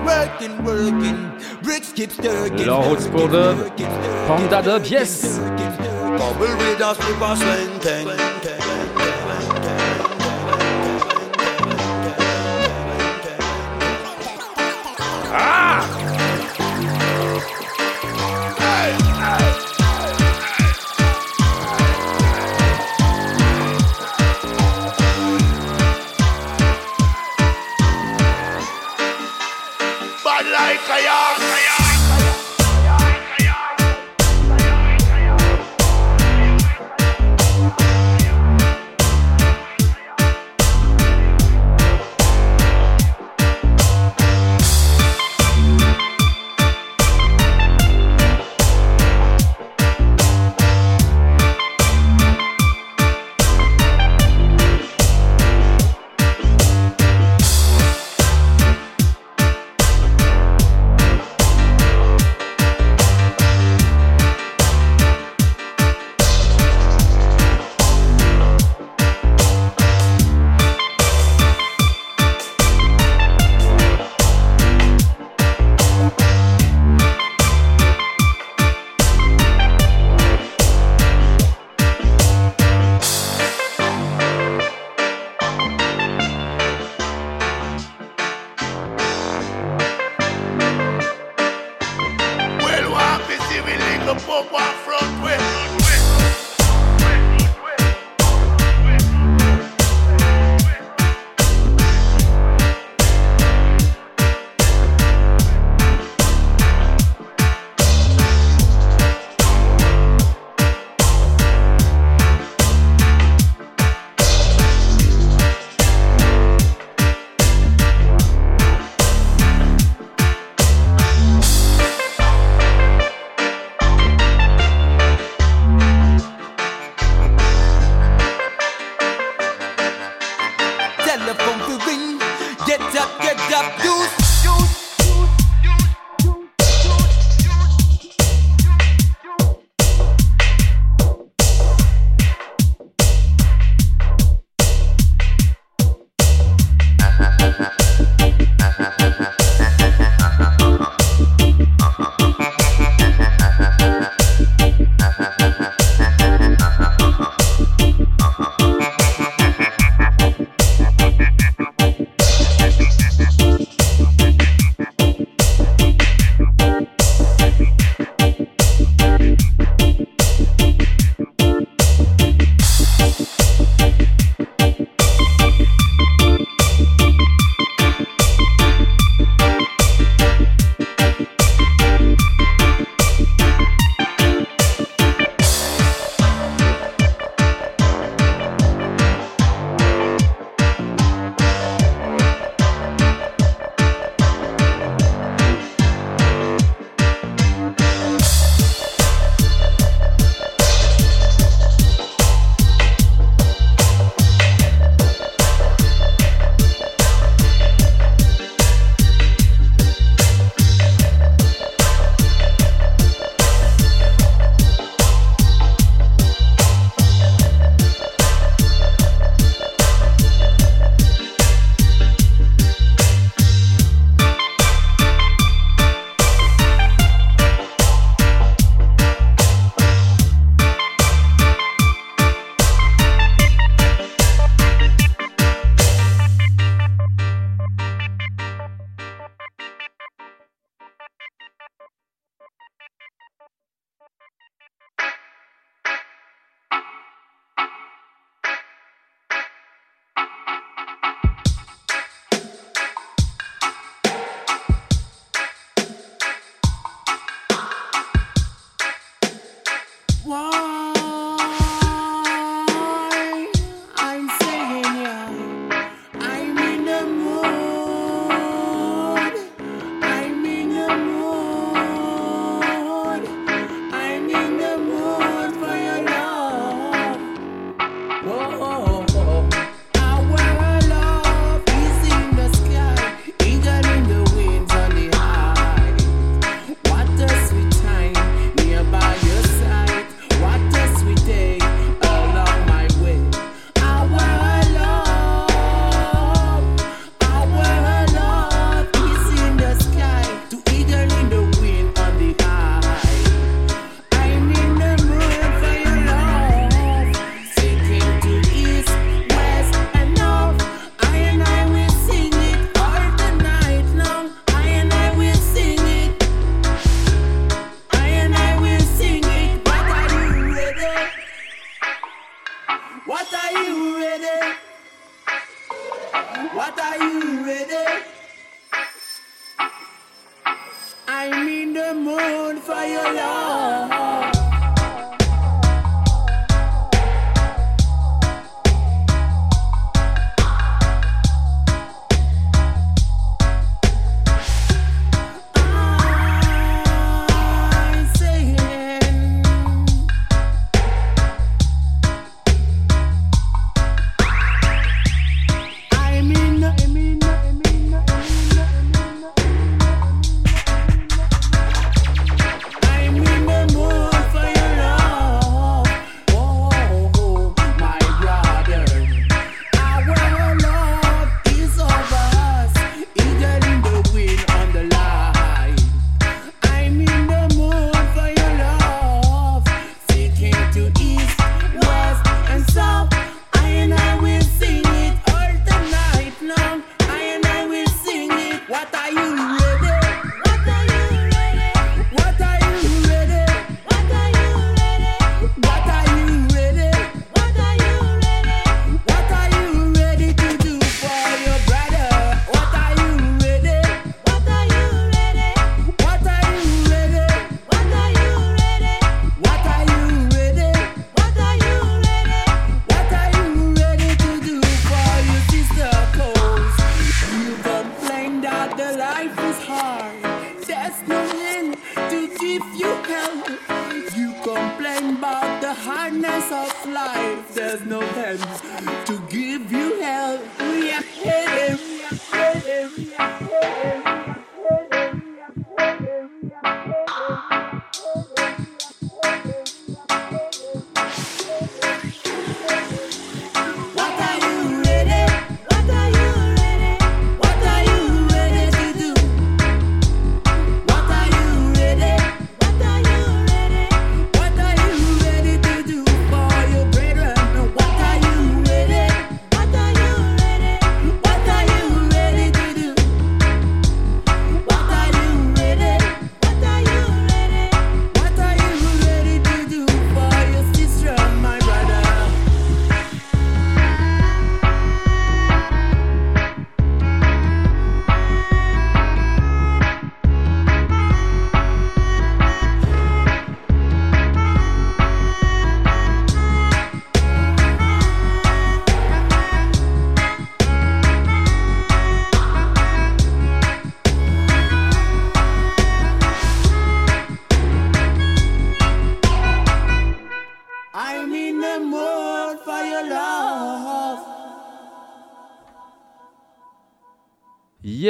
Working, 0.06 0.64
working, 0.64 1.32
bricks 1.62 1.92
keep 1.92 2.12
pour 3.08 3.28
dub, 3.28 3.78
Panda 4.28 4.62
dub, 4.62 4.86
yes! 4.86 5.38
Bubble 5.38 6.56
with 6.58 6.82
us, 6.82 6.98
we 7.00 7.14
pass 7.16 7.42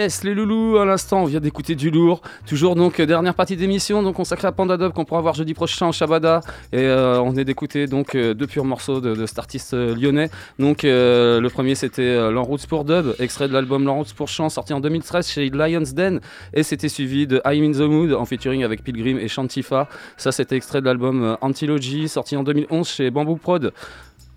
Yes, 0.03 0.25
les 0.25 0.33
loulous, 0.33 0.79
à 0.79 0.83
l'instant, 0.83 1.21
on 1.23 1.25
vient 1.27 1.39
d'écouter 1.39 1.75
du 1.75 1.89
lourd. 1.89 2.21
Toujours 2.45 2.75
donc 2.75 2.99
euh, 2.99 3.05
dernière 3.05 3.33
partie 3.33 3.55
d'émission, 3.55 4.03
donc 4.03 4.17
consacrée 4.17 4.49
à 4.49 4.51
Panda 4.51 4.75
Dub 4.75 4.91
qu'on 4.91 5.05
pourra 5.05 5.21
voir 5.21 5.33
jeudi 5.33 5.53
prochain 5.53 5.87
au 5.87 5.93
Shabada. 5.93 6.41
Et 6.73 6.79
euh, 6.79 7.21
on 7.21 7.37
est 7.37 7.45
d'écouter 7.45 7.87
donc 7.87 8.13
euh, 8.13 8.33
deux 8.33 8.45
purs 8.45 8.65
morceaux 8.65 8.99
de, 8.99 9.15
de 9.15 9.25
cet 9.25 9.39
artiste 9.39 9.73
lyonnais. 9.73 10.29
Donc 10.59 10.83
le 10.83 11.47
premier 11.47 11.75
c'était 11.75 12.01
euh, 12.01 12.31
L'Enroute 12.31 12.67
pour 12.67 12.83
Dub, 12.83 13.15
extrait 13.17 13.47
de 13.47 13.53
l'album 13.53 13.85
L'Enroute 13.85 14.13
pour 14.13 14.27
Chant, 14.27 14.49
sorti 14.49 14.73
en 14.73 14.81
2013 14.81 15.25
chez 15.25 15.49
Lions 15.49 15.83
Den. 15.95 16.19
Et 16.53 16.63
c'était 16.63 16.89
suivi 16.89 17.25
de 17.25 17.41
I'm 17.45 17.63
in 17.63 17.71
the 17.71 17.89
Mood 17.89 18.11
en 18.11 18.25
featuring 18.25 18.65
avec 18.65 18.83
Pilgrim 18.83 19.17
et 19.17 19.29
Shantifa. 19.29 19.87
Ça 20.17 20.33
c'était 20.33 20.57
extrait 20.57 20.81
de 20.81 20.85
l'album 20.85 21.37
Antilogy, 21.39 22.09
sorti 22.09 22.35
en 22.35 22.43
2011 22.43 22.89
chez 22.89 23.09
Bamboo 23.09 23.37
Prod. 23.37 23.71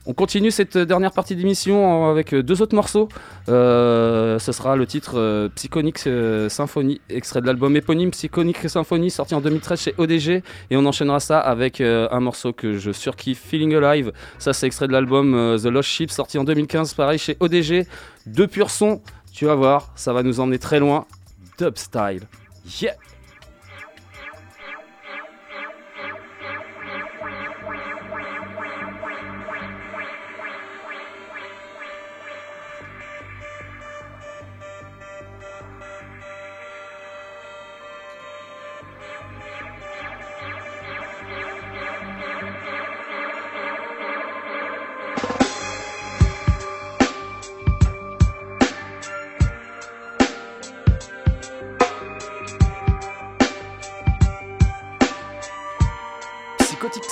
On 0.08 0.14
continue 0.14 0.52
cette 0.52 0.78
dernière 0.78 1.10
partie 1.10 1.34
d'émission 1.34 2.08
avec 2.08 2.32
deux 2.32 2.62
autres 2.62 2.76
morceaux. 2.76 3.08
Euh, 3.48 4.38
ce 4.38 4.52
sera 4.52 4.76
le 4.76 4.86
titre 4.86 5.18
euh, 5.18 5.48
Psychonic 5.56 6.06
euh, 6.06 6.48
Symphony, 6.48 7.00
extrait 7.10 7.40
de 7.40 7.46
l'album 7.46 7.74
éponyme 7.74 8.12
Psychonic 8.12 8.68
Symphony, 8.68 9.10
sorti 9.10 9.34
en 9.34 9.40
2013 9.40 9.80
chez 9.80 9.94
ODG. 9.98 10.44
Et 10.70 10.76
on 10.76 10.86
enchaînera 10.86 11.18
ça 11.18 11.40
avec 11.40 11.80
euh, 11.80 12.06
un 12.12 12.20
morceau 12.20 12.52
que 12.52 12.78
je 12.78 12.92
surkiffe, 12.92 13.40
Feeling 13.40 13.74
Alive. 13.74 14.12
Ça, 14.38 14.52
c'est 14.52 14.68
extrait 14.68 14.86
de 14.86 14.92
l'album 14.92 15.34
euh, 15.34 15.58
The 15.58 15.66
Lost 15.66 15.88
Ship, 15.88 16.08
sorti 16.08 16.38
en 16.38 16.44
2015, 16.44 16.94
pareil 16.94 17.18
chez 17.18 17.36
ODG. 17.40 17.88
Deux 18.26 18.46
purs 18.46 18.70
sons, 18.70 19.02
tu 19.32 19.46
vas 19.46 19.56
voir, 19.56 19.90
ça 19.96 20.12
va 20.12 20.22
nous 20.22 20.38
emmener 20.38 20.60
très 20.60 20.78
loin. 20.78 21.06
Dub 21.58 21.76
style. 21.76 22.22
Yeah! 22.80 22.94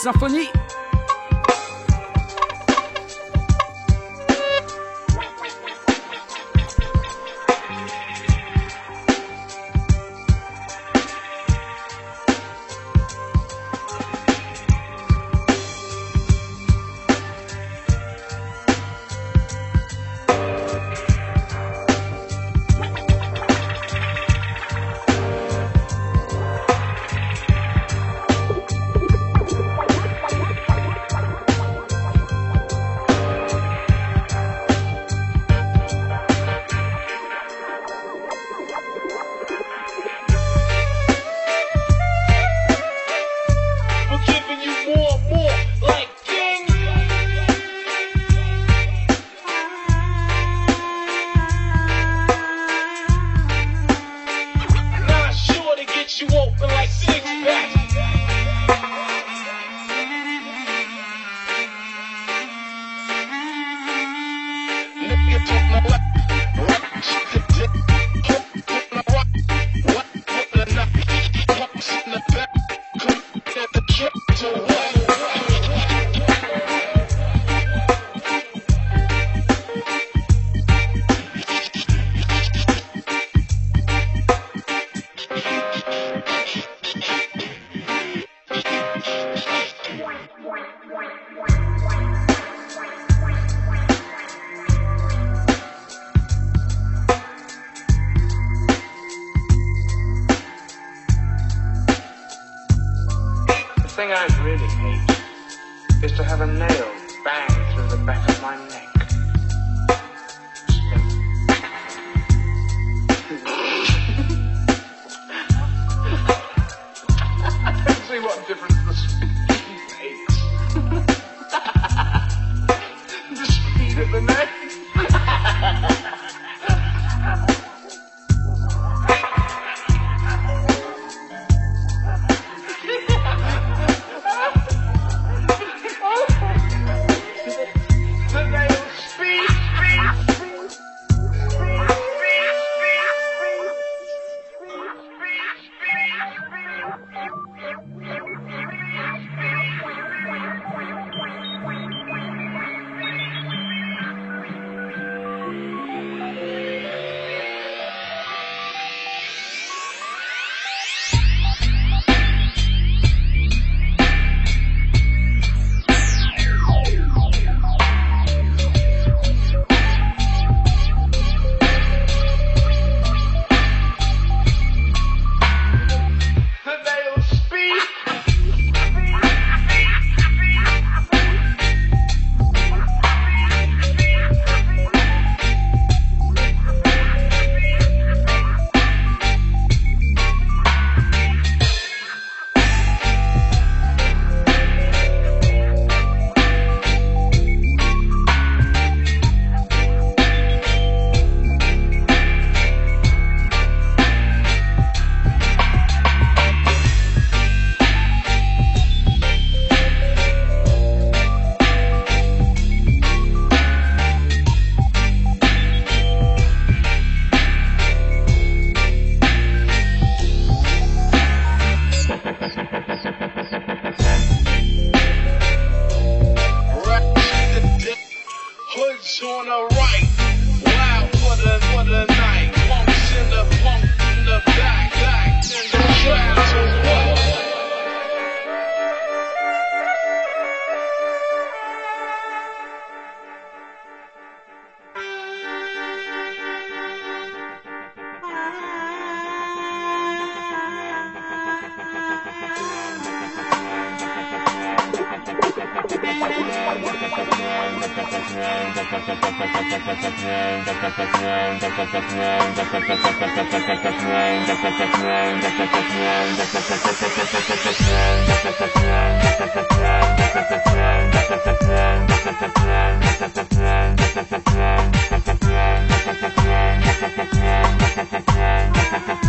Psychotic 0.05 0.53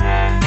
Yeah. 0.06 0.42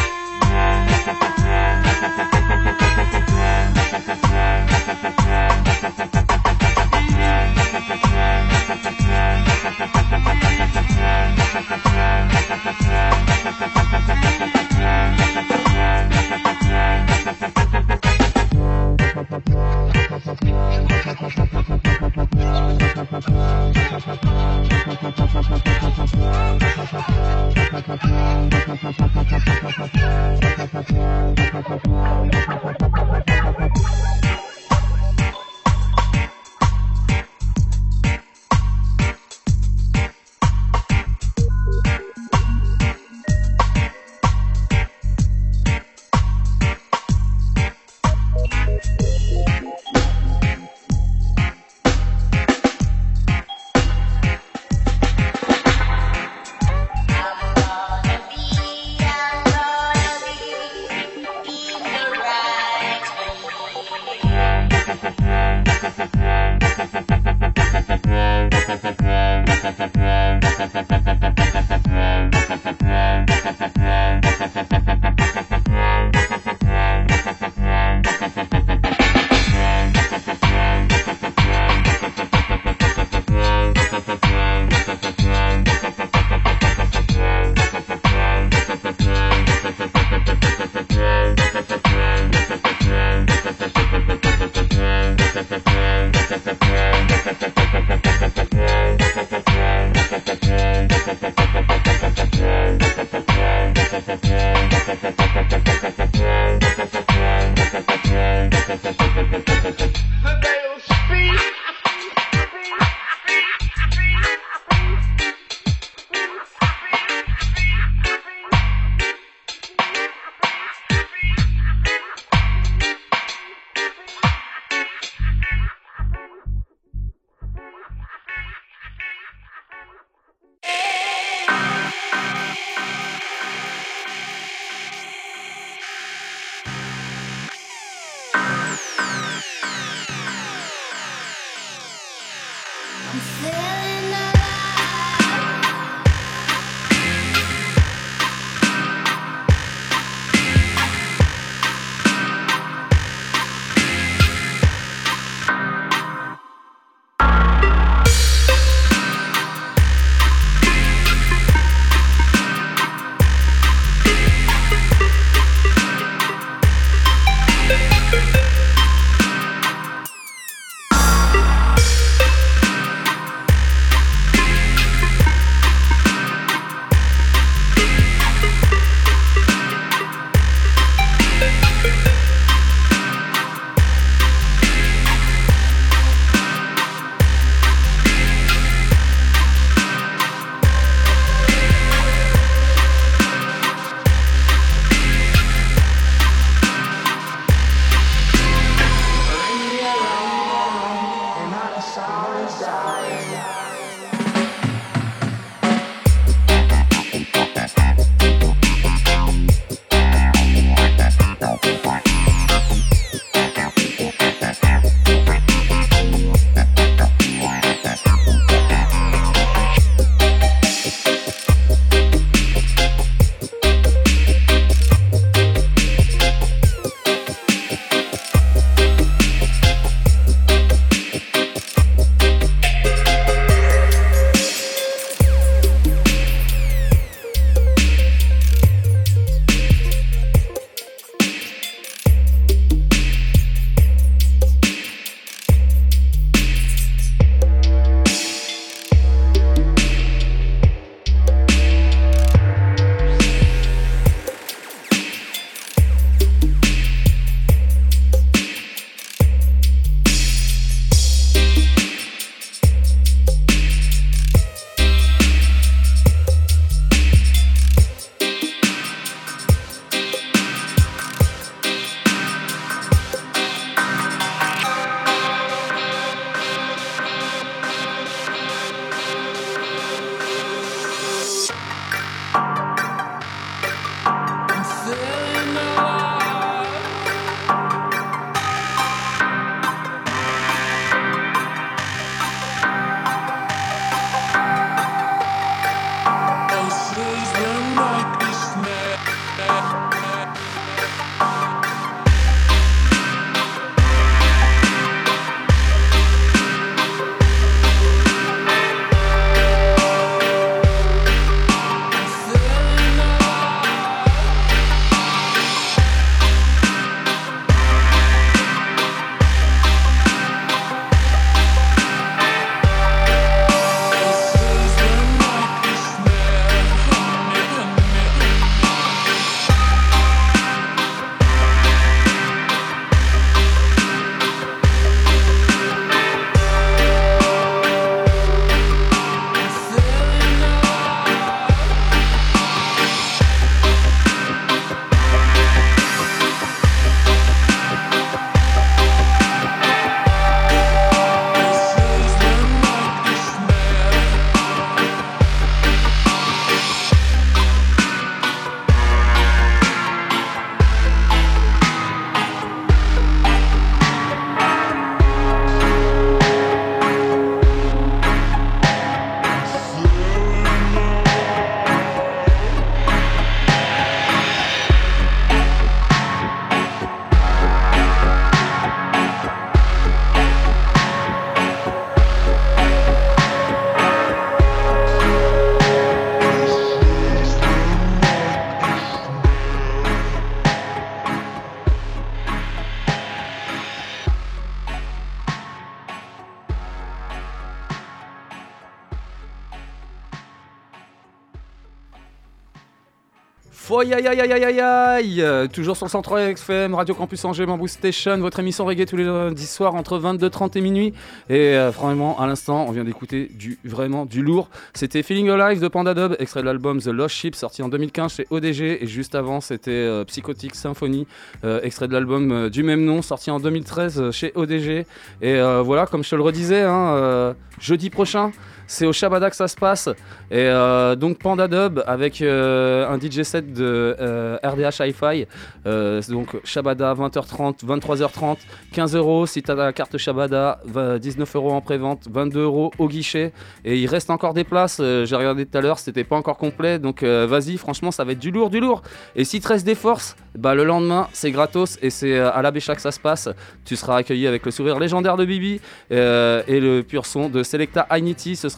Foy 403.79 403.95
aïe 403.95 404.09
aïe 404.09 404.21
aïe 404.21 404.33
aïe 404.33 404.45
aïe 404.45 404.61
aïe 404.61 405.23
Euh, 405.23 405.47
Toujours 405.47 405.77
sur 405.77 405.87
le 405.87 405.91
103 405.91 406.23
FM, 406.33 406.75
Radio 406.75 406.97
Campus 406.97 407.25
Angers, 407.25 407.47
Bamboo 407.47 407.69
Station, 407.69 408.19
votre 408.19 408.41
émission 408.41 408.65
reggae 408.65 408.85
tous 408.87 408.97
les 408.97 409.05
lundis 409.05 409.47
soirs 409.47 409.77
entre 409.77 410.01
22h30 410.01 410.59
et 410.59 410.61
minuit. 410.61 410.93
Et 411.31 411.57
euh, 411.57 411.71
vraiment, 411.71 412.19
à 412.19 412.27
l'instant, 412.27 412.65
on 412.67 412.73
vient 412.73 412.83
d'écouter 412.83 413.31
du 413.33 413.57
vraiment 413.65 414.05
du 414.05 414.21
lourd. 414.21 414.49
C'était 414.75 415.05
Feeling 415.05 415.31
Alive 415.31 415.61
de 415.61 415.69
Panda 415.69 415.95
Dub, 415.95 416.17
extrait 416.19 416.41
de 416.41 416.47
l'album 416.47 416.81
The 416.81 416.89
Lost 416.89 417.15
Ship, 417.15 417.37
sorti 417.37 417.63
en 417.63 417.69
2015 417.69 418.15
chez 418.15 418.27
ODG. 418.31 418.83
Et 418.83 418.89
juste 418.89 419.15
avant, 419.15 419.41
c'était 419.41 419.71
euh, 419.71 420.05
Psychotic 420.05 420.57
Symphony, 420.57 421.07
euh, 421.45 421.61
extrait 421.63 421.87
de 421.87 421.93
l'album 421.93 422.51
du 422.51 422.65
même 422.65 422.85
nom, 422.85 423.01
sorti 423.01 423.31
en 423.31 423.39
2013 423.39 424.01
euh, 424.01 424.11
chez 424.11 424.33
ODG. 424.35 424.87
Et 425.23 425.41
voilà, 425.63 425.87
comme 425.87 426.03
je 426.03 426.11
te 426.11 426.17
le 426.17 426.23
redisais, 426.23 426.63
hein, 426.63 427.37
jeudi 427.61 427.91
prochain. 427.91 428.33
C'est 428.71 428.85
au 428.85 428.93
Shabada 428.93 429.31
que 429.31 429.37
ça 429.37 429.49
se 429.49 429.57
passe. 429.57 429.89
Et 430.31 430.37
euh, 430.37 430.95
donc 430.95 431.19
Panda 431.19 431.49
Dub 431.49 431.83
avec 431.87 432.21
euh, 432.21 432.87
un 432.87 432.99
DJ 433.01 433.23
set 433.23 433.55
de 433.55 433.97
RDH 434.45 434.83
Hi-Fi. 434.83 435.27
Euh, 435.67 436.03
c'est 436.03 436.13
donc 436.13 436.37
Shabada 436.45 436.93
20h30, 436.93 437.65
23h30, 437.65 438.37
15 438.75 438.95
euros 438.95 439.25
si 439.25 439.43
tu 439.43 439.51
as 439.51 439.55
la 439.55 439.73
carte 439.73 439.97
Shabada, 439.97 440.61
20 440.67 440.99
19 440.99 441.37
euros 441.37 441.53
en 441.53 441.63
pré-vente, 441.63 442.09
22 442.11 442.43
euros 442.43 442.71
au 442.79 442.89
guichet. 442.89 443.33
Et 443.65 443.79
il 443.79 443.87
reste 443.87 444.11
encore 444.11 444.35
des 444.35 444.45
places. 444.45 444.77
J'ai 444.77 445.17
regardé 445.17 445.47
tout 445.47 445.57
à 445.57 445.63
l'heure, 445.63 445.79
c'était 445.79 446.05
pas 446.05 446.17
encore 446.17 446.37
complet. 446.37 446.79
Donc 446.79 447.03
vas-y, 447.03 447.57
franchement, 447.57 447.91
ça 447.91 448.05
va 448.05 448.13
être 448.13 448.19
du 448.19 448.31
lourd, 448.31 448.51
du 448.51 448.61
lourd. 448.61 448.83
Et 449.17 449.25
si 449.25 449.41
te 449.41 449.49
reste 449.49 449.65
des 449.65 449.75
forces, 449.75 450.15
bah, 450.37 450.55
le 450.55 450.65
lendemain, 450.65 451.09
c'est 451.15 451.31
gratos 451.31 451.79
et 451.81 451.89
c'est 451.89 452.19
à 452.19 452.43
la 452.43 452.51
Bécha 452.51 452.75
que 452.75 452.83
ça 452.83 452.93
se 452.93 453.01
passe. 453.01 453.31
Tu 453.65 453.77
seras 453.77 453.97
accueilli 453.97 454.27
avec 454.27 454.45
le 454.45 454.51
sourire 454.51 454.79
légendaire 454.79 455.17
de 455.17 455.25
Bibi 455.25 455.61
et 455.91 456.61
le 456.61 456.83
pur 456.83 457.07
son 457.07 457.31
de 457.31 457.43
Selecta 457.43 457.87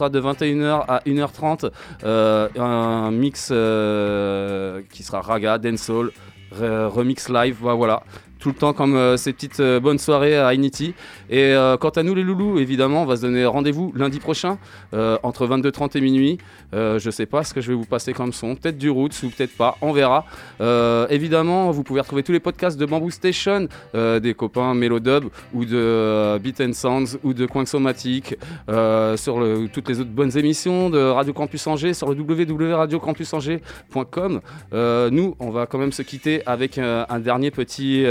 de 0.09 0.19
21h 0.21 0.85
à 0.87 0.99
1h30. 1.05 1.69
euh, 2.03 2.47
un 2.57 3.11
mix 3.11 3.49
euh, 3.51 4.81
qui 4.91 5.03
sera 5.03 5.21
raga, 5.21 5.57
dancehall, 5.57 6.11
re- 6.59 6.87
remix 6.87 7.29
live. 7.29 7.57
Voilà. 7.61 8.03
Tout 8.41 8.49
le 8.49 8.55
temps 8.55 8.73
comme 8.73 8.95
euh, 8.95 9.17
ces 9.17 9.33
petites 9.33 9.59
euh, 9.59 9.79
bonnes 9.79 9.99
soirées 9.99 10.35
à 10.35 10.55
Inity. 10.55 10.95
Et 11.29 11.53
euh, 11.53 11.77
quant 11.77 11.89
à 11.89 12.01
nous 12.01 12.15
les 12.15 12.23
loulous, 12.23 12.57
évidemment, 12.57 13.03
on 13.03 13.05
va 13.05 13.15
se 13.15 13.21
donner 13.21 13.45
rendez-vous 13.45 13.93
lundi 13.95 14.19
prochain 14.19 14.57
entre 15.23 15.47
22h30 15.47 15.97
et 15.97 16.01
minuit. 16.01 16.37
Je 16.73 17.09
sais 17.11 17.27
pas 17.27 17.43
ce 17.43 17.53
que 17.53 17.61
je 17.61 17.69
vais 17.69 17.75
vous 17.75 17.85
passer 17.85 18.13
comme 18.13 18.33
son, 18.33 18.55
peut-être 18.55 18.77
du 18.77 18.89
Roots 18.89 19.23
ou 19.23 19.29
peut-être 19.29 19.55
pas, 19.55 19.77
on 19.81 19.91
verra. 19.91 20.25
Évidemment, 21.09 21.69
vous 21.71 21.83
pouvez 21.83 22.01
retrouver 22.01 22.23
tous 22.23 22.31
les 22.31 22.39
podcasts 22.39 22.79
de 22.79 22.85
Bamboo 22.85 23.11
Station, 23.11 23.67
des 23.93 24.33
copains 24.33 24.73
Melodub 24.73 25.25
ou 25.53 25.65
de 25.65 26.39
Beat 26.39 26.61
and 26.61 26.73
Sounds 26.73 27.19
ou 27.23 27.33
de 27.33 27.45
Coinsomatic, 27.45 28.37
euh, 28.69 29.17
sur 29.17 29.45
toutes 29.71 29.89
les 29.89 29.99
autres 29.99 30.09
bonnes 30.09 30.35
émissions 30.37 30.89
de 30.89 30.99
Radio 30.99 31.33
Campus 31.33 31.67
Angers, 31.67 31.93
sur 31.93 32.09
le 32.09 32.15
www.radiocampusangers.com. 32.19 34.41
Nous, 35.11 35.35
on 35.39 35.51
va 35.51 35.67
quand 35.67 35.77
même 35.77 35.91
se 35.91 36.01
quitter 36.01 36.41
avec 36.45 36.77
un 36.77 37.19
dernier 37.19 37.51
petit 37.51 38.05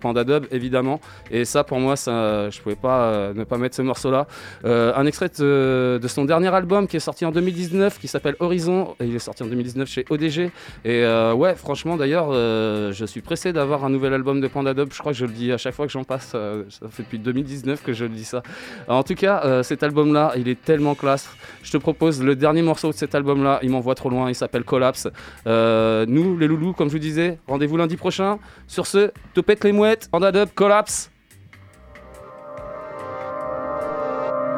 Panda 0.00 0.24
Dub, 0.24 0.46
évidemment. 0.50 1.00
Et 1.30 1.44
ça, 1.44 1.64
pour 1.64 1.78
moi, 1.78 1.96
ça, 1.96 2.50
je 2.50 2.60
pouvais 2.60 2.76
pas 2.76 3.02
euh, 3.02 3.34
ne 3.34 3.44
pas 3.44 3.58
mettre 3.58 3.76
ce 3.76 3.82
morceau-là. 3.82 4.26
Euh, 4.64 4.92
un 4.94 5.06
extrait 5.06 5.30
de, 5.38 6.00
son 6.06 6.24
dernier 6.24 6.48
album 6.48 6.86
qui 6.86 6.96
est 6.96 7.00
sorti 7.00 7.24
en 7.24 7.30
2019, 7.32 7.98
qui 7.98 8.08
s'appelle 8.08 8.36
Horizon. 8.40 8.94
Et 9.00 9.06
il 9.06 9.14
est 9.14 9.18
sorti 9.18 9.42
en 9.42 9.46
2019 9.46 9.88
chez 9.88 10.04
ODG. 10.10 10.38
Et 10.40 10.50
euh, 10.86 11.32
ouais, 11.32 11.54
franchement, 11.54 11.96
d'ailleurs, 11.96 12.28
euh, 12.30 12.92
je 12.92 13.04
suis 13.04 13.20
pressé 13.20 13.52
d'avoir 13.52 13.84
un 13.84 13.90
nouvel 13.90 14.12
album 14.14 14.40
de 14.40 14.48
Panda 14.48 14.74
Dub. 14.74 14.92
Je 14.92 14.98
crois 14.98 15.12
que 15.12 15.18
je 15.18 15.26
le 15.26 15.32
dis 15.32 15.52
à 15.52 15.58
chaque 15.58 15.74
fois 15.74 15.86
que 15.86 15.92
j'en 15.92 16.04
passe. 16.04 16.32
euh, 16.34 16.64
ça 16.68 16.88
fait 16.88 17.02
depuis 17.02 17.18
2019 17.18 17.82
que 17.82 17.92
je 17.92 18.04
le 18.04 18.10
dis 18.10 18.24
ça. 18.24 18.42
En 18.88 19.02
tout 19.02 19.14
cas, 19.14 19.42
euh, 19.44 19.62
cet 19.62 19.82
album-là, 19.82 20.32
il 20.36 20.48
est 20.48 20.60
tellement 20.60 20.94
classe. 20.94 21.28
Je 21.62 21.72
te 21.72 21.76
propose 21.76 22.22
le 22.22 22.36
dernier 22.36 22.62
morceau 22.62 22.88
de 22.88 22.94
cet 22.94 23.14
album-là. 23.14 23.60
Il 23.62 23.70
m'envoie 23.70 23.94
trop 23.94 24.10
loin. 24.10 24.28
Il 24.28 24.34
s'appelle 24.34 24.64
Collapse. 24.64 25.08
Euh, 25.46 26.04
nous, 26.08 26.36
les 26.38 26.46
loulous, 26.46 26.72
comme 26.72 26.88
je 26.88 26.94
vous 26.94 26.98
disais, 26.98 27.38
rendez-vous 27.46 27.76
lundi 27.76 27.96
prochain. 27.96 28.38
Sur 28.66 28.86
ce, 28.86 29.10
topette 29.34 29.60
les 29.64 29.72
mouettes, 29.72 30.08
Panda 30.10 30.32
Dub, 30.32 30.48
Collapse. 30.54 31.10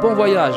Bon 0.00 0.14
voyage. 0.14 0.56